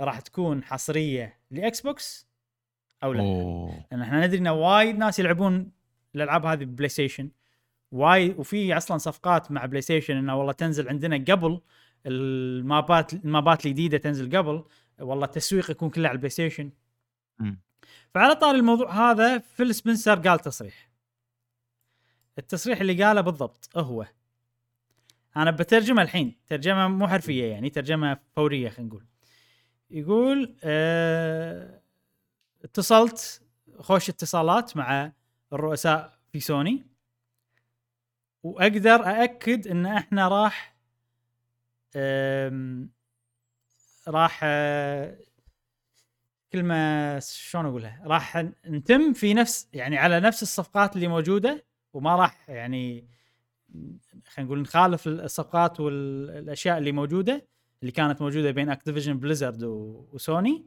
[0.01, 2.29] راح تكون حصرية ل Xbox
[3.03, 3.23] أو لا؟
[3.91, 5.73] لأن إحنا ندري إن وايد ناس يلعبون
[6.15, 7.31] الألعاب هذه ب PlayStation
[7.93, 11.61] وايد وفي أصلا صفقات مع PlayStation إنه والله تنزل عندنا قبل
[12.07, 14.65] ال maps ال maps الجديدة تنزل قبل
[15.01, 16.71] والله التسويق يكون كله على ال PlayStation.
[18.15, 20.91] فعلى طار الموضوع هذا فيل سبنسر قال تصريح.
[22.39, 24.07] التصريح اللي قاله بالضبط هو
[25.37, 29.07] أنا بترجمة الحين ترجمة مو حرفية يعني ترجمة فورية خلينا نقول.
[29.91, 31.81] يقول آه
[32.65, 33.43] اتصلت
[33.79, 35.13] خوش اتصالات مع
[35.53, 36.87] الرؤساء في سوني.
[38.43, 40.77] وأقدر أأكد إن إحنا راح
[41.97, 42.91] آم،
[44.09, 45.19] راح آه،
[46.53, 48.37] كلمة شلون أقولها؟ راح
[48.67, 53.09] نتم في نفس يعني على نفس الصفقات اللي موجودة وما راح يعني
[54.31, 57.47] خلينا نقول نخالف الصفقات والأشياء اللي موجودة
[57.81, 59.63] اللي كانت موجودة بين Activision Blizzard
[60.13, 60.67] و Sony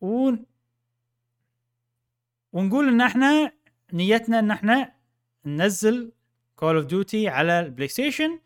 [0.00, 0.32] و
[2.52, 3.52] ونقول إن إحنا
[3.92, 4.92] نيتنا إن إحنا
[5.44, 6.12] ننزل
[6.56, 8.40] Call of Duty على ال PlayStation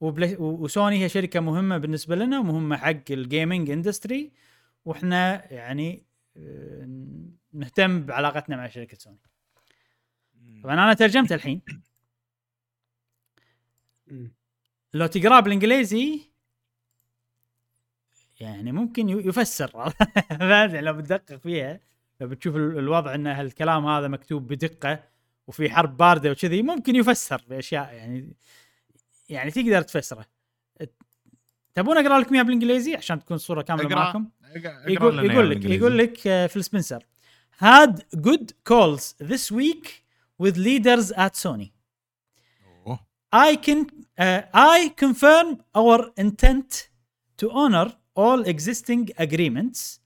[0.00, 4.32] وبلاي وسوني هي شركة مهمة بالنسبة لنا ومهمه حق ال gaming industry
[4.84, 6.04] وإحنا يعني
[6.36, 6.88] آه،
[7.52, 9.18] نهتم بعلاقتنا مع شركة سوني
[10.62, 11.62] طبعا أنا ترجمت الحين.
[14.94, 16.20] لو تقراه بالإنجليزي
[18.40, 19.68] يعني ممكن يفسر
[20.38, 21.80] فهمت؟ لو بتدقق فيها
[22.20, 25.04] لو بتشوف ال- الوضع إن الكلام هذا مكتوب بدقة
[25.46, 28.32] وفي حرب باردة وكذي ممكن يفسر بأشياء يعني
[29.28, 30.26] يعني تقدر تفسره
[31.74, 33.94] تبون أقرأ لكم إياها بالإنجليزي عشان تكون الصورة كاملة أقرأ.
[33.94, 34.28] معكم
[34.86, 35.64] يقول يقول لك.
[35.64, 37.04] يقول لك آه، فيل سبنسر
[37.64, 39.88] had good calls this week
[40.42, 41.68] with leaders at Sony.
[43.31, 43.79] I can
[44.17, 46.89] uh, I confirm our intent
[47.37, 49.99] to honor all existing agreements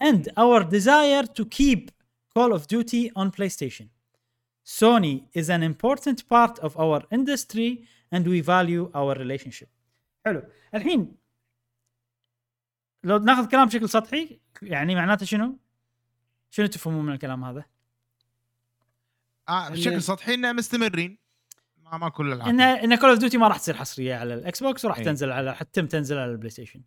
[0.00, 1.90] and our desire to keep
[2.34, 3.88] Call of Duty on PlayStation.
[4.64, 9.68] Sony is an important part of our industry and we value our relationship.
[10.26, 10.42] حلو
[10.74, 11.16] الحين
[13.04, 15.58] لو ناخذ كلام بشكل سطحي يعني معناته شنو؟
[16.50, 17.64] شنو تفهمون من الكلام هذا؟
[19.48, 21.18] آه بشكل سطحي انه مستمرين
[21.91, 24.63] ما ما كل العاب ان ان Call of Duty ما راح تصير حصرية على ال
[24.63, 25.03] Xbox وراح إي.
[25.03, 26.81] تنزل على حتى تنزل على ال PlayStation.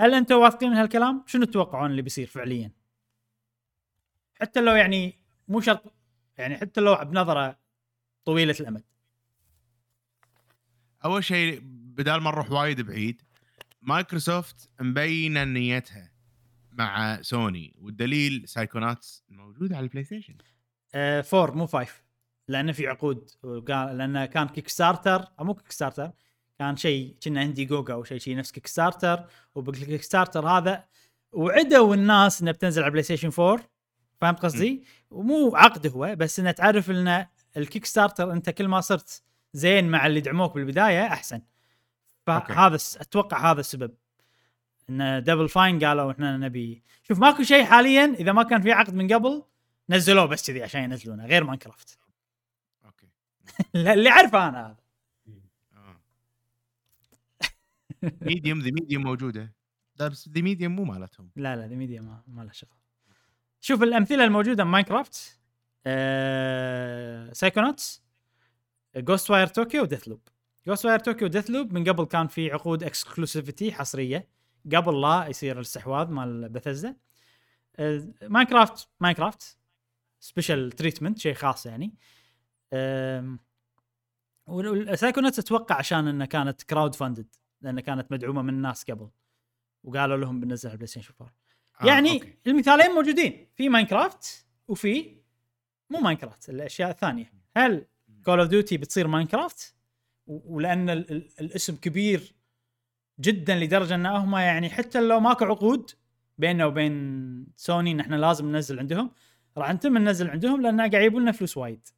[0.00, 2.70] هل أنتم واثقين من هالكلام؟ شنو تتوقعون اللي بيصير فعليا؟
[4.40, 5.94] حتى لو يعني مو شرط
[6.38, 7.58] يعني حتى لو بنظرة
[8.24, 8.84] طويلة الأمد.
[11.04, 13.22] أول شيء بدال ما نروح وايد بعيد
[13.82, 16.12] مايكروسوفت مبينة نيتها
[16.72, 20.34] مع سوني والدليل Psychonauts موجود على ال PlayStation
[20.94, 22.02] آه four مو five
[22.52, 26.10] لأنه في عقود وقال لأنه كان Kickstarter أو مو Kickstarter
[26.58, 29.24] كان شيء كنا Indiegogo أو شيء شيء نفس Kickstarter
[29.54, 30.84] وبال Kickstarter هذا
[31.32, 33.64] وعدوا الناس إنه بتنزل على PlayStation 4
[34.20, 37.26] فهمت قصدي؟ ومو عقد هو بس إنه تعرف إن
[37.56, 39.22] ال Kickstarter أنت كل ما صرت
[39.52, 41.42] زين مع اللي دعموك بالبداية أحسن.
[42.26, 43.94] فهذا الس- أتوقع هذا السبب
[44.90, 48.94] إن Double Fine قالوا إحنا نبي شوف ماكو شيء حاليا إذا ما كان في عقد
[48.94, 49.42] من قبل
[49.90, 51.98] نزلوه بس كذي عشان ينزلونه غير Minecraft
[53.74, 54.76] اللي اعرفه أنا هذا.
[55.76, 56.00] آه.
[58.02, 59.54] Medium The Medium موجودة.
[60.00, 61.30] لا بس The Medium مو مالتهم.
[61.36, 62.78] لا لا The Medium ما, ما له شغل.
[63.60, 65.40] شوف الأمثلة الموجودة Minecraft
[65.86, 67.32] آه...
[67.32, 68.02] Psychonauts
[68.96, 70.28] Ghostwire Tokyo و Deathloop
[70.66, 74.28] Ghostwire Tokyo و Deathloop من قبل كان في عقود exclusivity حصرية.
[74.74, 76.96] قبل لا يصير الاستحواذ مال بثزدا
[77.76, 78.08] آه...
[78.22, 79.58] Minecraft Minecraft
[80.20, 81.86] special treatment شيء خاص يعني.
[81.86, 81.92] آم،
[84.46, 87.26] وال Psychonauts أتوقع عشان إنها كانت crowdfunded
[87.60, 89.08] لأن كانت مدعومة من الناس قبل
[89.84, 91.34] وقالوا لهم بننزل على ال PlayStation 4
[91.82, 92.34] آه، يعني okay.
[92.46, 95.16] المثالين موجودين في Minecraft وفي
[95.90, 97.32] مو Minecraft الأشياء الثانية.
[97.56, 97.86] هل
[98.24, 99.74] Call of Duty بتصير Minecraft
[100.26, 102.34] ولأن ال- ال- الاسم كبير
[103.20, 105.90] جدا لدرجة إن هم يعني حتى لو ماكو عقود
[106.38, 109.10] بيننا وبين سوني ان إحنا لازم ننزل عندهم.
[109.56, 111.88] راح نتم ننزل عندهم لأن قاعد يجيبوا لنا فلوس وايد.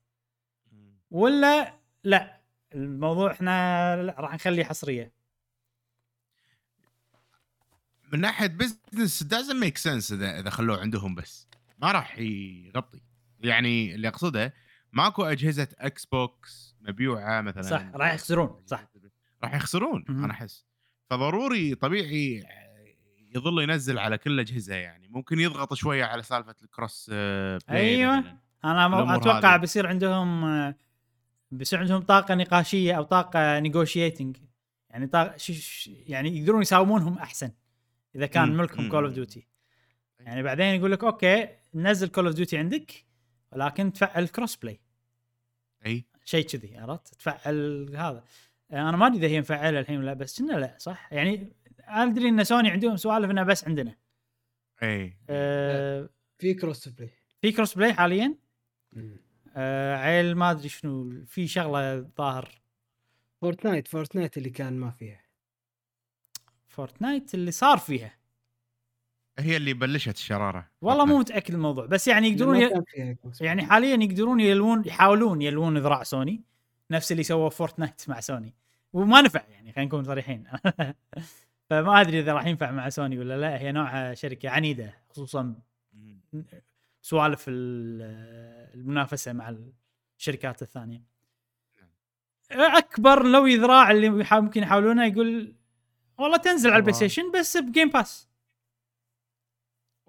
[1.14, 1.74] ولا
[2.04, 2.40] لا
[2.74, 5.12] الموضوع إحنا لا راح نخليه حصرية
[8.12, 13.00] من ناحية business doesn't make sense إذا إذا خلوه عندهم بس ما راح يغطي
[13.40, 14.54] يعني اللي أقصده
[14.92, 18.88] ماكو أجهزة Xbox مبيوعة مثلا صح راح يخسرون صح
[19.42, 20.04] راح يخسرون.
[20.08, 20.64] أنا أحس
[21.10, 22.44] فضروري طبيعي
[23.34, 27.96] يظل ينزل على كل الاجهزه يعني ممكن يضغط شوية على سالفة ال cross آه، play
[27.96, 28.18] أيوة.
[28.18, 28.38] مثلاً.
[28.64, 29.60] أنا أتوقع هذه.
[29.60, 30.74] بيصير عندهم آه،
[31.50, 34.36] بيصير عندهم طاقة نقاشية أو طاقة negotiating
[34.90, 37.50] يعني طاقة ش- ش- يعني يقدرون يساومونهم أحسن
[38.14, 38.56] إذا كان مم.
[38.56, 38.88] ملكهم.
[38.90, 39.46] Call of Duty
[40.20, 42.92] يعني بعدين يقول لك okay نزل Call of Duty عندك
[43.52, 44.80] ولكن تفعل cross play
[45.86, 46.04] أي.
[46.24, 48.24] شيء كذي عرفت؟ تفعل هذا.
[48.70, 52.28] آه، أنا ما أدري إذا هي مفعلة الحين ولا بس كنا لأ صح؟ يعني أدري
[52.28, 53.94] إن سوني عندهم سوالف إنها بس عندنا.
[54.82, 55.16] أي.
[55.30, 56.08] آه
[56.38, 57.10] في cross play
[57.42, 58.34] في cross play حاليا
[59.54, 62.60] آه عيل ما أدري شنو في شغلة ظاهر.
[63.40, 65.20] فورتنايت فورتنايت اللي كان ما فيها.
[66.68, 68.12] فورتنايت اللي صار فيها.
[69.38, 70.70] هي اللي بلشت الشرارة.
[70.80, 72.84] والله مو متأكد الموضوع بس يعني يقدرون ي...
[73.40, 76.42] يعني حاليا يقدرون يلوون يحاولون يلوون ذراع سوني.
[76.90, 78.54] نفس اللي سووا فورتنايت مع سوني.
[78.92, 80.44] وما نفع يعني خلينا نكون صريحين.
[81.70, 83.60] فما أدري إذا راح ينفع مع سوني ولا لا.
[83.60, 85.54] هي نوعها شركة عنيدة خصوصا.
[87.04, 88.02] سوالف ال-
[88.74, 89.56] المنافسة مع
[90.18, 91.02] الشركات الثانية
[92.50, 95.56] أكبر لو ذراع اللي ممكن يحاولونه يقول
[96.18, 96.94] والله تنزل على البلاي.
[96.94, 98.28] ستيشن بس ب Game Pass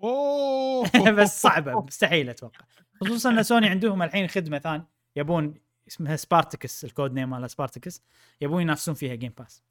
[0.03, 0.89] أوه
[1.21, 2.65] بس صعبة مستحيل أتوقع
[3.01, 5.53] خصوصا إن سوني عندهم الحين خدمة ثانية يبون
[5.87, 8.01] اسمها Spartacus ال code name مالها Spartacus
[8.41, 9.63] يبون ينافسون فيها Game Pass.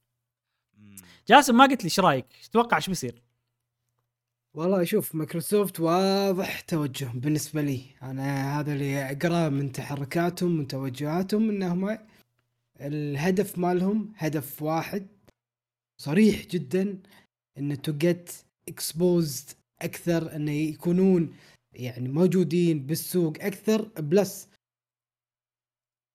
[1.28, 3.22] جاسم ما قلت لي إيش رأيك؟ تتوقع إيش بيصير؟
[4.56, 7.80] والله شوف مايكروسوفت واضح توجههم بالنسبة لي.
[8.02, 11.98] أنا هذا اللي أقرأه من تحركاتهم من توجهاتهم انهم
[12.80, 15.06] الهدف مالهم هدف واحد
[16.00, 16.98] صريح جدا
[17.58, 18.32] إن to get
[18.68, 19.50] exposed
[19.82, 21.34] أكثر انه يكونون
[21.72, 23.82] يعني موجودين بالسوق أكثر.
[23.82, 24.48] plus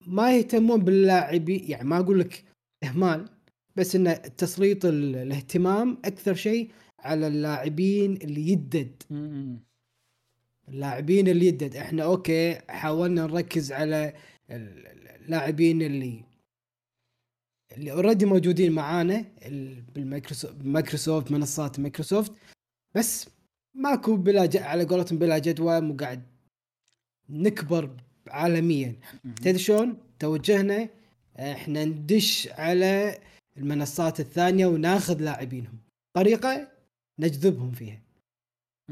[0.06, 2.44] ما يهتمون باللاعبين يعني ما أقول لك
[2.84, 3.28] إهمال
[3.76, 6.70] بس إن تسليط ال- الاهتمام أكثر شيء
[7.02, 9.02] على اللاعبين اللي يدد.
[10.68, 11.76] اللاعبين اللي يدد.
[11.76, 14.14] إحنا أوكي حاولنا نركز على
[14.50, 16.24] ال- ال- اللاعبين اللي
[17.76, 22.32] اللي already موجودين معانا ال- بالمايكروسوفت مايكروسوفت منصات مايكروسوفت.
[22.94, 23.28] بس
[23.74, 24.56] ماكو بلا ج...
[24.56, 26.22] على قولتهم بلا جدوى مو قاعد
[27.28, 27.96] نكبر
[28.28, 28.96] عالميا.
[29.42, 30.88] تدري شلون؟ توجهنا
[31.38, 33.18] إحنا ندش على
[33.56, 35.78] المنصات الثانية وناخذ لاعبينهم.
[36.16, 36.68] طريقة
[37.20, 38.02] نجذبهم فيها.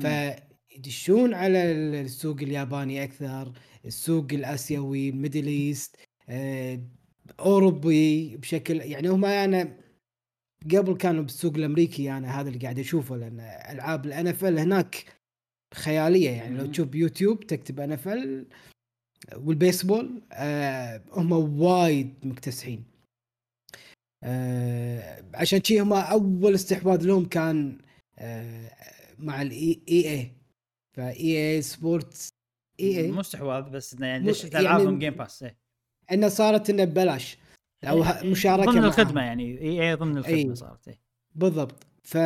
[0.01, 3.53] فيدشون على السوق الياباني أكثر
[3.85, 5.97] السوق الآسيوي ال Middle East
[6.29, 6.81] آه،
[7.41, 9.77] أوروبي بشكل يعني هم أنا
[10.75, 13.41] قبل كانوا بالسوق الأمريكي أنا هذا اللي قاعد أشوفه لأن
[13.71, 15.05] ألعاب الان اف هناك
[15.75, 16.59] خيالية يعني.
[16.59, 16.67] لو.
[16.67, 18.09] تشوف بيوتيوب تكتب ان اف
[19.37, 22.85] والبيسبول آه هم وايد مكتسحين.
[24.25, 27.79] آه عشان شي هم أول استحواذ لهم كان
[29.19, 30.33] مع الاي اي اي
[30.97, 32.29] فاي اي سبورتس
[32.81, 35.59] EA مو استحواذ بس إنه يعني مو- دشت يعني- العابهم Game Pass إيه.
[36.13, 37.39] انه صارت إنه ببلاش.
[37.85, 38.85] أو ه- مشاركة ضمن.
[38.85, 40.55] الخدمة يعني EA ضمن الخدمة أي.
[40.55, 41.01] صارت إيه.
[41.35, 41.87] بالضبط.
[42.03, 42.17] ف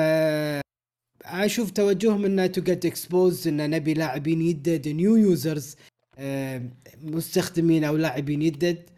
[1.25, 5.77] أشوف توجههم انه to get exposed إن نبي لاعبين يدد new users
[7.03, 8.91] مستخدمين أو لاعبين يدد.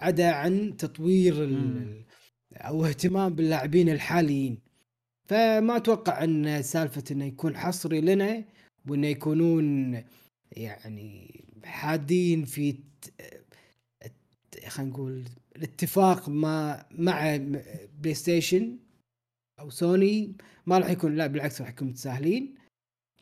[0.00, 2.04] عدا عن تطوير ال...
[2.54, 4.58] أو اهتمام باللاعبين الحاليين.
[5.24, 8.44] فما أتوقع أن سالفة إنه يكون حصري لنا
[8.88, 9.94] وإنه يكونون
[10.52, 12.78] يعني حادين في
[14.68, 15.24] خلينا نقول
[15.56, 17.36] الاتفاق مع مع
[17.98, 18.78] بلاي ستيشن
[19.60, 20.36] أو سوني
[20.66, 22.54] ما راح يكون لا بالعكس راح يكون متساهلين.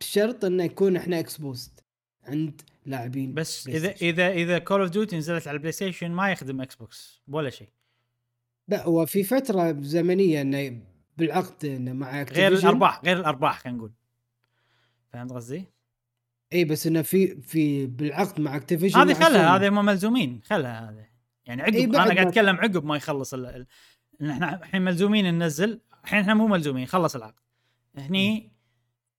[0.00, 1.80] بشرط إنه يكون إحنا exposed
[2.24, 3.90] عند لاعبين بس اذا.
[3.90, 7.68] اذا إذا Call of Duty نزلت على البلاي ستيشن ما يخدم إكس بوكس ولا شيء.
[8.68, 10.80] لا هو في فترة زمنية إنه
[11.16, 12.52] بالعقد انه مع غير.
[12.52, 13.92] الأرباح غير الأرباح خلينا نقول.
[15.12, 15.64] فهمت قصدي؟
[16.52, 21.06] إي بس إنه في في بالعقد مع Activision هذه خلها هذه هم ملزومين خلها هذه.
[21.44, 23.66] يعني عقب أنا قاعد أتكلم عقب ما يخلص ال...
[24.22, 27.42] إحنا الحين ملزومين ننزل الحين إحنا مو ملزومين خلص العقد.
[27.96, 28.52] هني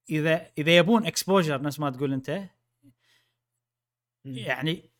[0.09, 2.43] إذا إذا يبون exposure نفس ما تقول أنت
[4.25, 4.91] يعني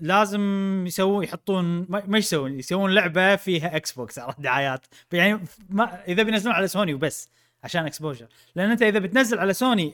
[0.00, 4.86] لازم يسوون يحطون ما يسوون يسوون لعبة فيها إكس بوكس عرفت؟ دعايات.
[5.12, 7.30] يعني ما إذا بينزلون على سوني وبس
[7.64, 9.90] عشان exposure لأن أنت إذا بتنزل على سوني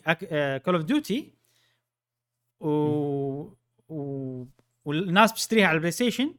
[0.64, 1.32] Call of Duty
[2.60, 2.68] و...
[3.88, 4.44] و...
[4.84, 6.34] والناس بتشتريها على البلاي ستيشن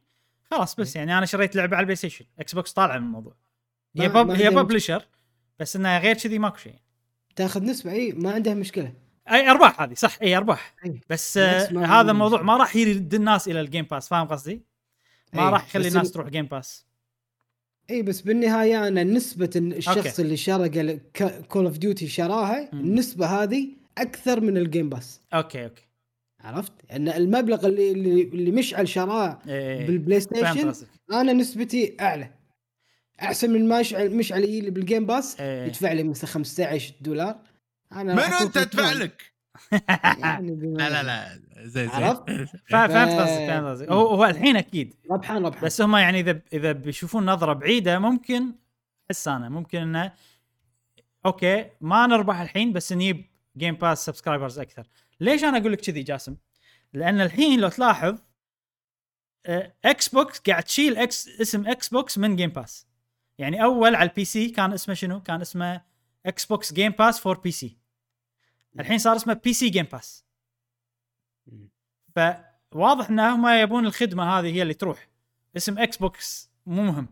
[0.50, 0.96] خلاص بس.
[0.96, 3.34] يعني أنا شريت لعبة على البلاي ستيشن إكس بوكس طالعة من الموضوع.
[3.96, 4.08] هي.
[4.08, 5.06] ما هي publisher
[5.58, 6.78] بس إنها غير كذي ماكو شيء.
[7.36, 9.03] تاخذ نسبة إي ما عندها مشكلة.
[9.30, 10.74] أي أرباح هذه صح أي أرباح.
[11.10, 12.42] بس آه هذا الموضوع.
[12.42, 14.62] ما راح يرد الناس إلى ال Game Pass فاهم قصدي؟
[15.32, 16.86] ما راح يخلي الناس ال- تروح Game Pass
[17.90, 20.22] أي بس بالنهاية أنا نسبة الشخص أوكي.
[20.22, 20.98] اللي شرى
[21.48, 22.72] Call of Duty شراها.
[22.72, 23.68] النسبة هذه
[23.98, 25.82] أكثر من ال Game Pass أوكي أوكي
[26.40, 29.86] عرفت؟ ان المبلغ اللي اللي, مشعل شراه إيه.
[29.86, 32.30] بالبلاي فهمت ستيشن قصدك أنا نسبتي أعلى
[33.22, 35.66] أحسن من ما مشعل مشعل يجي لي بال Game Pass إيه.
[35.66, 37.36] يدفع لي مثلا 15 دولار
[37.92, 38.92] أنا من أنت أدفع.
[38.92, 39.32] لك؟
[40.18, 41.02] يعني لا لا.
[41.02, 41.90] لا زين زين.
[41.90, 42.22] عرفت؟
[42.70, 43.88] فهمت قصدك فهمت قصدك.
[43.88, 44.94] هو هو الحين أكيد.
[45.10, 45.64] ربحان ربحان.
[45.64, 48.52] بس هم يعني إذا إذا بيشوفون نظرة بعيدة ممكن
[49.10, 50.12] احس أنا ممكن إنه
[51.26, 53.24] أوكي ما نربح الحين بس نجيب
[53.56, 54.86] Game Pass subscribers أكثر.
[55.20, 56.36] ليش أنا أقول لك كذي جاسم؟
[56.92, 58.18] لأن الحين لو تلاحظ
[59.46, 62.86] آه، إكس بوكس قاعد تشيل إكس اسم إكس بوكس من Game Pass
[63.38, 65.80] يعني أول على ال PC كان اسمه شنو؟ كان اسمه
[66.26, 67.78] Xbox Game Pass for PC
[68.80, 70.24] الحين صار اسمه PC Game Pass
[72.74, 75.08] فواضح إن هم يبون الخدمة هذه هي اللي تروح.
[75.56, 77.08] اسم إكس بوكس مو مهم.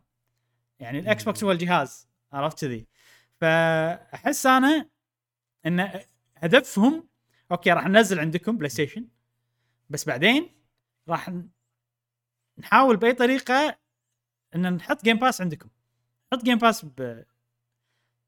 [0.78, 2.86] يعني الاكس بوكس هو الجهاز عرفت كذي.
[3.40, 4.88] فأحس أنا
[5.66, 6.00] إن
[6.36, 7.08] هدفهم
[7.52, 9.08] أوكي راح ننزل عندكم بلاي ستيشن
[9.90, 10.50] بس بعدين
[11.08, 11.34] راح
[12.58, 13.78] نحاول بأي طريقة
[14.54, 15.68] إن نحط جيم باس عندكم.
[16.32, 17.24] نحط جيم باس ب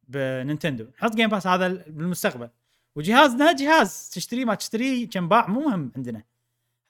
[0.09, 0.87] بنينتندو.
[0.99, 2.49] نحط جيم باس هذا بالمستقبل.
[2.95, 4.11] وجهازنا جهاز.
[4.15, 6.23] تشتريه ما تشتريه كم باع مو مهم عندنا.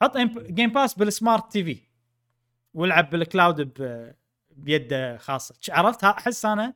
[0.01, 1.77] حط جيم باس بال smart TV
[2.73, 3.71] والعب بال cloud
[4.57, 5.55] بيده خاصة.
[5.69, 6.73] عرفت؟ أحس أنا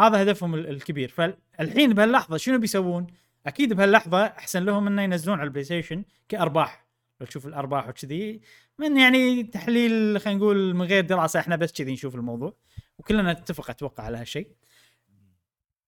[0.00, 1.08] هذا هدفهم ال- الكبير.
[1.08, 3.06] فالحين بهاللحظة شنو بيسوون؟
[3.46, 6.86] أكيد بهاللحظة أحسن لهم إنه ينزلون على البلاي ستيشن كأرباح.
[7.20, 8.40] لو تشوف الأرباح وكذي.
[8.78, 11.40] من يعني تحليل خلينا نقول من غير دراسة.
[11.40, 12.54] إحنا بس كذي نشوف الموضوع.
[12.98, 14.48] وكلنا نتفق أتوقع على هالشيء.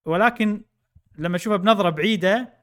[0.05, 0.63] ولكن
[1.19, 2.63] لما أشوفها بنظرة بعيدة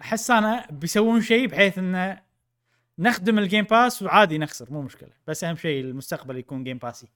[0.00, 2.22] أحس أنا بيسوون شيء بحيث انه
[2.98, 7.08] نخدم الجيم باس وعادي نخسر مو مشكلة بس أهم شيء المستقبل يكون جيم باس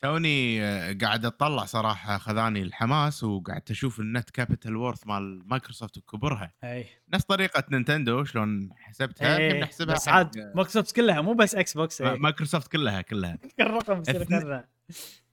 [0.00, 5.96] توني آه، قاعد اطلع صراحة خذاني الحماس وقعدت أشوف ال net capital worth مال مايكروسوفت
[5.98, 11.32] وكبرها اي نفس طريقه نينتندو شلون حسبتها إيه الحين نحسبها بس عاد مايكروسوفت كلها مو
[11.34, 12.18] بس إكس بوكس ما- إيه.
[12.18, 14.68] مايكروسوفت كلها كلها الرقم يصير اثنين- كذا.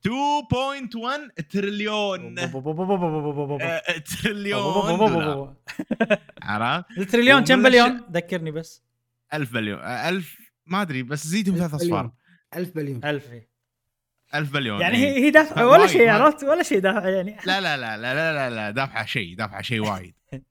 [0.07, 2.39] 2.1 تريليون
[3.61, 3.81] آه،
[4.21, 5.55] تريليون
[6.41, 8.83] عرفت التريليون كم بليون ذكرني بس
[9.33, 12.11] 1000 بليون آه، 1000 ما ادري بس زيدهم ثلاث اصفار
[12.55, 13.55] 1000 بليون 1000 إيه.
[14.37, 15.17] 1000 بليون يعني إيه.
[15.17, 16.09] هي هي دافعة ولا شيء.
[16.09, 19.61] عرفت ولا شيء دافعة يعني لا لا لا لا لا لا, لا دافعة شيء دافعة
[19.61, 20.13] شيء وايد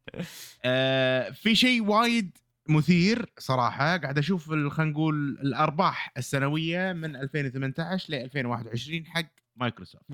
[0.64, 2.36] آه في شيء وايد
[2.68, 10.04] مثير صراحة قاعد أشوف خلينا نقول الأرباح السنوية من 2018 ل 2021 حق مايكروسوفت.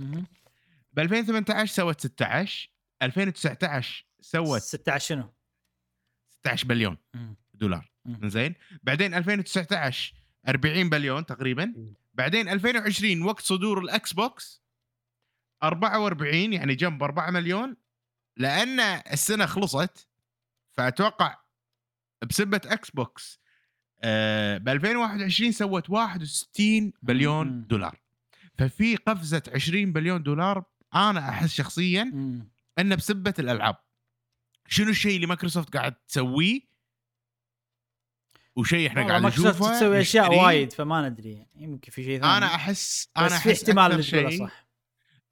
[0.92, 2.70] ب 2018 سوت 16
[3.02, 5.24] 2019 سوت 16 شنو؟
[6.30, 6.96] 16 بليون.
[7.54, 7.90] دولار.
[8.24, 10.14] زين بعدين 2019
[10.48, 11.74] 40 بليون تقريبا.
[12.14, 14.62] بعدين 2020 وقت صدور الأكس بوكس
[15.62, 17.76] 44 يعني جنب 4 مليون
[18.36, 20.08] لأن السنة خلصت
[20.72, 21.38] فأتوقع
[22.28, 23.40] بسبة أكس بوكس
[24.02, 27.64] آه ب 2021 سوت 61 بليون مم.
[27.68, 28.00] دولار
[28.58, 30.64] ففي قفزة 20 بليون دولار
[30.94, 32.02] أنا أحس شخصيا.
[32.78, 33.76] إنه بسبة الألعاب
[34.68, 36.60] شنو الشيء اللي مايكروسوفت قاعد تسويه
[38.56, 40.44] وشيء إحنا والله قاعد مايكروسوفت نشوفه تسوي أشياء.
[40.44, 41.32] وايد فما ندري.
[41.32, 42.36] يعني يمكن في شيء ثاني.
[42.36, 44.66] أنا احس أنا بس أحس في احتمال شيء صح.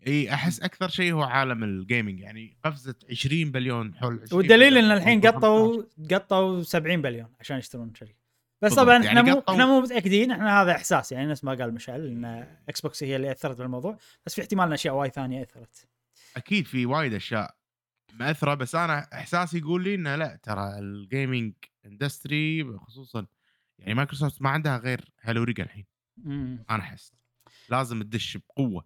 [0.07, 4.79] إي أحس أكثر شيء هو عالم ال gaming يعني قفزة 20 بليون حول 20 والدليل
[4.79, 8.19] إن الحين قطوا قطوا 70 بليون عشان يشترون شركة.
[8.63, 11.75] بس طبعا يعني إحنا مو إحنا مو متأكدين إحنا هذا إحساس يعني نفس ما قال
[11.75, 15.43] مشعل إن إكس بوكس هي اللي أثرت بالموضوع بس في احتمال إن أشياء وايد ثانية
[15.43, 15.89] أثرت.
[16.37, 17.55] أكيد في وايد أشياء
[18.15, 21.53] مأثرة بس أنا إحساسي يقول لي إنه لا ترى ال gaming
[21.89, 23.27] industry خصوصا
[23.79, 25.87] يعني مايكروسوفت ما عندها غير هالو ريجا الحين
[26.17, 26.65] مم.
[26.71, 27.13] أنا احس
[27.69, 28.85] لازم تدش بقوة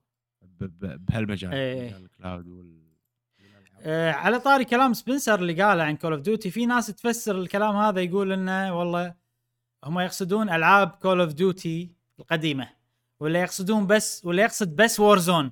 [0.80, 1.50] بهالمجال.
[1.50, 2.92] مجال ال cloud وال.
[3.84, 7.76] آه على طاري كلام سبنسر اللي قاله عن كول اوف ديوتي في ناس تفسر الكلام
[7.76, 9.14] هذا يقول إنه والله
[9.84, 12.68] هم يقصدون ألعاب كول اوف ديوتي القديمة
[13.20, 15.50] ولا يقصدون بس ولا يقصد بس وورزون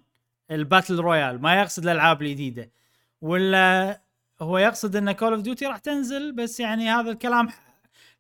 [0.51, 2.71] ال battle royale ما يقصد الألعاب الجديدة
[3.21, 4.01] ولا
[4.43, 7.49] هو يقصد إن كول اوف ديوتي راح تنزل بس يعني هذا الكلام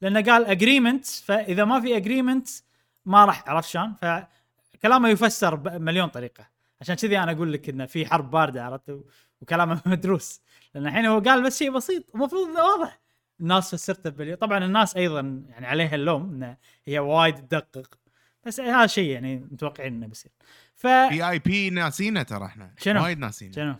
[0.00, 2.48] لأنه قال agreement فإذا ما في agreement
[3.06, 3.94] ما راح عرفت شلون؟
[4.72, 6.48] فكلامه يفسر بمليون طريقة.
[6.80, 9.00] عشان كذي أنا أقول لك انه في حرب باردة عرفت؟
[9.40, 10.40] وكلامه مدروس.
[10.74, 13.00] لأن الحين هو قال بس شيء بسيط المفروض إنه واضح.
[13.40, 17.98] الناس فسرته باليوم طبعا الناس أيضا يعني عليها اللوم انه هي وايد تدقق.
[18.44, 20.32] بس هذا شيء يعني متوقعين إنه بيصير.
[20.74, 22.74] ف في IP ناسينه ترى إحنا.
[22.78, 23.52] شنو؟ وايد ناسينه.
[23.52, 23.74] شنو؟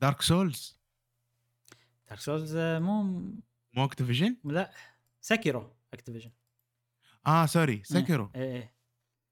[0.00, 0.75] دارك سولز
[2.08, 3.02] دارك سولز مو
[3.74, 4.70] مو اكتيفيجن لا
[5.20, 6.30] سيكيرو اكتيفيجن
[7.26, 8.52] آه sorry سيكيرو إيه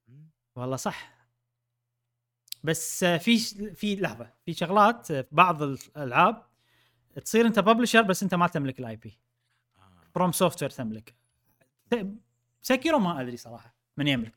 [0.08, 0.30] إيه.
[0.56, 1.14] والله صح.
[2.64, 3.38] بس آه، في
[3.74, 6.46] في لحظة في شغلات آه، في بعض الألعاب
[7.24, 9.18] تصير أنت publisher بس أنت ما تملك ال IP
[10.14, 11.14] فروم سوفت وير تملك.
[12.62, 14.32] سيكيرو ما أدري صراحة من يملك.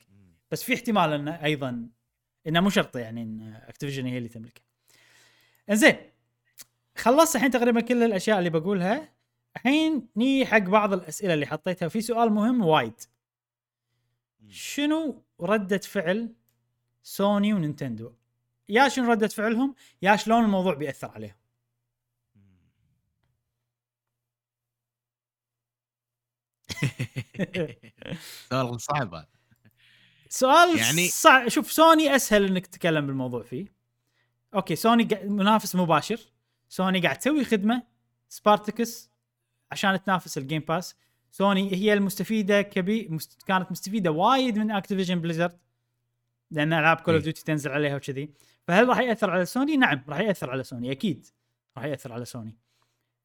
[0.50, 1.88] بس في احتمال إنه أيضا
[2.46, 4.60] إنه مو شرط يعني إن اكتيفيجن هي اللي تملكه.
[5.70, 5.96] إنزين
[6.98, 9.14] خلصت الحين تقريبا كل الأشياء اللي بقولها.
[9.56, 11.88] الحين ني حق بعض الأسئلة اللي حطيتها.
[11.88, 12.94] في سؤال مهم وايد.
[14.48, 16.34] شنو ردة فعل
[17.02, 18.12] سوني ونينتندو؟
[18.68, 21.34] يا شنو ردة فعلهم يا شلون الموضوع بيأثر عليهم.
[28.50, 29.26] سؤال صعب هذا.
[30.28, 33.66] سؤال يعني- صعب شوف سوني أسهل إنك تتكلم بالموضوع فيه.
[34.54, 36.20] أوكي سوني منافس مباشر.
[36.68, 37.82] سوني قاعد تسوي خدمة
[38.28, 39.10] سبارتكس
[39.72, 40.96] عشان تنافس الجيم باس
[41.30, 43.42] سوني هي المستفيدة كبير مست...
[43.42, 45.58] كانت مستفيدة وايد من اكتيفيجن بليزرد
[46.50, 47.22] لأن ألعاب كول اوف.
[47.22, 48.30] ديوتي تنزل عليها وكذي
[48.66, 51.26] فهل راح يأثر على سوني؟ نعم راح يأثر على سوني أكيد
[51.76, 52.56] راح يأثر على سوني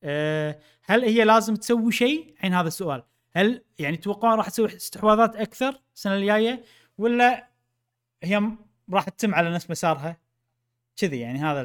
[0.03, 5.35] أه هل هي لازم تسوي شيء؟ الحين هذا السؤال هل يعني تتوقعون راح تسوي استحواذات
[5.35, 6.63] أكثر السنة الجاية
[6.97, 7.49] ولا
[8.23, 8.51] هي
[8.89, 10.17] راح تتم على نفس مسارها
[10.95, 11.61] كذي يعني هذا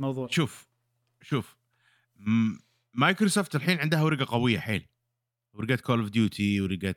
[0.00, 0.68] الموضوع شوف
[1.22, 1.56] شوف.
[2.94, 4.86] مايكروسوفت الحين عندها ورقة قوية حيل.
[5.54, 6.94] ورقة كول اوف ديوتي ورقة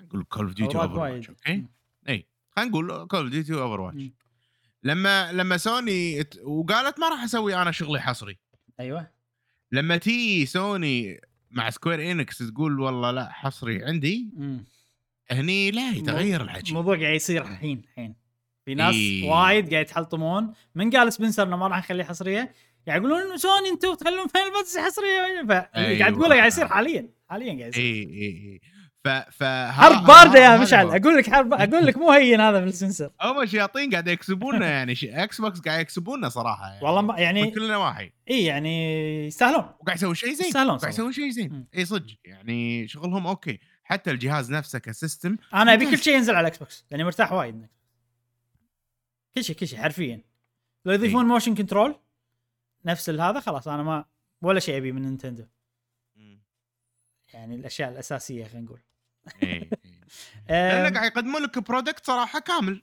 [0.00, 0.98] نقول كول اوف ديوتي اوفر.
[0.98, 1.66] واتش أوكي.
[2.08, 2.26] إي
[2.56, 4.02] خلينا نقول كول اوف ديوتي اوفر واتش.
[4.82, 8.38] لما لما سوني وقالت ما راح أسوي أنا شغلي حصري.
[8.80, 9.10] أيوه.
[9.72, 11.20] لما تي سوني
[11.50, 14.64] مع Square Enix تقول والله لا حصري عندي مم.
[15.30, 18.14] هني لا يتغير الحكي الموضوع قاعد يصير الحين الحين.
[18.68, 19.30] في ناس إيه.
[19.30, 20.52] وايد قاعد يتحلطمون.
[20.74, 22.52] من قال سبنسر إنه ما راح نخليه حصرية؟
[22.88, 26.10] قاعد يقولون إنه سوني أنتم تخلون Final Fantasy حصرية؟ فقاعد أيوة.
[26.10, 27.08] تقوله قاعد يصير حاليا.
[27.28, 27.84] حاليا قاعد يصير.
[27.84, 28.60] اي اي اي
[29.04, 30.86] ف ف حرب باردة يا مشعل.
[30.86, 34.94] أقول لك حرب أقول لك مو هين هذا من السبنسر هم شياطين قاعد يكسبونا يعني.
[34.94, 35.04] ش...
[35.04, 36.84] إكس بوكس قاعد يكسبونا صراحة يعني.
[36.84, 39.64] والله ما من يعني كل النواحي اي يعني يستاهلون.
[39.80, 40.46] وقاعد يسوي شيء زين.
[40.46, 40.92] يستاهلون قاعد.
[40.92, 41.66] يسوي شيء زين.
[41.76, 42.14] اي صدق.
[42.24, 43.58] يعني شغلهم okay.
[43.84, 45.36] حتى الجهاز نفسه ك system.
[45.54, 45.90] أنا أبي.
[45.90, 47.66] كل شيء ينزل على الاكس بوكس لاني مرتاح وايد.
[49.34, 50.22] كل شيء كل شيء حرفيا.
[50.84, 52.00] لو يضيفون motion control
[52.84, 54.04] نفس هذا خلاص أنا ما
[54.42, 55.46] ولا شيء أبي من نينتندو.
[57.34, 58.80] يعني الأشياء الأساسية خلينا نقول.
[59.42, 59.48] اي
[59.84, 60.00] إي.
[60.50, 62.82] آم، لأن قاعد يقدمون لك product صراحة كامل.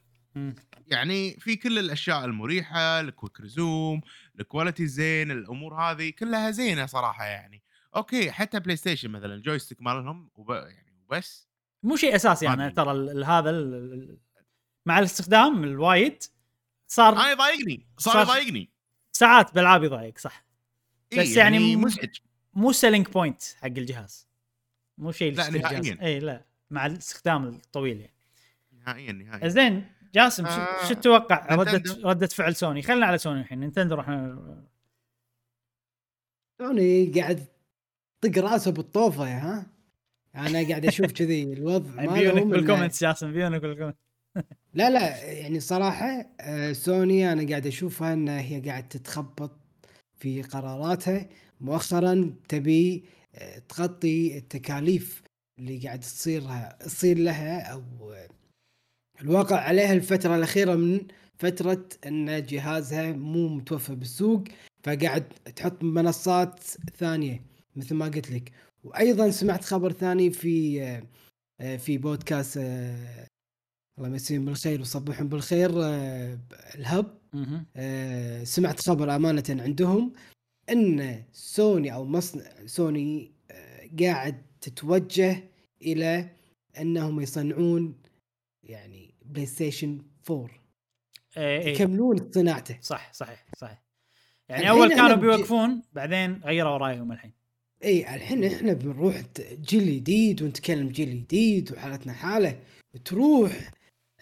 [0.88, 4.01] يعني في كل الأشياء المريحة ال quick resume
[4.39, 7.63] ال quality الزين الأمور هذه كلها زينة صراحة يعني.
[7.95, 10.49] okay حتى بلاي ستيشن مثلا ال joystick مالهم وب...
[10.51, 11.47] يعني وبس.
[11.84, 12.72] مو شيء أساسي يعني.
[12.72, 14.19] ترى هذا ال-
[14.85, 16.23] مع الاستخدام الوايد
[16.87, 18.69] صار أنا يضايقني صار يضايقني.
[19.11, 20.45] ساعات بالعاب يضايق صح.
[21.13, 22.17] إيه بس يعني م- مزعج.
[22.53, 24.27] مو selling point حق الجهاز.
[24.97, 25.49] مو شيء لا،.
[25.49, 25.97] نهائياً.
[26.01, 28.13] اي لا مع الاستخدام الطويل يعني.
[28.71, 29.47] نهائيا نهائيا.
[29.47, 31.83] زين جاسم شو, آه، شو تتوقع؟ ردة.
[32.09, 32.81] ردة فعل سوني.
[32.81, 33.59] خلينا على سوني الحين.
[33.59, 34.09] نينتندو راح
[36.61, 37.45] سوني قاعد
[38.21, 39.65] طق راسه بالطوفة يا ها؟
[40.35, 43.99] أنا قاعد أشوف كذي الوضع بيونك مالهم إنه- بال comments جاسم بيونك بال comments.
[44.73, 49.51] لا لا يعني صراحة آه، سوني أنا قاعد أشوفها أنها هي قاعد تتخبط
[50.19, 51.29] في قراراتها.
[51.61, 53.03] مؤخرا تبي
[53.35, 55.21] آه، تغطي التكاليف
[55.59, 57.83] اللي قاعد تصيرها تصير لها أو
[58.13, 58.27] آه،
[59.21, 60.99] الواقع عليها الفترة الأخيرة من
[61.37, 64.43] فترة أن جهازها مو متوفر بالسوق
[64.83, 65.23] فقاعد
[65.55, 66.59] تحط منصات
[66.97, 67.41] ثانية
[67.75, 68.51] مثل ما قلت لك.
[68.83, 70.81] وأيضا سمعت خبر ثاني في
[71.77, 72.59] في بودكاست
[73.97, 76.39] الله يمسيهم بالخير ويصبحهم بالخير آه،
[76.76, 77.17] الهب.
[77.76, 80.13] آه، سمعت خبر أمانة عندهم
[80.69, 85.43] إن سوني أو مصنع سوني آه، قاعد تتوجه
[85.81, 86.30] إلى
[86.80, 87.95] أنهم يصنعون
[88.63, 90.01] يعني بلاي ستيشن
[90.31, 90.49] 4
[91.38, 92.77] اي اي يكملون صناعته.
[92.81, 93.84] صح صحيح صحيح.
[94.49, 97.31] يعني أول كانوا بيوقفون بعدين غيروا رأيهم الحين.
[97.84, 102.59] اي الحين إحنا بنروح جيل جديد ونتكلم جيل جديد وحالتنا حالة
[103.05, 103.72] تروح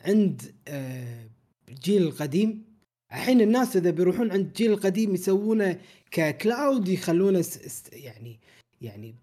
[0.03, 1.29] عند آه،
[1.69, 2.63] الجيل القديم
[3.11, 5.79] الحين الناس إذا بيروحون عند الجيل القديم يسوونه
[6.11, 7.45] ك cloud يخلونه
[7.91, 8.39] يعني
[8.81, 9.15] يعني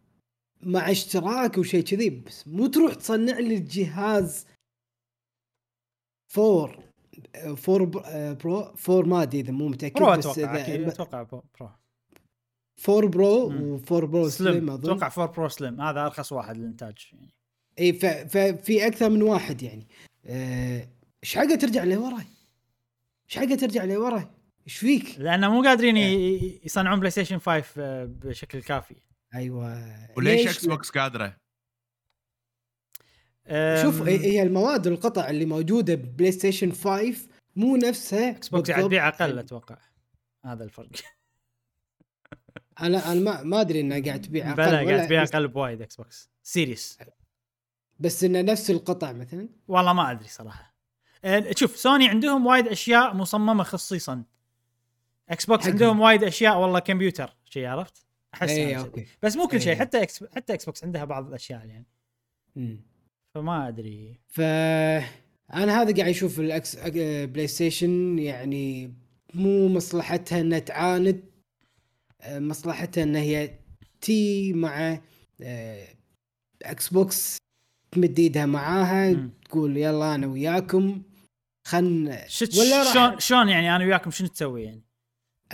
[0.63, 2.11] مع اشتراك وشيء كذي.
[2.11, 4.47] بس مو تروح تصنع لي الجهاز
[6.39, 6.91] 4
[7.67, 11.43] 4 pro 4 ما أدري إذا مو متأكد pro بس أتوقع أكيد أتوقع pro
[12.89, 13.51] 4 pro.
[13.79, 14.91] و4 pro slim slim أظن.
[14.91, 15.81] أتوقع 4 pro slim.
[15.81, 17.35] هذا أرخص واحد للإنتاج يعني.
[17.79, 17.93] إي
[18.29, 19.87] ففي أكثر من واحد يعني.
[19.91, 22.25] آه، إيش حقه ترجع لورا؟
[23.29, 24.35] إيش حقه ترجع لورا؟
[24.67, 28.97] إيش فيك؟ لأنه مو قادرين ي- ي- يصنعون بلاي ستيشن 5 آه، بشكل كافي
[29.35, 29.85] أيوه
[30.17, 31.37] وليش ليش؟ إكس بوكس قادره؟
[33.83, 37.15] شوف هي المواد والقطع اللي موجودة ببلاي ستيشن 5
[37.57, 38.85] مو نفسها إكس بوكس قاعد.
[38.85, 39.79] تبيع أقل أتوقع
[40.45, 40.89] هذا الفرق
[42.81, 45.83] أنا أنا ما ما أدري إنها قاعد تبيع بلا أقل قاعد ولا تبيع أقل بوايد
[45.83, 46.99] إكس بوكس series
[48.01, 50.75] بس إنه نفس القطع مثلا والله ما أدري صراحة
[51.57, 54.25] شوف سوني عندهم وايد أشياء مصممة خصيصا
[55.29, 55.73] إكس بوكس حقهم.
[55.73, 59.07] عندهم وايد أشياء والله كمبيوتر شيء عرفت؟ أحس okay كذي.
[59.23, 59.79] بس مو كل شيء إيه.
[59.79, 61.87] حتى إكس حتى إكس بوكس عندها بعض الأشياء يعني
[62.57, 62.81] مم.
[63.35, 64.41] فما أدري ف
[65.55, 66.77] أنا هذا قاعد أشوف الاكس
[67.27, 68.95] بلاي ستيشن يعني
[69.35, 71.25] مو مصلحتها إنها تعاند
[72.21, 73.59] آه، مصلحتها إن هي
[74.01, 75.01] تي مع
[75.43, 75.89] آه،
[76.63, 77.37] إكس بوكس
[77.93, 79.31] تمد ايدها معاها مم.
[79.45, 81.03] تقول يلا أنا وياكم.
[81.69, 84.83] خل شت ولا راح- شلون شلون يعني أنا وياكم شنو تسوي يعني؟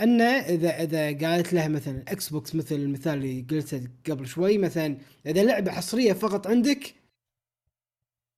[0.01, 4.97] أنه اذا إذا قالت لها مثلا إكس بوكس مثل المثال اللي قلته قبل شوي مثلا
[5.25, 6.93] إذا لعبة حصرية فقط عندك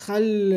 [0.02, 0.54] خل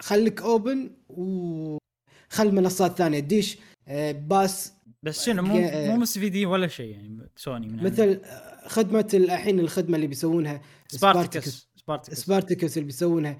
[0.00, 3.20] خليك open وخل منصات ثانية.
[3.20, 3.58] تديش
[3.88, 4.72] آه، باس.
[5.02, 9.96] بس شنو مو مو مستفيدين ولا شيء يعني سوني من مثل آه، خدمة الحين الخدمة
[9.96, 13.38] اللي بيسوونها Spartacus Spartacus Spartacus اللي بيسوونها.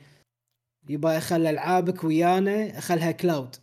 [0.88, 3.56] يبا خل ألعابك ويانا خلها cloud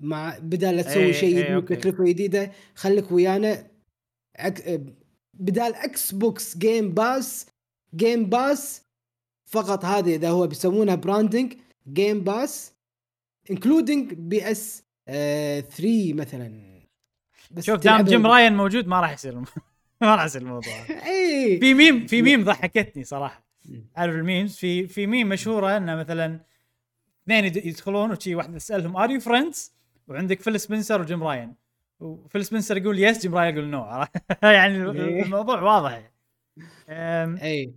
[0.00, 1.76] مع بدال لا تسوي إيه، شيء إيه، جديد okay.
[1.76, 3.66] تكلفه جديدة خليك ويانا.
[4.36, 4.80] أك...
[5.34, 7.46] بدال إكس بوكس Game Pass
[7.94, 8.82] Game Pass
[9.50, 11.54] فقط هذه إذا هو بيسوونها branding
[11.92, 12.72] Game Pass
[13.50, 16.80] including PS 3 مثلا.
[17.50, 19.38] بس شوف دام جيم راين موجود ما راح يصير
[20.00, 20.72] ما راح يصير الموضوع.
[21.06, 23.49] اي في ميم في ميم ضحكتني صراحة.
[23.96, 26.40] عارف ال memes في في ميم مشهورة انه مثلا
[27.24, 29.72] اثنين يد- يدخلون وشي واحد تسألهم are you friends
[30.08, 31.54] وعندك فيل سبنسر وجيم راين.
[32.00, 33.84] وفيل سبنسر يقول yes جيم راين يقول no
[34.42, 35.22] يعني إيه.
[35.22, 36.10] الموضوع واضح.
[36.88, 37.74] اي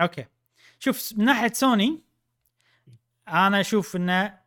[0.00, 0.26] okay.
[0.78, 2.02] شوف من ناحية سوني
[3.28, 4.38] أنا أشوف إنه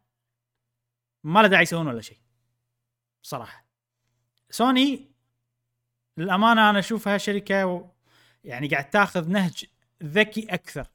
[1.24, 2.18] ما له داعي يسوون ولا شيء.
[3.22, 3.66] صراحة
[4.50, 5.12] سوني
[6.18, 7.86] للأمانة أنا أشوفها شركة و...
[8.44, 9.66] يعني قاعد تاخذ نهج
[10.04, 10.88] ذكي أكثر.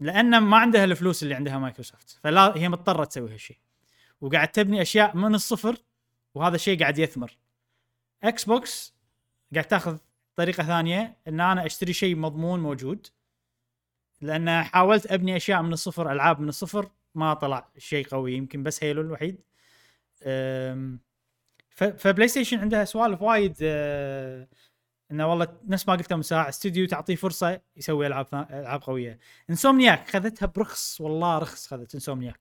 [0.00, 3.58] لأن ما عندها الفلوس اللي عندها مايكروسوفت فلا هي مضطرة تسوي هالشيء.
[4.20, 5.76] وقاعد تبني أشياء من الصفر
[6.34, 7.38] وهذا الشيء قاعد يثمر.
[8.24, 8.94] Xbox
[9.52, 9.98] قاعد تأخذ
[10.36, 13.06] طريقة ثانية إن أنا أشتري شيء مضمون موجود.
[14.20, 18.84] لأن حاولت أبني أشياء من الصفر ألعاب من الصفر ما طلع شيء قوي يمكن بس
[18.84, 19.40] Halo الوحيد.
[21.74, 24.48] ف PlayStation عندها سوالف وايد أه،
[25.14, 29.18] إنه والله نفس ما قلت من ساعة استوديو تعطيه فرصة يسوي ألعاب ألعاب قوية.
[29.50, 32.40] Insomniac خذتها برخص والله رخص خذت Insomniac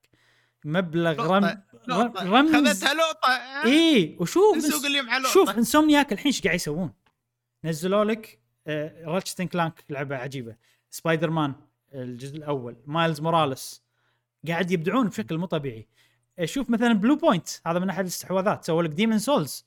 [0.65, 2.23] مبلغ رم لقطة.
[2.23, 2.55] رمز.
[2.55, 3.29] خذتها لقطة
[3.65, 5.33] إي وشوف نسوق اللي مع لقطة.
[5.33, 6.93] شوف Insomniac الحين إيش قاعد يسوون؟
[7.63, 8.39] نزلوا لك
[9.05, 10.55] Ratchet Clank لعبة عجيبة.
[10.89, 11.55] سبايدر مان
[11.93, 13.84] الجزء الأول Miles Morales
[14.47, 15.87] قاعد يبدعون بشكل مو طبيعي.
[16.39, 19.65] آه، شوف مثلا Bluepoint هذا من أحد الاستحواذات سووا لك Demon's Souls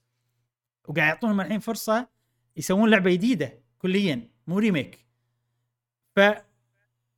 [0.84, 2.15] وقاعد يعطونهم الحين فرصة
[2.56, 5.06] يسوون لعبة جديدة كليا مو remake
[6.16, 6.20] ف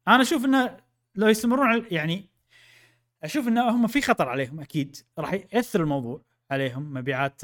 [0.08, 0.76] أنا أشوف إنه
[1.14, 2.28] لو يستمرون يعني
[3.22, 4.96] أشوف إنه هم في خطر عليهم أكيد.
[5.18, 7.40] راح يأثر الموضوع عليهم مبيعات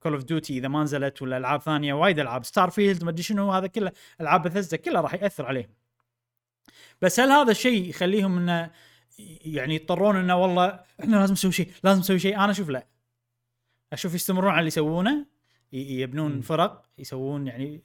[0.00, 2.44] Call of Duty إذا ما نزلت ولا ألعاب ثانية وايد ألعاب.
[2.44, 5.70] Starfield ما أدري شنو هذا كله ألعاب بثزة كلها راح يأثر عليهم.
[7.02, 8.70] بس هل هذا الشيء يخليهم إنه
[9.44, 12.86] يعني يضطرون إنه والله إحنا لازم نسوي شيء لازم نسوي شيء؟ أنا أشوف لا.
[13.92, 15.26] أشوف يستمرون على اللي يسوونه
[15.72, 16.40] يبنون.
[16.40, 17.82] فرق يسوون يعني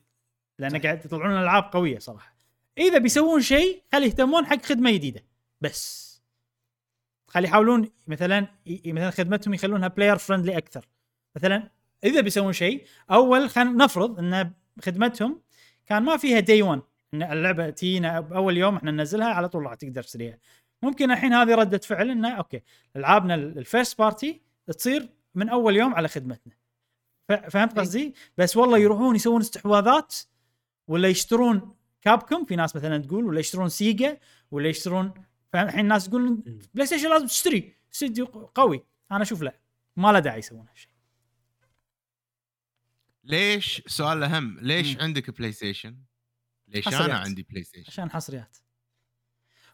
[0.60, 2.36] لأن قاعد يطلعون ألعاب قوية صراحة.
[2.78, 5.24] إذا بيسوون شيء خلي يهتمون حق خدمة جديدة
[5.62, 6.12] بس.
[7.28, 8.48] خلي يحاولون مثلا
[8.86, 10.88] مثلا خدمتهم يخلونها player friendly أكثر.
[11.36, 11.72] مثلا
[12.04, 15.42] إذا بيسوون شيء أول خلينا نفرض إن خدمتهم
[15.86, 16.82] كان ما فيها day 1
[17.14, 20.38] إن اللعبة تجينا باول يوم إحنا ننزلها على طول راح تقدر تشتريها
[20.82, 22.62] ممكن الحين هذه ردة فعل إنه okay
[22.96, 26.54] ألعابنا ال first party تصير من أول يوم على خدمتنا.
[27.36, 30.16] فهمت قصدي؟ بس والله يروحون يسوون استحواذات
[30.88, 34.20] ولا يشترون Capcom في ناس مثلا تقول ولا يشترون Sega
[34.52, 35.14] ولا يشترون
[35.54, 37.76] فاهم الحين الناس تقول PlayStation لازم تشتري.
[37.94, 38.26] استديو
[38.56, 38.84] قوي.
[39.12, 39.60] أنا أشوف لا.
[39.96, 40.92] ما له داعي يسوون هالشيء.
[43.24, 44.58] ليش؟ سؤال أهم.
[44.62, 45.02] ليش مم.
[45.02, 45.98] عندك PlayStation؟
[46.68, 47.10] ليش حصريات.
[47.10, 48.58] أنا عندي PlayStation؟ عشان حصريات.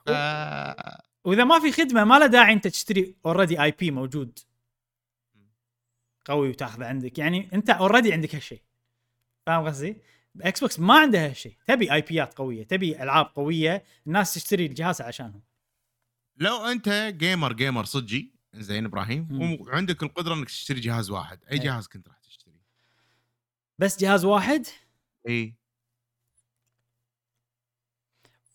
[0.08, 1.02] آه.
[1.24, 4.40] وإذا ما في خدمة ما له داعي أنت تشتري already IP موجود.
[6.28, 7.20] قوي وتاخذه عندك.
[7.20, 8.62] يعني انت already عندك هالشيء.
[9.46, 9.98] فاهم قصدي؟
[10.42, 11.56] Xbox ما عندها هالشيء.
[11.68, 15.42] تبي IP ات قوية تبي ألعاب قوية الناس تشتري الجهاز عشانهم.
[16.38, 19.58] لو أنت gamer gamer صجي زين إبراهيم مم.
[19.62, 21.44] وعندك القدرة إنك تشتري جهاز واحد.
[21.44, 21.60] أي أي.
[21.60, 22.62] جهاز كنت راح تشتري؟
[23.80, 24.68] بس جهاز واحد؟
[25.28, 25.54] إي.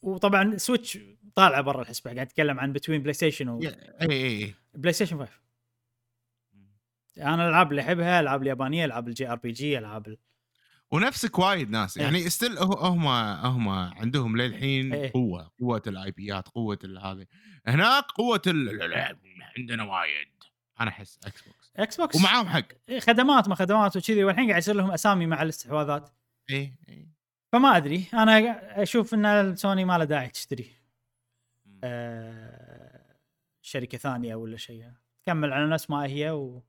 [0.03, 0.99] وطبعا Switch
[1.35, 3.69] طالعة برا الحسبة قاعد أتكلم عن between PlayStation إي
[4.03, 4.55] إي إي.
[4.75, 5.33] و PlayStation 5
[7.19, 10.19] أنا الألعاب اللي أحبها ألعاب اليابانية ألعاب ال JRPG ألعاب ال...
[10.91, 12.05] ونفسك وايد ناس إيه.
[12.05, 15.13] يعني still هم هم عندهم للحين إيه.
[15.13, 17.27] قوة قوة ال IP ات قوة هذه.
[17.67, 18.43] هناك قوة
[19.57, 20.29] عندنا وايد.
[20.81, 22.65] أنا أحس Xbox Xbox ومعاهم حق.
[22.89, 24.25] إيه، خدمات ما خدمات وكذي.
[24.25, 26.11] والحين قاعد يصير لهم أسامي مع الاستحواذات.
[26.51, 27.09] اي اي
[27.53, 28.07] فما أدري.
[28.15, 30.73] أنا أشوف إن سوني ما له داعي تشتري.
[31.85, 33.17] آه
[33.63, 34.91] شركة ثانية ولا شيء.
[35.27, 36.63] كمل على نفس ما هي و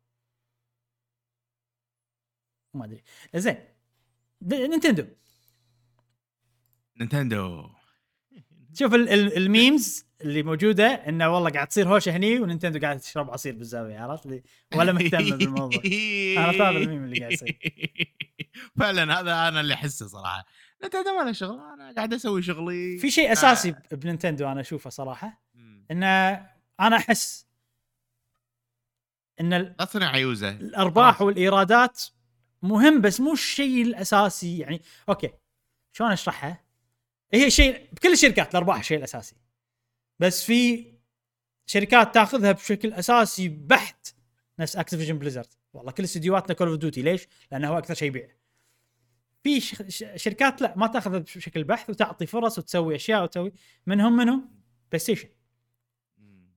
[2.73, 3.03] ما أدري.
[3.35, 3.57] زين.
[4.41, 5.05] نينتندو.
[6.99, 7.69] نينتندو.
[8.73, 12.80] شوف ال- ال- ال memes اللي موجودة إنه والله قاعد تصير هوشة هني و Nintendo
[12.79, 14.43] قاعد تشرب عصير بالزاوية عرفت؟ لي
[14.75, 15.81] ولا مهتم بالموضوع.
[16.37, 17.59] عرفت هذا الميم اللي قاعد يصير.
[18.79, 20.45] فعلا هذا أنا اللي أحسه صراحة.
[20.84, 22.97] Nintendo ما له شغل أنا قاعد أسوي شغلي.
[22.97, 25.41] في شيء أساسي ب- ب Nintendo أنا أشوفه صراحة.
[25.91, 26.05] إنه
[26.79, 27.47] أنا أحس
[29.41, 30.49] إن تصنع عيوزه.
[30.49, 32.12] الأرباح خلاص.
[32.64, 34.57] مهم بس مو الشيء الأساسي.
[34.57, 35.30] يعني okay
[35.91, 36.64] شلون أشرحها؟
[37.34, 39.35] هي شيء بكل الشركات الأرباح الشيء الأساسي.
[40.19, 40.94] بس في
[41.65, 44.15] شركات تأخذها بشكل أساسي بحت
[44.60, 48.30] نفس Activision Blizzard والله كل استديوهاتنا Call of Duty ليش؟ لأنه هو أكثر شيء يبيع.
[49.44, 49.61] في
[50.15, 53.53] شركات لا ما تأخذها بشكل بحت وتعطي فرص وتسوي أشياء وتسوي.
[53.85, 54.52] منهم منهم
[54.91, 55.30] PlayStation.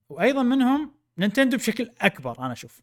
[0.09, 2.81] وأيضا منهم Nintendo بشكل أكبر أنا أشوف.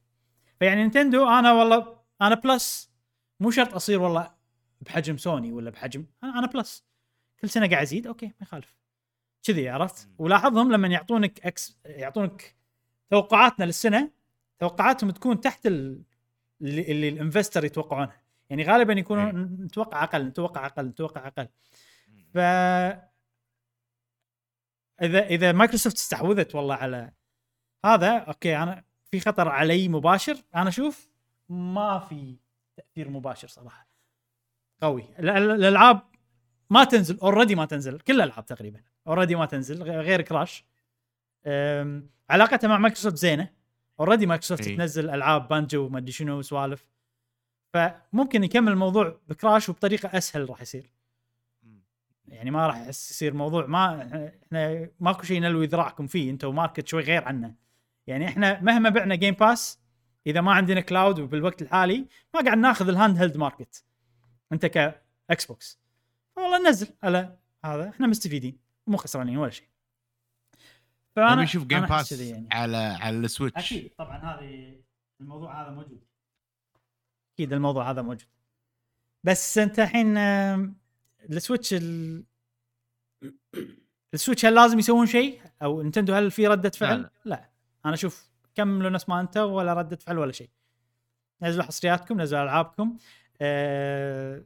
[0.59, 2.94] فيعني Nintendo أنا والله أنا plus
[3.41, 4.35] مو شرط أصير والله
[4.81, 6.85] بحجم سوني ولا بحجم أنا أنا plus
[7.41, 8.75] كل سنة قاعد أزيد okay ما يخالف.
[9.43, 12.55] كذي عرفت؟ ولاحظهم لما يعطونك إكس يعطونك
[13.11, 14.11] توقعاتنا للسنة
[14.59, 16.03] توقعاتهم تكون تحت ال...
[16.61, 19.33] اللي, اللي ال investor يتوقعونها يعني غالبا يكونوا إيه.
[19.33, 21.49] نتوقع أقل نتوقع أقل نتوقع أقل.
[22.35, 22.39] ف
[25.03, 27.13] اذا إذا مايكروسوفت استحوذت والله على
[27.85, 30.37] هذا okay أنا في خطر علي مباشر.
[30.55, 31.09] أنا أشوف
[31.49, 32.37] ما في
[32.77, 33.89] تأثير مباشر صراحة.
[34.83, 35.05] قوي.
[35.19, 36.01] ال- ال- الألعاب
[36.71, 40.65] ما تنزل already ما تنزل كل الألعاب تقريبا already ما تنزل غير Crash
[42.31, 43.51] علاقتها مع مايكروسوفت زينة.
[44.01, 44.65] already Microsoft.
[44.69, 46.87] تنزل ألعاب بانجو وما أدري شنو سوالف
[47.73, 50.91] فممكن يكمل الموضوع ب Crash وبطريقة أسهل راح يصير.
[52.29, 54.03] يعني ما راح يصير موضوع ما
[54.47, 57.55] إحنا ماكو شيء نلوي ذراعكم فيه أنتم market شوي غير عنا
[58.07, 59.79] يعني إحنا مهما بعنا Game Pass
[60.27, 63.85] إذا ما عندنا cloud وبالوقت الحالي ما قاعد ناخذ ال handheld market
[64.53, 65.81] أنت ك Xbox
[66.37, 67.89] والله نزل على هذا.
[67.89, 68.59] إحنا مستفيدين.
[68.87, 69.69] مو خسرانين ولا شيء.
[71.17, 72.49] فانا نشوف Game Pass يعني.
[72.53, 73.95] على على ال Switch أكيد.
[73.99, 74.81] طبعا هذه
[75.21, 76.05] الموضوع هذا موجود.
[77.35, 78.29] أكيد الموضوع هذا موجود.
[79.25, 80.17] بس أنت الحين
[81.31, 82.25] ال Switch ال...
[84.15, 87.03] ال Switch هل لازم يسوون شيء؟ أو نينتندو هل في ردة فعل؟ لا.
[87.03, 87.51] لا, لا.
[87.85, 90.51] أنا أشوف كملوا نفس ما أنت ولا ردة فعل ولا شيء.
[91.43, 92.97] نزلوا حصرياتكم نزلوا ألعابكم.
[93.41, 94.45] أه...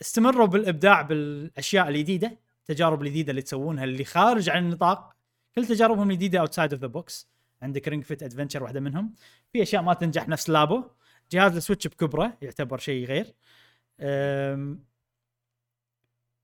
[0.00, 5.16] استمروا بالإبداع بالأشياء الجديدة التجارب الجديدة اللي تسوونها اللي خارج عن النطاق.
[5.54, 7.28] كل تجاربهم الجديدة outside of the box
[7.62, 9.14] عندك Ring Fit Adventure واحدة منهم.
[9.52, 10.84] في أشياء ما تنجح نفس لابو.
[11.32, 13.34] جهاز ال Switch بكبرة يعتبر شيء غير.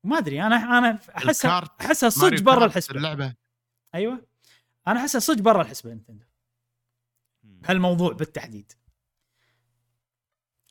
[0.03, 2.95] ما أدري أنا أنا احسها أحسها صدق برا الحسبة.
[2.95, 3.35] اللعبة.
[3.95, 4.32] أيوه.
[4.87, 6.25] أنا احسها صدق برا الحسبة نينتندو.
[7.65, 8.71] هالموضوع بالتحديد.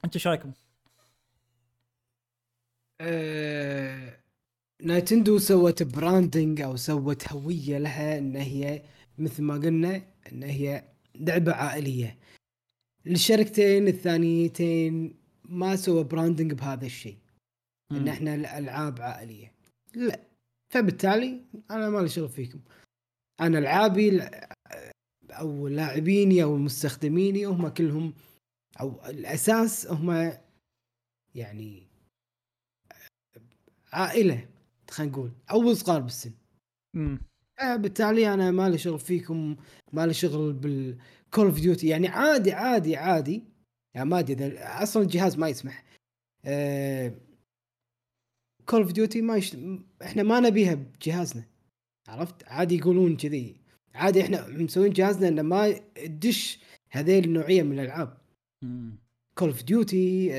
[0.04, 0.52] أنتم إيش رأيكم؟
[3.00, 4.18] آه،
[4.82, 8.82] نينتندو سوت branding أو سوت هوية لها إن هي
[9.18, 10.02] مثل ما قلنا
[10.32, 10.84] إن هي
[11.14, 12.18] لعبة عائلية.
[13.06, 15.14] الشركتين الثانيتين
[15.44, 17.18] ما سوى branding بهذا الشيء
[17.92, 18.08] إن.
[18.08, 19.52] إحنا الألعاب عائلية.
[19.94, 20.20] لا
[20.68, 22.60] فبالتالي أنا ما لي شغل فيكم.
[23.40, 24.30] أنا العابي
[25.30, 28.14] أو لاعبيني أو مستخدميني هم كلهم
[28.80, 30.32] أو الأساس هم
[31.34, 31.86] يعني
[33.92, 34.48] عائلة
[34.90, 36.32] خلينا نقول أو صغار بالسن.
[36.96, 37.20] امم
[37.62, 39.56] بالتالي أنا ما لي شغل فيكم
[39.92, 43.44] ما لي شغل بال Call of Duty يعني عادي عادي عادي.
[43.94, 45.84] يعني ما أدري إذا أصلا الجهاز ما يسمح.
[48.66, 49.56] Call of Duty ما يش...
[50.02, 51.44] إحنا ما نبيها بجهازنا.
[52.12, 53.56] عرفت؟ عادي يقولون كذي.
[53.94, 56.58] عادي إحنا مسوين جهازنا إنه ما تدش
[56.90, 58.18] هذيل النوعية من الألعاب.
[59.34, 60.30] Call of Duty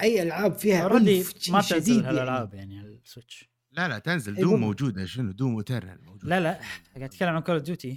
[0.00, 2.08] أي ألعاب فيها عنف ما شديد تنزل يعني.
[2.08, 4.34] هالألعاب يعني على ال Switch لا لا تنزل.
[4.34, 4.66] Doom والله.
[4.66, 6.60] موجودة شنو؟ Doom Eternal موجود لا لا
[6.94, 7.96] قاعد أتكلم عن Call of Duty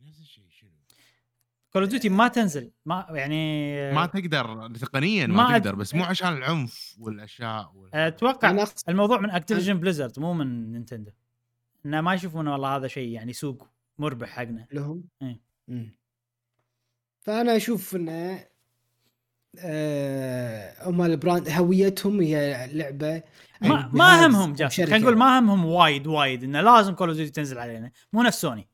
[0.00, 0.70] ينزل شيء شنو
[1.78, 2.70] Call of Duty ما تنزل.
[2.86, 7.94] ما يعني ما تقدر تقنيا ما ما تقدر بس مو عشان العنف والأشياء وال...
[7.94, 11.10] أتوقع أنا أقصد الموضوع من Activision Blizzard مو من نينتندو
[11.86, 13.66] إنه ما يشوفون والله هذا شيء يعني سوق
[13.98, 14.66] مربح حقنا.
[14.72, 15.04] لهم.
[15.68, 15.96] مم.
[17.20, 18.44] فأنا أشوف إنه
[19.58, 23.22] آه هم ال brand هويتهم هي لعبة
[23.60, 24.84] ما جهاز همهم جاسم.
[24.84, 26.44] خلينا نقول ما همهم وايد وايد.
[26.44, 27.90] إنه لازم Call of Duty تنزل علينا.
[28.12, 28.68] مو نفس سوني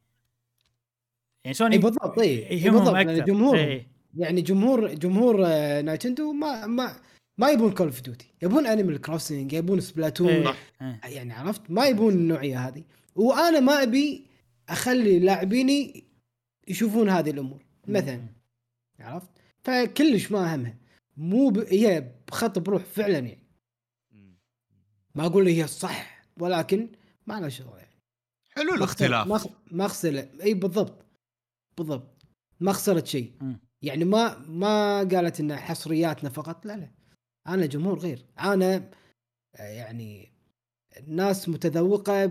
[1.44, 3.86] يعني سوني إي بالضبط إي بالضبط لأن جمهور إيه.
[4.16, 6.96] يعني جمهور جمهور آه، نينتندو ما ما
[7.38, 10.54] ما يبون Call of Duty يبون Animal Crossing يبون Splatoon إيه.
[10.82, 11.00] إيه.
[11.04, 12.82] يعني عرفت؟ ما يبون النوعية هذه.
[13.14, 14.26] وأنا ما أبي
[14.68, 16.04] أخلي لاعبيني
[16.68, 18.22] يشوفون هذه الأمور مثلا
[19.00, 19.30] عرفت؟
[19.64, 20.74] فكلش ما همها
[21.16, 21.58] مو ب...
[21.58, 23.38] هي بخط بروح فعلا يعني.
[25.14, 26.88] ما أقول هي الصح ولكن
[27.26, 27.94] ما لها شغل يعني.
[28.50, 29.26] حلو الاختلاف.
[29.26, 31.03] ما خ- ما خسر إي بالضبط.
[31.78, 32.26] بالضبط.
[32.60, 33.56] ما خسرت شيء.
[33.82, 36.66] يعني ما ما قالت ان حصرياتنا فقط.
[36.66, 36.90] لا لا.
[37.46, 38.26] أنا جمهور غير.
[38.40, 38.90] أنا
[39.54, 40.32] يعني
[41.06, 42.26] ناس متذوقة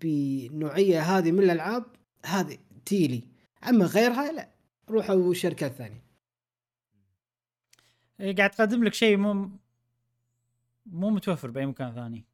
[0.00, 1.84] بنوعية هذه من الألعاب
[2.26, 3.22] هذه تيلي.
[3.68, 4.48] أما غيرها لا.
[4.88, 6.02] روحوا شركات ثانية.
[8.20, 9.50] إيه، قاعد تقدم لك شيء مو
[10.86, 12.24] مو متوفر بأي مكان ثاني.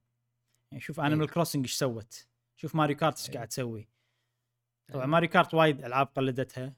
[0.72, 1.31] يعني شوف Animal.
[1.31, 2.26] Crossing إيش سوت.
[2.56, 3.35] شوف Mario Kart إيش إيه.
[3.35, 3.89] قاعد تسوي.
[4.93, 5.06] طبعا.
[5.07, 6.73] Mario Kart وايد ألعاب قلدتها.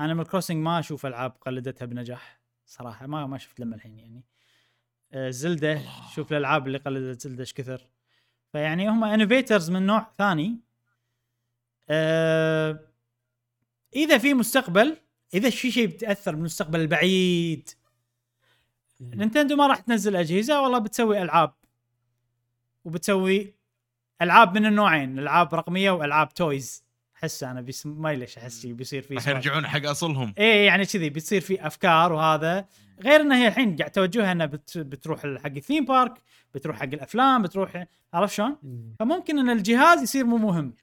[0.00, 4.24] Animal Crossing ما أشوف ألعاب قلدتها بنجاح صراحة ما ما شفت لما الحين يعني.
[5.12, 5.80] آه، Zelda
[6.14, 7.88] شوف الألعاب اللي قلدت Zelda إيش كثر.
[8.52, 10.60] فيعني هم innovators من نوع ثاني.
[11.88, 12.80] آه،
[13.96, 14.96] إذا في مستقبل
[15.34, 17.70] إذا في شيء بتأثر بالمستقبل البعيد.
[19.00, 21.54] نينتندو ما راح تنزل أجهزة والله بتسوي ألعاب.
[22.84, 23.54] وبتسوي
[24.22, 26.84] ألعاب من النوعين ألعاب رقمية وألعاب toys
[27.22, 29.28] احس أنا بس ما ليش أحس بيصير في راح.
[29.28, 30.34] يرجعون حق أصلهم.
[30.38, 32.66] إيه يعني كذي بتصير في أفكار وهذا.
[33.04, 36.14] غير انها هي الحين قاعد توجهها انها بت بتروح حق ال theme park
[36.54, 38.56] بتروح حق الأفلام بتروح عرفت شلون؟
[38.98, 40.74] فممكن إن الجهاز يصير مو مهم.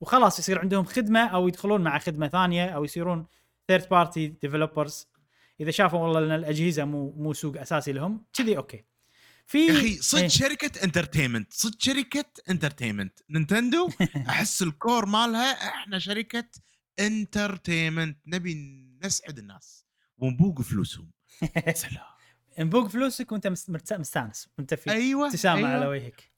[0.00, 3.26] وخلاص يصير عندهم خدمة أو يدخلون مع خدمة ثانية أو يصيرون
[3.68, 5.08] third party developers
[5.60, 8.84] إذا شافوا والله إن الأجهزة مو مو سوق أساسي لهم كذي أوكي.
[9.46, 10.28] في يا أخي صدق إيه.
[10.28, 13.90] شركة entertainment صدق شركة entertainment نينتندو
[14.28, 16.44] أحس ال core مالها إحنا شركة
[17.00, 18.54] entertainment نبي
[19.04, 19.86] نسعد الناس
[20.18, 21.10] ونبوق فلوسهم.
[21.74, 22.04] سلام.
[22.58, 23.46] انبوق فلوسك وأنت
[23.92, 24.48] مستانس.
[24.58, 25.68] وأنت في أيوه ابتسامه أيوة.
[25.70, 26.30] على وجهك.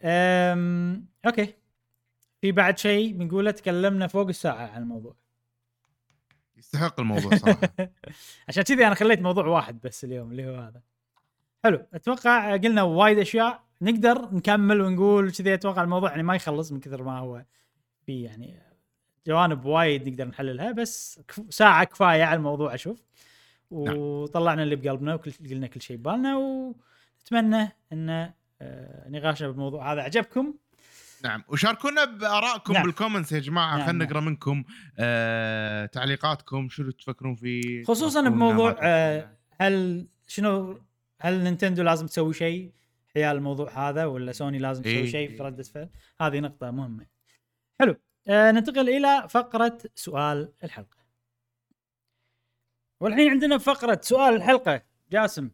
[0.00, 1.06] أم...
[1.26, 1.54] أوكي.
[2.40, 5.16] في بعد شيء بنقوله تكلمنا فوق الساعة عن الموضوع.
[6.56, 7.74] يستحق الموضوع صراحة.
[8.48, 10.82] عشان كذي أنا خليت موضوع واحد بس اليوم اللي هو هذا.
[11.68, 16.80] حلو أتوقع قلنا وايد أشياء نقدر نكمل ونقول كذي أتوقع الموضوع يعني ما يخلص من
[16.80, 17.44] كثر ما هو
[18.06, 18.62] في يعني
[19.26, 21.20] جوانب وايد نقدر نحللها بس
[21.50, 23.04] ساعة كفاية على الموضوع أشوف
[23.70, 28.32] وطلعنا اللي بقلبنا وقلنا كل شيء ببالنا ونتمنى إن
[28.62, 30.54] آه، نقاشنا بالموضوع هذا عجبكم
[31.24, 32.82] نعم وشاركونا بآرائكم نعم.
[32.82, 32.90] نعم.
[32.90, 34.08] بال comments يا جماعة نعم، خلينا نعم.
[34.08, 34.64] نقرأ منكم
[34.98, 38.76] آه تعليقاتكم شنو تفكرون فيه خصوصاً بموضوع،.
[38.82, 39.30] آه،
[39.60, 40.80] هل شنو
[41.20, 42.72] هل نينتندو لازم تسوي شيء؟
[43.14, 45.06] حيال الموضوع هذا ولا سوني لازم تسوي إيه.
[45.06, 45.88] شيء في ردة فعل
[46.20, 47.06] هذه نقطة مهمة.
[47.80, 47.96] حلو.
[48.28, 50.98] آه ننتقل إلى فقرة سؤال الحلقة.
[53.00, 54.82] والحين عندنا فقرة سؤال الحلقة.
[55.10, 55.50] جاسم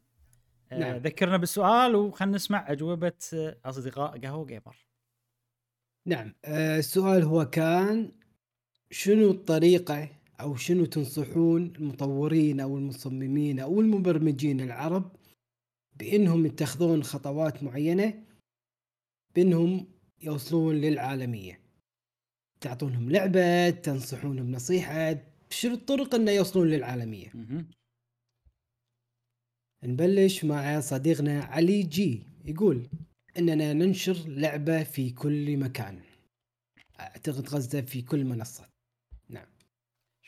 [0.73, 0.97] آه نعم.
[0.97, 4.87] ذكرنا بالسؤال وخلنا نسمع أجوبة آه، أصدقاء قهوة جيمر
[6.07, 6.35] نعم.
[6.45, 8.13] آه، السؤال هو كان
[8.91, 10.09] شنو الطريقة
[10.41, 15.13] أو شنو تنصحون المطورين أو المصممين أو المبرمجين العرب
[15.97, 18.25] بأنهم يتخذون خطوات معينة
[19.35, 19.87] بأنهم
[20.23, 21.61] يوصلون للعالمية.
[22.61, 25.17] تعطونهم لعبة تنصحونهم نصيحة
[25.51, 27.31] شنو الطرق أنه يوصلون للعالمية.
[27.35, 27.71] مهم.
[29.85, 32.89] نبلش مع صديقنا علي جي يقول
[33.39, 36.03] إننا ننشر لعبة في كل مكان.
[37.01, 38.75] أعتقد قصده في كل منصة.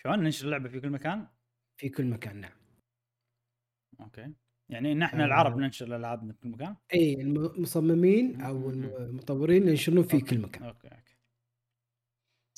[0.07, 1.27] شلون ننشر اللعبة في كل مكان؟
[1.77, 2.53] في كل مكان نعم.
[4.01, 4.35] أوكي.
[4.69, 5.27] يعني إن إحنا آه.
[5.27, 8.71] العرب ننشر الألعابنا في كل مكان إي المصممين أو.
[8.71, 11.17] المطورين ينشرون في كل مكان أوكي أوكي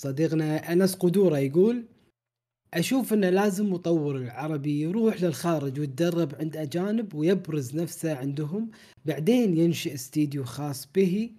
[0.00, 1.84] صديقنا أنس قدورة يقول
[2.74, 8.70] أشوف انه لازم مطور العربي يروح للخارج ويتدرب عند أجانب ويبرز نفسه عندهم
[9.04, 11.30] بعدين ينشئ استديو خاص به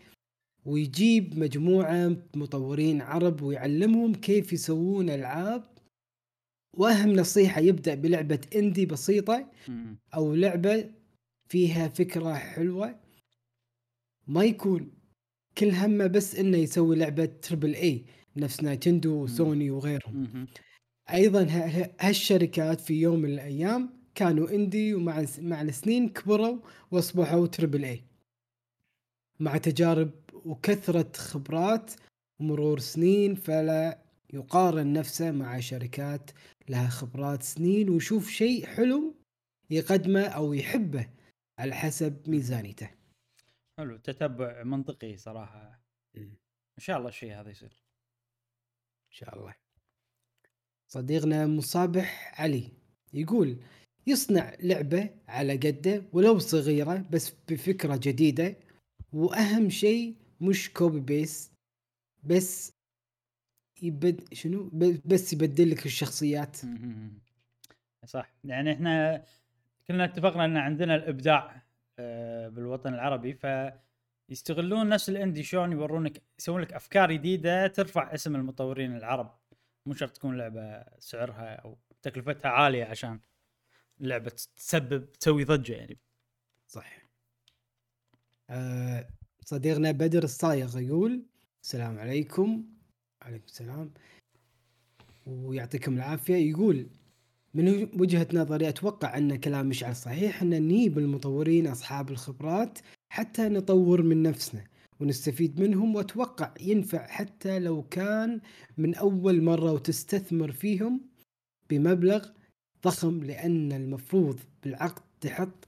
[0.66, 5.64] ويجيب مجموعة مطورين عرب ويعلمهم كيف يسوون ألعاب
[6.78, 9.52] واهم نصيحة يبدأ بلعبة اندي بسيطة.
[10.16, 10.90] أو لعبة
[11.50, 13.00] فيها فكرة حلوة
[14.28, 14.92] ما يكون
[15.58, 18.06] كل همه بس إنه يسوي لعبة triple A
[18.38, 20.48] نفس نينتندو وسوني وغيرهم.
[21.14, 21.48] أيضا
[22.02, 26.58] هالشركات في يوم من الأيام كانوا indie ومع مع السنين كبروا
[26.92, 28.04] وأصبحوا triple A
[29.40, 30.12] مع تجارب
[30.46, 31.92] وكثرة خبرات
[32.40, 34.00] ومرور سنين فلا
[34.34, 36.32] يقارن نفسه مع شركات
[36.70, 39.16] لها خبرات سنين ويشوف شيء حلو
[39.70, 41.10] يقدمه أو يحبه
[41.60, 42.90] على حسب ميزانيته.
[43.78, 45.84] حلو تتبع منطقي صراحة.
[46.16, 46.38] مم.
[46.78, 47.84] إن شاء الله الشيء هذا يصير.
[49.08, 49.56] إن شاء الله.
[50.88, 52.72] صديقنا مصابح علي
[53.14, 53.58] يقول
[54.08, 58.56] يصنع لعبة على قده ولو صغيرة بس بفكرة جديدة
[59.14, 61.52] وأهم شيء مش copy paste
[62.24, 62.72] بس
[63.84, 64.70] يبد شنو؟
[65.06, 66.58] بس يبدل لك الشخصيات.
[68.06, 68.34] صح.
[68.44, 69.24] يعني إحنا
[69.88, 71.64] كلنا اتفقنا إن عندنا الإبداع
[72.00, 73.34] آه، بالوطن العربي
[74.30, 79.40] فيستغلون نفس الاندي شلون يورونك يسوون لك أفكار جديدة ترفع اسم المطورين العرب.
[79.86, 83.20] مو شرط تكون لعبة سعرها أو تكلفتها عالية عشان
[84.02, 85.98] اللعبة تسبب تسوي ضجة يعني.
[86.68, 87.00] صح.
[88.50, 89.08] آه
[89.46, 91.26] صديقنا بدر الصايغ يقول
[91.64, 92.66] السلام عليكم.
[93.22, 93.92] عليكم السلام.
[95.26, 96.36] ويعطيكم العافية.
[96.36, 96.88] يقول
[97.54, 102.80] من وجهة نظري أتوقع أن كلام مشعل صحيح أن نجيب المطورين أصحاب الخبرات
[103.10, 104.64] حتى نطور من نفسنا
[105.00, 108.42] ونستفيد منهم وأتوقع ينفع حتى لو كان
[108.78, 111.02] من أول مرة وتستثمر فيهم
[111.70, 112.30] بمبلغ
[112.84, 115.68] ضخم لأن المفروض بالعقد تحط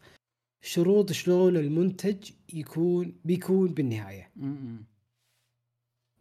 [0.61, 4.31] شروط شلون المنتج يكون بيكون بالنهاية.
[4.35, 4.83] م-م.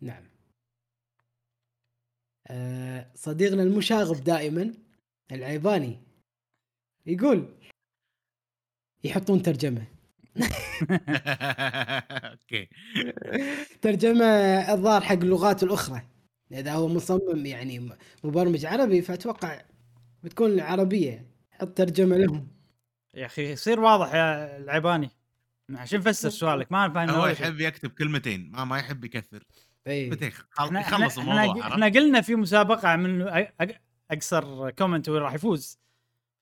[0.01, 0.30] نعم.
[3.15, 4.75] صديقنا المشاغب دائما
[5.33, 5.99] العيباني
[7.07, 7.55] يقول
[9.05, 9.87] يحطون ترجمة.
[12.33, 12.69] أوكي.
[13.83, 14.25] ترجمة
[14.73, 16.03] الظاهر حق اللغات الأخرى.
[16.53, 17.91] إذا هو مصمم يعني
[18.25, 19.63] مبرمج عربي فأتوقع
[20.23, 21.27] بتكون عربية.
[21.51, 22.49] حط ترجمة لهم.
[23.15, 25.11] يا أخي يصير واضح يا العيباني.
[25.71, 27.27] عشان نفسر سؤالك ما فاهم هو.
[27.27, 29.45] يحب يكتب كلمتين ما ما يحب يكثر.
[29.87, 30.11] اي
[30.81, 33.23] يخلص الموضوع إحنا, قلنا في مسابقة من
[34.11, 35.79] أقصر comment هو اللي راح يفوز.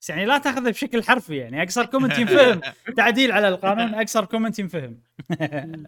[0.01, 2.61] بس يعني لا تاخذه بشكل حرفي يعني أقصر comment ينفهم.
[2.97, 5.01] تعديل على القانون أقصر comment ينفهم.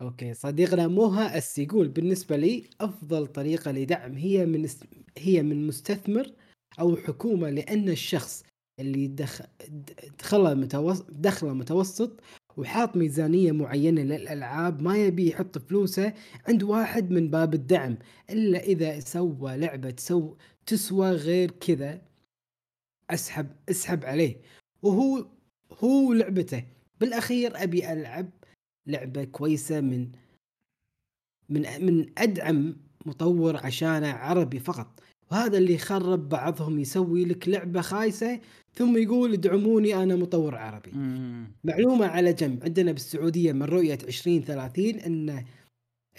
[0.00, 4.84] okay صديقنا موها اس يقول بالنسبة لي أفضل طريقة لدعم هي من اس-
[5.18, 6.32] هي من مستثمر
[6.80, 8.44] أو حكومة لأن الشخص
[8.78, 9.40] اللي دخ...
[10.18, 12.20] دخله متوسط دخله متوسط
[12.60, 16.12] وحاط ميزانية معينة للألعاب ما يبي يحط فلوسه
[16.48, 17.96] عند واحد من باب الدعم
[18.30, 22.02] إلا إذا سوى لعبة تسو تسوى غير كذا.
[23.10, 24.36] اسحب أسحب عليه.
[24.82, 25.26] وهو
[25.84, 26.64] هو لعبته.
[27.00, 28.30] بالأخير أبي ألعب
[28.86, 30.08] لعبة كويسة من
[31.48, 32.76] من من أدعم
[33.06, 35.00] مطور عشانه عربي فقط.
[35.30, 38.40] وهذا اللي يخرب بعضهم يسوي لك لعبة خايسة
[38.74, 41.52] ثم يقول ادعموني أنا مطور عربي مم.
[41.64, 45.44] معلومة على جنب عندنا بالسعودية من رؤية 2030 إن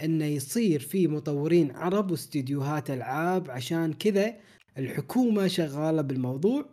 [0.03, 4.33] انه يصير في مطورين عرب واستديوهات ألعاب عشان كذا
[4.77, 6.65] الحكومة شغالة بالموضوع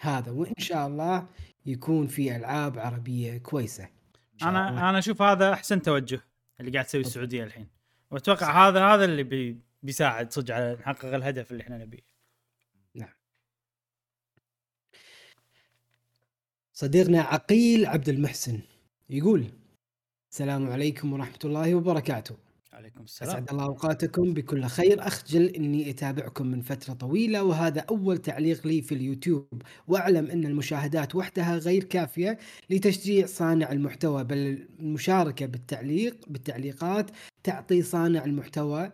[0.00, 1.26] هذا وإن شاء الله
[1.66, 3.88] يكون في ألعاب عربية كويسة
[4.42, 4.48] الله.
[4.48, 6.20] أنا أنا أشوف هذا أحسن توجه
[6.60, 7.66] اللي قاعد تسوي السعودية الحين
[8.10, 12.08] وأتوقع هذا هذا اللي بي بيساعد صدق على نحقق الهدف اللي إحنا نبيه.
[16.72, 18.60] صديقنا عقيل عبد المحسن
[19.10, 19.44] يقول
[20.32, 22.36] السلام عليكم ورحمة الله وبركاته.
[22.72, 23.30] عليكم السلام.
[23.30, 25.06] أسعد الله أوقاتكم بكل خير.
[25.06, 29.62] أخجل أني أتابعكم من فترة طويلة وهذا أول تعليق لي في اليوتيوب.
[29.88, 32.38] وأعلم أن المشاهدات وحدها غير كافية
[32.70, 37.10] لتشجيع صانع المحتوى بل المشاركة بالتعليق بالتعليقات
[37.42, 38.92] تعطي صانع المحتوى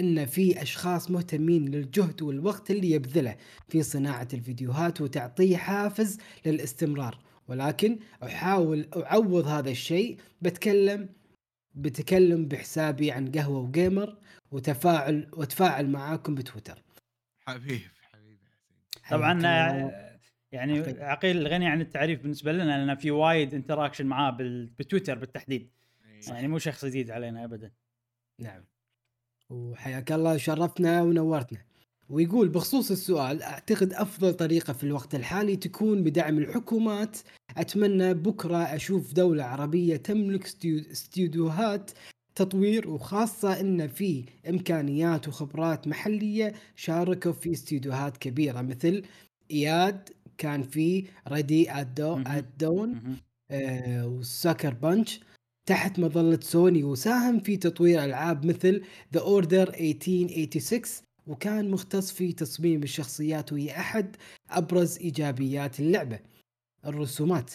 [0.00, 3.36] إن في أشخاص مهتمين للجهد والوقت اللي يبذله
[3.68, 7.18] في صناعة الفيديوهات وتعطيه حافز للاستمرار.
[7.48, 11.08] ولكن أحاول أعوض هذا الشيء بتكلم
[11.74, 14.16] بتكلم بحسابي عن قهوة وجيمر
[14.50, 16.82] وتفاعل وتفاعل معاكم بتويتر.
[17.38, 17.80] حبيب
[18.12, 18.38] حبيب
[19.10, 19.46] طبعا.
[19.46, 20.18] آه،
[20.52, 21.02] يعني عقيل.
[21.02, 25.70] عقيل غني عن التعريف بالنسبة لنا لأن في وايد انتراكشن معاه بال- بتويتر بالتحديد.
[26.28, 27.72] يعني مو شخص جديد علينا ابدا.
[28.40, 28.64] نعم.
[29.50, 31.58] وحياك الله شرفتنا ونورتنا
[32.08, 37.16] ويقول بخصوص السؤال أعتقد أفضل طريقة في الوقت الحالي تكون بدعم الحكومات
[37.56, 40.44] أتمنى بكرة أشوف دولة عربية تملك
[40.90, 41.90] استديوهات
[42.34, 49.02] تطوير وخاصة إن في إمكانيات وخبرات محلية شاركوا في استديوهات كبيرة مثل
[49.50, 50.08] إياد
[50.38, 51.04] كان في.
[52.26, 53.16] أدون مهم.
[53.50, 55.20] آه، وساكر بانش
[55.66, 58.82] تحت مظلة سوني وساهم في تطوير ألعاب مثل
[59.16, 64.16] The Order 1886 وكان مختص في تصميم الشخصيات وهي أحد
[64.50, 66.18] أبرز إيجابيات اللعبة
[66.86, 67.50] الرسومات.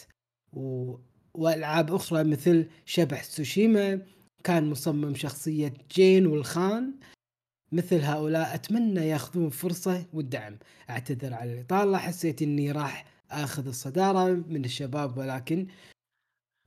[0.54, 0.96] و...
[1.34, 4.02] وألعاب أخرى مثل شبح سوشيما
[4.44, 6.94] كان مصمم شخصية جين والخان.
[7.72, 10.58] مثل هؤلاء أتمنى يأخذون فرصة والدعم.
[10.90, 15.68] أعتذر على الإطالة حسيت أني راح أخذ الصدارة من الشباب ولكن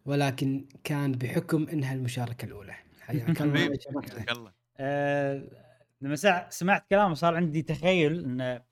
[0.04, 2.74] ولكن كان بحكم انها المشاركه الأولى.
[3.00, 3.58] حياك الله.
[3.58, 4.52] حياك الله.
[4.76, 5.48] آه،
[6.00, 8.62] لما سمعت كلامه صار عندي تخيل انه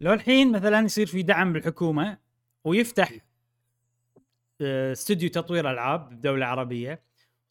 [0.00, 2.18] لو الحين مثلا يصير في دعم بالحكومة
[2.64, 3.12] ويفتح
[4.60, 7.02] آه، استوديو تطوير ألعاب بدوله عربيه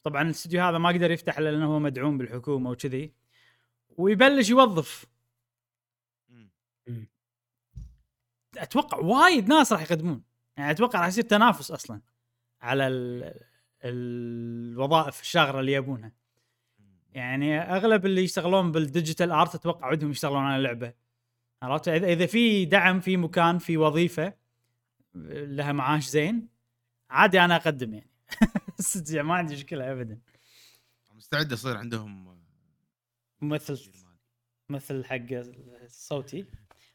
[0.02, 3.12] طبعا الاستوديو هذا ما قدر يفتح إلا لأنه هو مدعوم بالحكومة وكذي.
[3.96, 5.06] ويبلش يوظف.
[8.56, 10.22] أتوقع وايد ناس راح يقدمون.
[10.56, 12.00] يعني أتوقع راح يصير تنافس أصلا.
[12.62, 13.34] على ال...
[13.84, 16.12] الوظائف الشاغرة اللي يبونها.
[17.12, 20.92] يعني أغلب اللي يشتغلون بال digital art أتوقع ودهم يشتغلون على لعبه
[21.62, 24.34] عرفت؟ إذا في دعم في مكان في وظيفة
[25.14, 26.48] لها معاش زين
[27.10, 28.10] عادي أنا أقدم يعني.
[28.80, 30.20] صدق ما عندي مشكلة ابدا.
[31.14, 32.38] مستعد يصير عندهم
[33.40, 34.18] ممثل تسجيل مالي.
[34.68, 35.26] مثل حق
[35.82, 36.46] الصوتي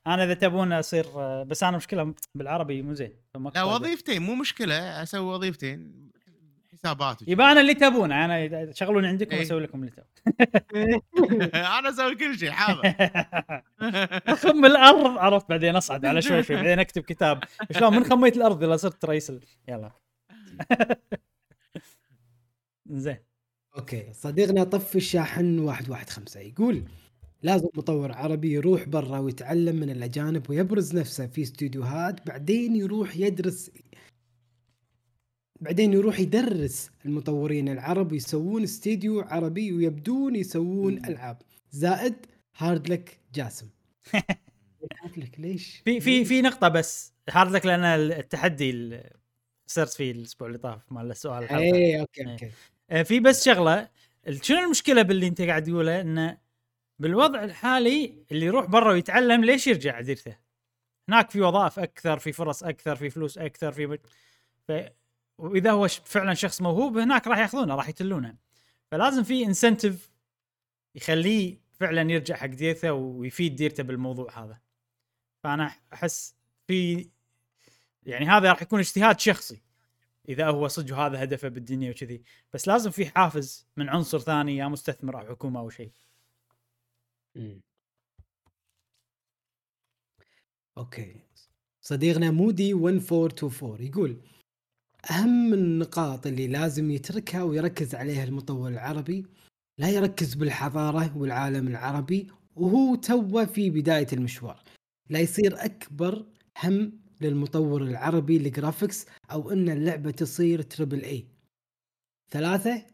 [0.08, 1.06] أنا اذا تبون اصير
[1.44, 3.14] بس أنا مشكلة بالعربي مو زين
[3.56, 3.64] لا.
[3.64, 6.10] وظيفتين مو مشكلة أسوي وظيفتين
[6.74, 7.22] حسابات.
[7.28, 9.42] يبقى أنا اللي تبونه أنا شغلوني عندكم إيه.
[9.42, 11.02] أسوي لكم اللي تبون.
[11.80, 12.82] أنا أسوي كل شيء حاضر.
[14.34, 17.44] اخم الأرض عرفت بعدين اصعد على شوي شوي بعدين اكتب كتاب.
[17.72, 19.40] شلون؟ من خميت الأرض الا صرت رئيس ال...
[19.68, 19.92] يلا.
[22.90, 23.18] زين.
[23.78, 26.84] okay صديقنا طفي الشاحن 115 يقول
[27.44, 33.72] لازم مطور عربي يروح برا ويتعلم من الأجانب ويبرز نفسه في استديوهات بعدين يروح يدرس
[35.62, 41.38] بعدين يروح يدرس المطورين العرب يسوون استديو عربي ويبدون يسوون ألعاب.
[41.72, 42.16] زائد
[42.58, 43.70] hard luck جاسم.
[45.04, 47.14] hard luck ليش؟ في في في نقطة بس.
[47.30, 49.14] hard luck لأن التحدي اللي
[49.68, 51.62] صرت فيه الأسبوع اللي طاف مال السؤال الحلقة.
[51.64, 52.32] إيه okay إيه.
[52.32, 52.50] okay.
[52.90, 53.90] آه، في بس شغلة
[54.28, 56.38] ال- شنو المشكلة باللي أنت قاعد تقوله؟ إنه
[57.00, 60.38] بالوضع الحالي اللي يروح برا ويتعلم ليش يرجع ديرته؟
[61.10, 64.00] هناك في وظائف أكثر في فرص أكثر في فلوس أكثر في مج-
[64.68, 64.72] ف...
[65.38, 68.36] وإذا هو فعلا شخص موهوب هناك راح يأخذونه راح يتلونه
[68.92, 70.12] فلازم في incentive
[70.96, 74.60] يخليه فعلا يرجع حق ديرته ويفيد ديرته بالموضوع هذا.
[75.44, 76.36] فأنا أحس
[76.68, 77.10] في
[78.04, 79.62] يعني هذا راح يكون اجتهاد شخصي
[80.30, 82.24] إذا هو صدق هذا هدفه بالدنيا وكذي.
[82.54, 85.92] بس لازم في حافز من عنصر ثاني يا مستثمر أو حكومة أو شيء.
[87.40, 87.62] مم.
[90.78, 91.16] okay.
[91.82, 94.22] صديقنا مودي 1424 يقول
[95.12, 99.26] أهم النقاط اللي لازم يتركها ويركز عليها المطور العربي
[99.78, 104.64] لا يركز بالحضارة والعالم العربي وهو توه في بداية المشوار.
[105.10, 106.26] لا يصير أكبر
[106.64, 111.28] هم للمطور العربي ال graphics أو إن اللعبة تصير triple A
[112.32, 112.86] ثلاثة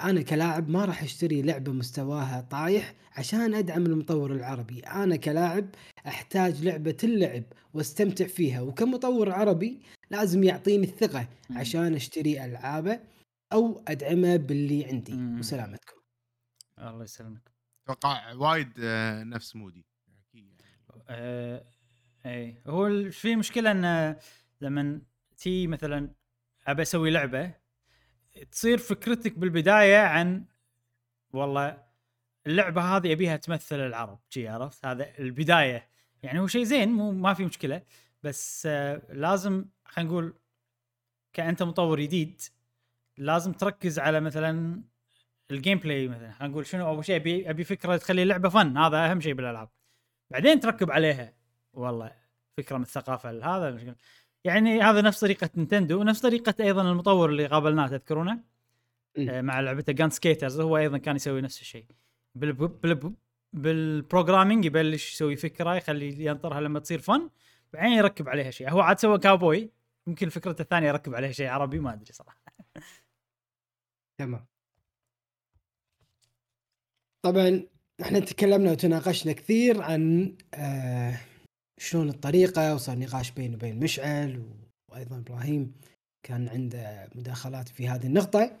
[0.00, 5.66] أنا كلاعب ما راح أشتري لعبة مستواها طايح عشان أدعم المطور العربي أنا كلاعب
[6.06, 7.42] أحتاج لعبة اللعب
[7.74, 11.28] وأستمتع فيها وكمطور عربي لازم يعطيني الثقة.
[11.50, 13.00] عشان أشتري ألعابه
[13.52, 15.38] أو أدعمه باللي عندي مم.
[15.38, 15.96] وسلامتكم
[16.78, 17.50] الله يسلمك
[17.84, 19.86] أتوقع وايد آه، نفس مودي
[20.28, 21.02] أكيد يعني.
[21.08, 21.64] آه
[22.26, 24.16] اي هو في مشكلة انه
[24.60, 25.00] لما
[25.36, 26.10] تي مثلا
[26.66, 27.54] ابى أسوي لعبة
[28.44, 30.44] تصير فكرتك بالبداية عن
[31.32, 31.82] والله
[32.46, 35.88] اللعبة هذه أبيها تمثل العرب شي عرفت؟ هذا البداية.
[36.22, 37.82] يعني هو شيء زين مو ما في مشكلة.
[38.22, 40.34] بس آه لازم خلينا نقول
[41.32, 42.40] كأنت مطور جديد
[43.18, 44.82] لازم تركز على مثلا
[45.50, 46.32] ال gameplay مثلا.
[46.32, 49.68] خلينا نقول شنو أول شيء ابي أبي فكرة تخلي اللعبة fun هذا أهم شيء بالألعاب.
[50.30, 51.34] بعدين تركب عليها.
[51.72, 52.12] والله
[52.56, 53.94] فكرة من الثقافة هذا
[54.44, 58.40] يعني هذا نفس طريقة نينتندو ونفس طريقة أيضا المطور اللي قابلناه تذكرونه.
[59.18, 61.86] آه، مع لعبته جان سكيترز هو أيضا كان يسوي نفس الشيء.
[62.34, 63.14] بال بال
[63.52, 67.30] بال programming يبلش يسوي فكرة يخلي ينطرها لما تصير fun
[67.72, 68.70] بعدين يركب عليها شيء.
[68.70, 69.70] هو عاد سوى كاوبوي
[70.06, 72.42] يمكن فكرته الثانية يركب عليها شيء عربي ما أدري صراحة.
[74.18, 74.46] تمام.
[77.22, 77.66] طبعا
[78.02, 81.20] إحنا تكلمنا وتناقشنا كثير عن آه
[81.80, 85.74] شلون الطريقة وصار نقاش بيني وبين مشعل و- وأيضا إبراهيم
[86.22, 88.60] كان عنده مداخلات في هذه النقطة.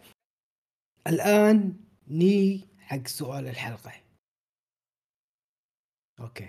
[1.06, 1.76] الآن
[2.08, 3.92] ني حق سؤال الحلقة.
[6.20, 6.48] okay.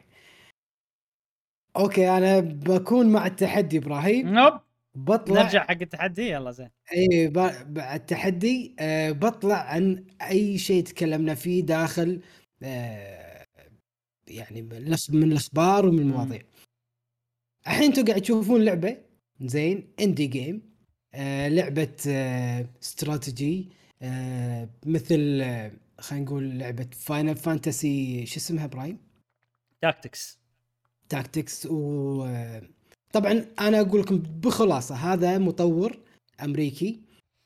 [1.78, 4.30] okay أنا بكون مع التحدي إبراهيم.
[4.34, 4.54] nope.
[4.96, 6.70] بطلع نرجع حق التحدي؟ يلا زين.
[6.94, 12.22] اي ب- بعد التحدي آه بطلع عن أي شيء تكلمنا فيه داخل
[12.64, 13.46] آه
[14.28, 16.42] يعني من الأخبار ومن المواضيع.
[17.68, 18.98] الحين أنتم قاعد تشوفون لعبة
[19.42, 20.62] زين indie game
[21.14, 23.70] آه لعبة آه استراتيجي
[24.02, 28.98] آه مثل آه خلينا نقول لعبة Final Fantasy شو اسمها إبراهيم؟
[29.82, 30.40] Tactics
[31.10, 32.28] Tactics و
[33.14, 36.00] طبعا أنا أقول لكم بخلاصة هذا مطور
[36.44, 37.02] أمريكي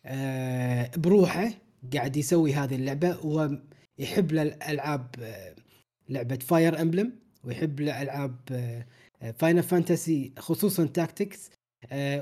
[0.05, 1.49] آه، بروحه
[1.93, 5.55] قاعد يسوي هذه اللعبة ويحب الالعاب آه،
[6.09, 8.35] لعبة Fire Emblem ويحب العاب
[9.39, 11.49] Final Fantasy خصوصا Tactics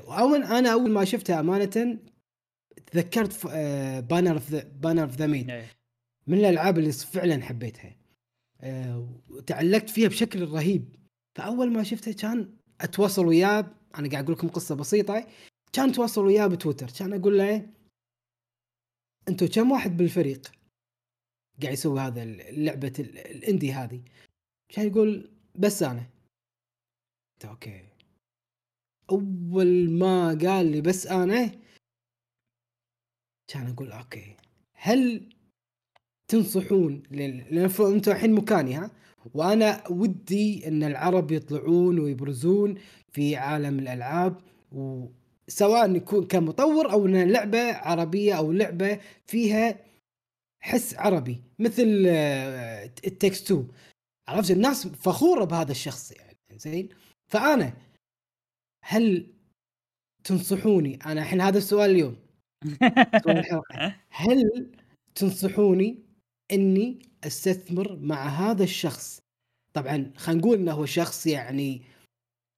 [0.07, 1.99] أول أنا أول ما شفتها أمانة
[2.91, 3.47] تذكرت
[4.09, 5.71] Banner of the Banner of the إيه.
[6.27, 7.95] من الألعاب اللي فعلا حبيتها.
[8.61, 10.95] آه، وتعلقت فيها بشكل رهيب.
[11.35, 15.27] فأول ما شفتها كان أتواصل وياه أنا قاعد أقول لكم قصة بسيطة.
[15.73, 16.87] كان أتواصل وياه بتويتر.
[16.99, 17.69] كان أقول له
[19.29, 20.51] أنتم كم واحد بالفريق
[21.61, 24.01] قاعد يسوي هذا لعبة ال- ال indie هذه؟
[24.69, 26.03] كان يقول بس أنا.
[27.45, 27.83] okay.
[29.09, 31.51] أول ما قال لي بس أنا
[33.47, 34.37] كان أقول okay.
[34.73, 35.29] هل
[36.27, 38.91] تنصحون لأن أنتم الحين مكاني ها؟
[39.33, 42.75] وأنا ودي أن العرب يطلعون ويبرزون
[43.11, 44.41] في عالم الألعاب
[44.71, 49.79] وسواء يكون كمطور أو انها لعبة عربية أو لعبة فيها
[50.59, 51.83] حس عربي مثل
[53.05, 53.67] ال text 2
[54.27, 56.89] عرفت؟ الناس فخورة بهذا الشخص يعني زين؟
[57.33, 57.73] فأنا
[58.85, 59.33] هل
[60.23, 62.15] تنصحوني؟ أنا الحين هذا السؤال اليوم.
[64.09, 64.71] هل
[65.15, 65.99] تنصحوني
[66.51, 69.19] إني أستثمر مع هذا الشخص؟
[69.73, 71.81] طبعا خلينا نقول إنه هو شخص يعني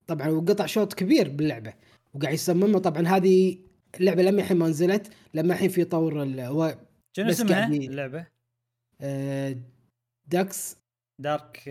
[0.07, 1.73] طبعا هو قطع شوط كبير باللعبة
[2.13, 3.57] وقاعد يصممها طبعا هذه
[3.99, 6.77] اللعبة لما الحين ما نزلت لما الحين في طور ال- هو
[7.17, 8.27] شنو اسمها اللعبة؟
[9.01, 9.57] آه،
[10.27, 10.77] Dusk
[11.21, 11.63] Dark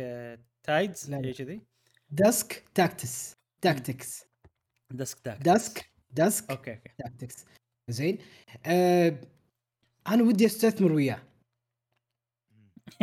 [0.67, 1.61] Tides لا، كذي؟
[2.11, 4.25] Dusk Tactics Tactics
[4.93, 7.45] Dusk Tac Dusk Dusk okay okay Tactics
[7.91, 8.19] زين.
[8.67, 9.21] آه
[10.09, 11.23] أنا ودي أستثمر وياه.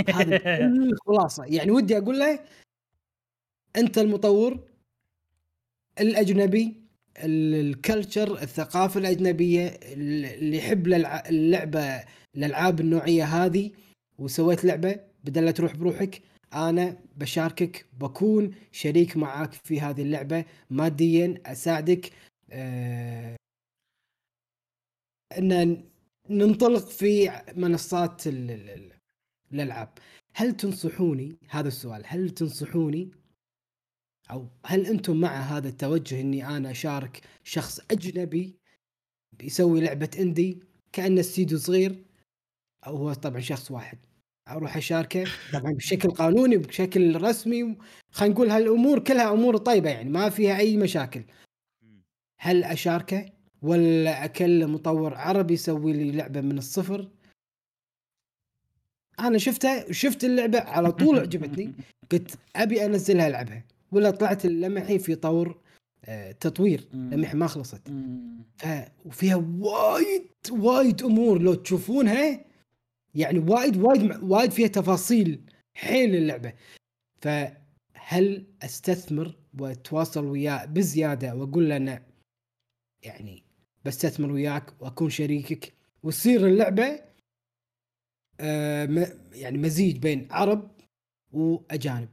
[0.09, 2.39] هذا كل الخلاصه يعني ودي أقول له
[3.75, 4.67] أنت المطور
[5.99, 6.81] الأجنبي
[7.17, 12.03] ال- ال culture الثقافة الأجنبية اللي يحب للع- اللعبة
[12.35, 13.71] الألعاب النوعية هذه
[14.17, 16.21] وسويت لعبة بدل لا تروح بروحك
[16.53, 20.45] أنا بشاركك بكون شريك معاك في هذه اللعبة.
[20.69, 22.11] ماديا أساعدك
[22.51, 23.35] آه
[25.37, 25.83] أن
[26.29, 28.93] ننطلق في منصات ال- ال- ال-
[29.53, 29.89] الألعاب.
[30.35, 32.03] هل تنصحوني؟ هذا السؤال.
[32.05, 33.11] هل تنصحوني؟
[34.31, 38.55] أو هل أنتم مع هذا التوجه إني أنا أشارك شخص أجنبي
[39.39, 40.63] بيسوي لعبة اندي
[40.93, 42.03] كأنه استديو صغير؟
[42.87, 43.97] أو هو طبعا شخص واحد.
[44.47, 45.23] أروح أشاركه.
[45.53, 47.77] طبعا بشكل قانوني بشكل رسمي.
[48.11, 51.23] خلينا نقول هالأمور كلها أمور طيبة يعني ما فيها أي مشاكل.
[52.39, 53.25] هل أشاركه؟
[53.61, 57.09] ولا اكلم مطور عربي يسوي لي لعبة من الصفر؟
[59.19, 61.73] أنا شفتها وشفت اللعبة على طول عجبتني.
[62.11, 65.61] قلت أبي انزلها العبها ولا طلعت لما الحين في طور
[66.05, 66.87] آه، تطوير.
[66.93, 67.81] الحين ما خلصت.
[68.57, 68.65] ف
[69.05, 71.41] وفيها وايد وايد أمور.
[71.41, 72.50] لو تشوفونها
[73.15, 75.41] يعني وايد وايد وايد فيها تفاصيل
[75.77, 76.53] حيل اللعبة.
[77.21, 82.05] فهل أستثمر وأتواصل وياه بزيادة وأقول له انه
[83.03, 83.43] يعني
[83.85, 85.73] بستثمر وياك وأكون شريكك
[86.03, 86.99] وتصير اللعبة
[88.39, 88.85] آه
[89.33, 90.71] يعني مزيج بين عرب
[91.31, 92.09] وأجانب.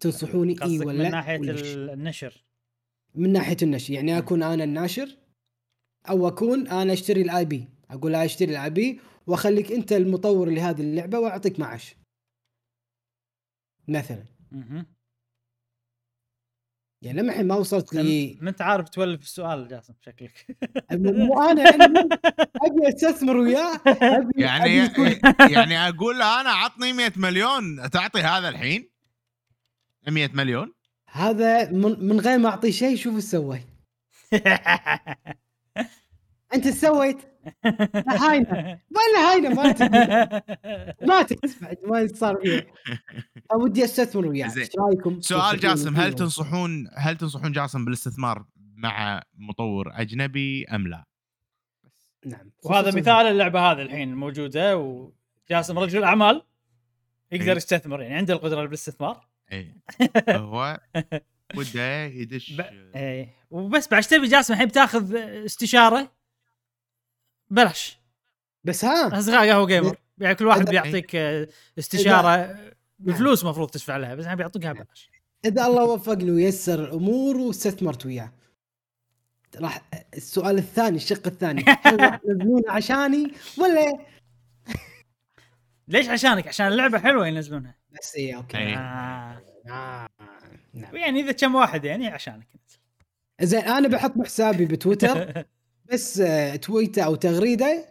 [0.00, 2.44] تنصحوني اي ولا من ناحية؟ ال- النشر؟
[3.14, 5.18] من ناحية النشر يعني أكون أنا الناشر
[6.08, 11.18] أو أكون أنا أشتري ال IP أقول أشتري ال IP وأخليك أنت المطور لهذه اللعبة
[11.18, 11.96] وأعطيك معاش.
[13.88, 14.24] مثلا.
[17.02, 20.56] يعني لما الحين ما وصلت لي ما أنت عارف تولف السؤال جاسم شكلك.
[20.92, 21.84] مو أنا يعني
[22.56, 23.80] أبي أستثمر وياه
[24.36, 24.76] يعني
[25.54, 28.90] يعني أقول له أنا عطني 100 مليون تعطي هذا الحين؟
[30.08, 30.72] 100 مليون؟
[31.12, 33.60] هذا من, من غير ما أعطيه شيء شوف إيش سوى.
[36.54, 37.18] أنت إيش سويت؟
[38.08, 39.62] هاينة ولا هاينة ما
[41.02, 42.64] ماتت بعد ما صار فيها
[43.62, 44.62] ودي أستثمر وياه زين.
[44.62, 51.04] إيش رأيكم؟ سؤال جاسم هل؟ تنصحون هل تنصحون جاسم بالاستثمار مع مطور أجنبي أم لا؟
[52.26, 56.42] نعم وهذا مثال اللعبة هذه الحين موجودة وجاسم رجل أعمال
[57.32, 57.56] يقدر إيه.
[57.56, 59.74] يستثمر يعني عنده القدرة بالاستثمار اي
[60.28, 60.80] هو
[61.56, 62.60] وده يدش ب...
[62.96, 66.12] إيه وبس بعد تبي جاسم الحين بتاخذ استشارة
[67.52, 67.98] بلاش.
[68.64, 69.18] بس ها.
[69.18, 71.48] اصدقاء قهوة جيمر يعني كل واحد بيعطيك آه،
[71.78, 72.56] استشارة
[72.98, 75.10] بفلوس المفروض تدفع لها بس بيعطوك إياها ببلاش
[75.44, 78.32] إذا الله وفقني ويسر الأمور واستثمرت وياه.
[79.60, 79.82] راح
[80.14, 81.64] السؤال الثاني الشق الثاني.
[81.82, 83.98] هل ينزلونه عشاني ولا؟
[85.88, 87.74] ليش عشانك؟ عشان اللعبة حلوة ينزلونها.
[87.92, 88.58] بس اي okay.
[88.58, 88.76] إيه.
[88.76, 89.42] آه.
[89.70, 90.08] آه.
[90.74, 92.48] نعم يعني إذا كم واحد يعني عشانك.
[93.40, 95.44] زين أنا بحط بحسابي بتويتر.
[95.92, 97.84] بس آه، تويتة أو تغريدة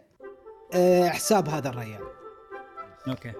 [0.74, 2.00] آه، حساب هذا الرجال
[3.08, 3.32] okay.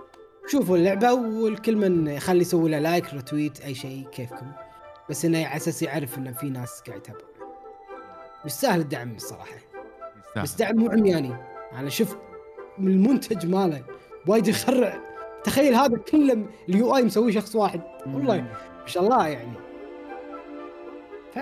[0.46, 4.52] شوفوا اللعبة والكل من يخلي يسوي له like retweet أي شيء كيفكم.
[5.10, 7.24] بس إنه على أساس يعرف انه في ناس قاعد يتابعون
[8.44, 9.56] يستاهل الدعم الصراحة.
[10.26, 10.42] يستاهل.
[10.42, 11.36] بس دعم مو عمياني
[11.72, 12.18] أنا شفت
[12.78, 13.84] من المنتج ماله.
[14.26, 15.00] وايد يخرع.
[15.44, 17.80] تخيل هذا كله اليو آي مسويه شخص واحد.
[18.06, 18.40] والله
[18.80, 19.52] ما شاء الله يعني.
[21.34, 21.38] ف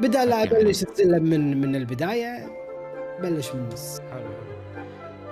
[0.00, 2.48] بدال لا أبلش السلم من من البداية.
[3.22, 4.28] بلش من النص حلو.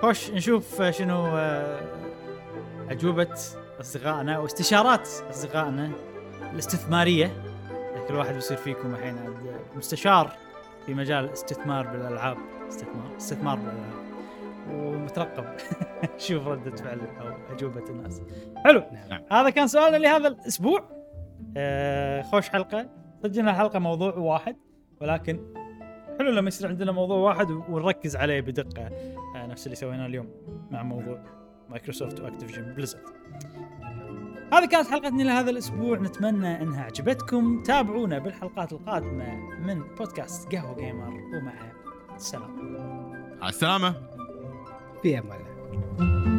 [0.03, 1.81] خوش نشوف شنو آه،
[2.91, 3.35] أجوبة
[3.81, 5.91] أصدقائنا واستشارات أصدقائنا
[6.53, 7.33] الاستثمارية
[8.09, 9.17] كل واحد بيصير فيكم الحين.
[9.77, 10.37] مستشار
[10.87, 12.37] في مجال الاستثمار بالألعاب.
[12.69, 13.99] استثمار استثمار بالألعاب.
[14.71, 15.45] ومترقب.
[16.19, 18.21] شوف ردة فعل أو أجوبة الناس.
[18.65, 18.83] حلو.
[19.11, 19.23] نعم.
[19.33, 20.85] هذا كان سؤالنا لهذا الأسبوع.
[21.57, 22.87] آه، خوش حلقة.
[23.23, 24.57] سجلنا الحلقة موضوع واحد
[25.01, 25.55] ولكن
[26.19, 28.87] حلو لما يصير عندنا موضوع واحد ونركز عليه بدقة.
[29.37, 30.29] آه، نفس اللي سويناه اليوم
[30.71, 31.25] مع موضوع
[31.71, 33.03] Microsoft و Activision Blizzard
[34.53, 35.99] هذه كانت حلقتنا لهذا الأسبوع.
[35.99, 37.63] نتمنى إنها عجبتكم.
[37.63, 41.73] تابعونا بالحلقات القادمة من بودكاست قهوة جيمر ومع
[42.17, 42.79] السلامة.
[43.43, 43.95] على السلامة.
[45.03, 46.38] في أمان الله.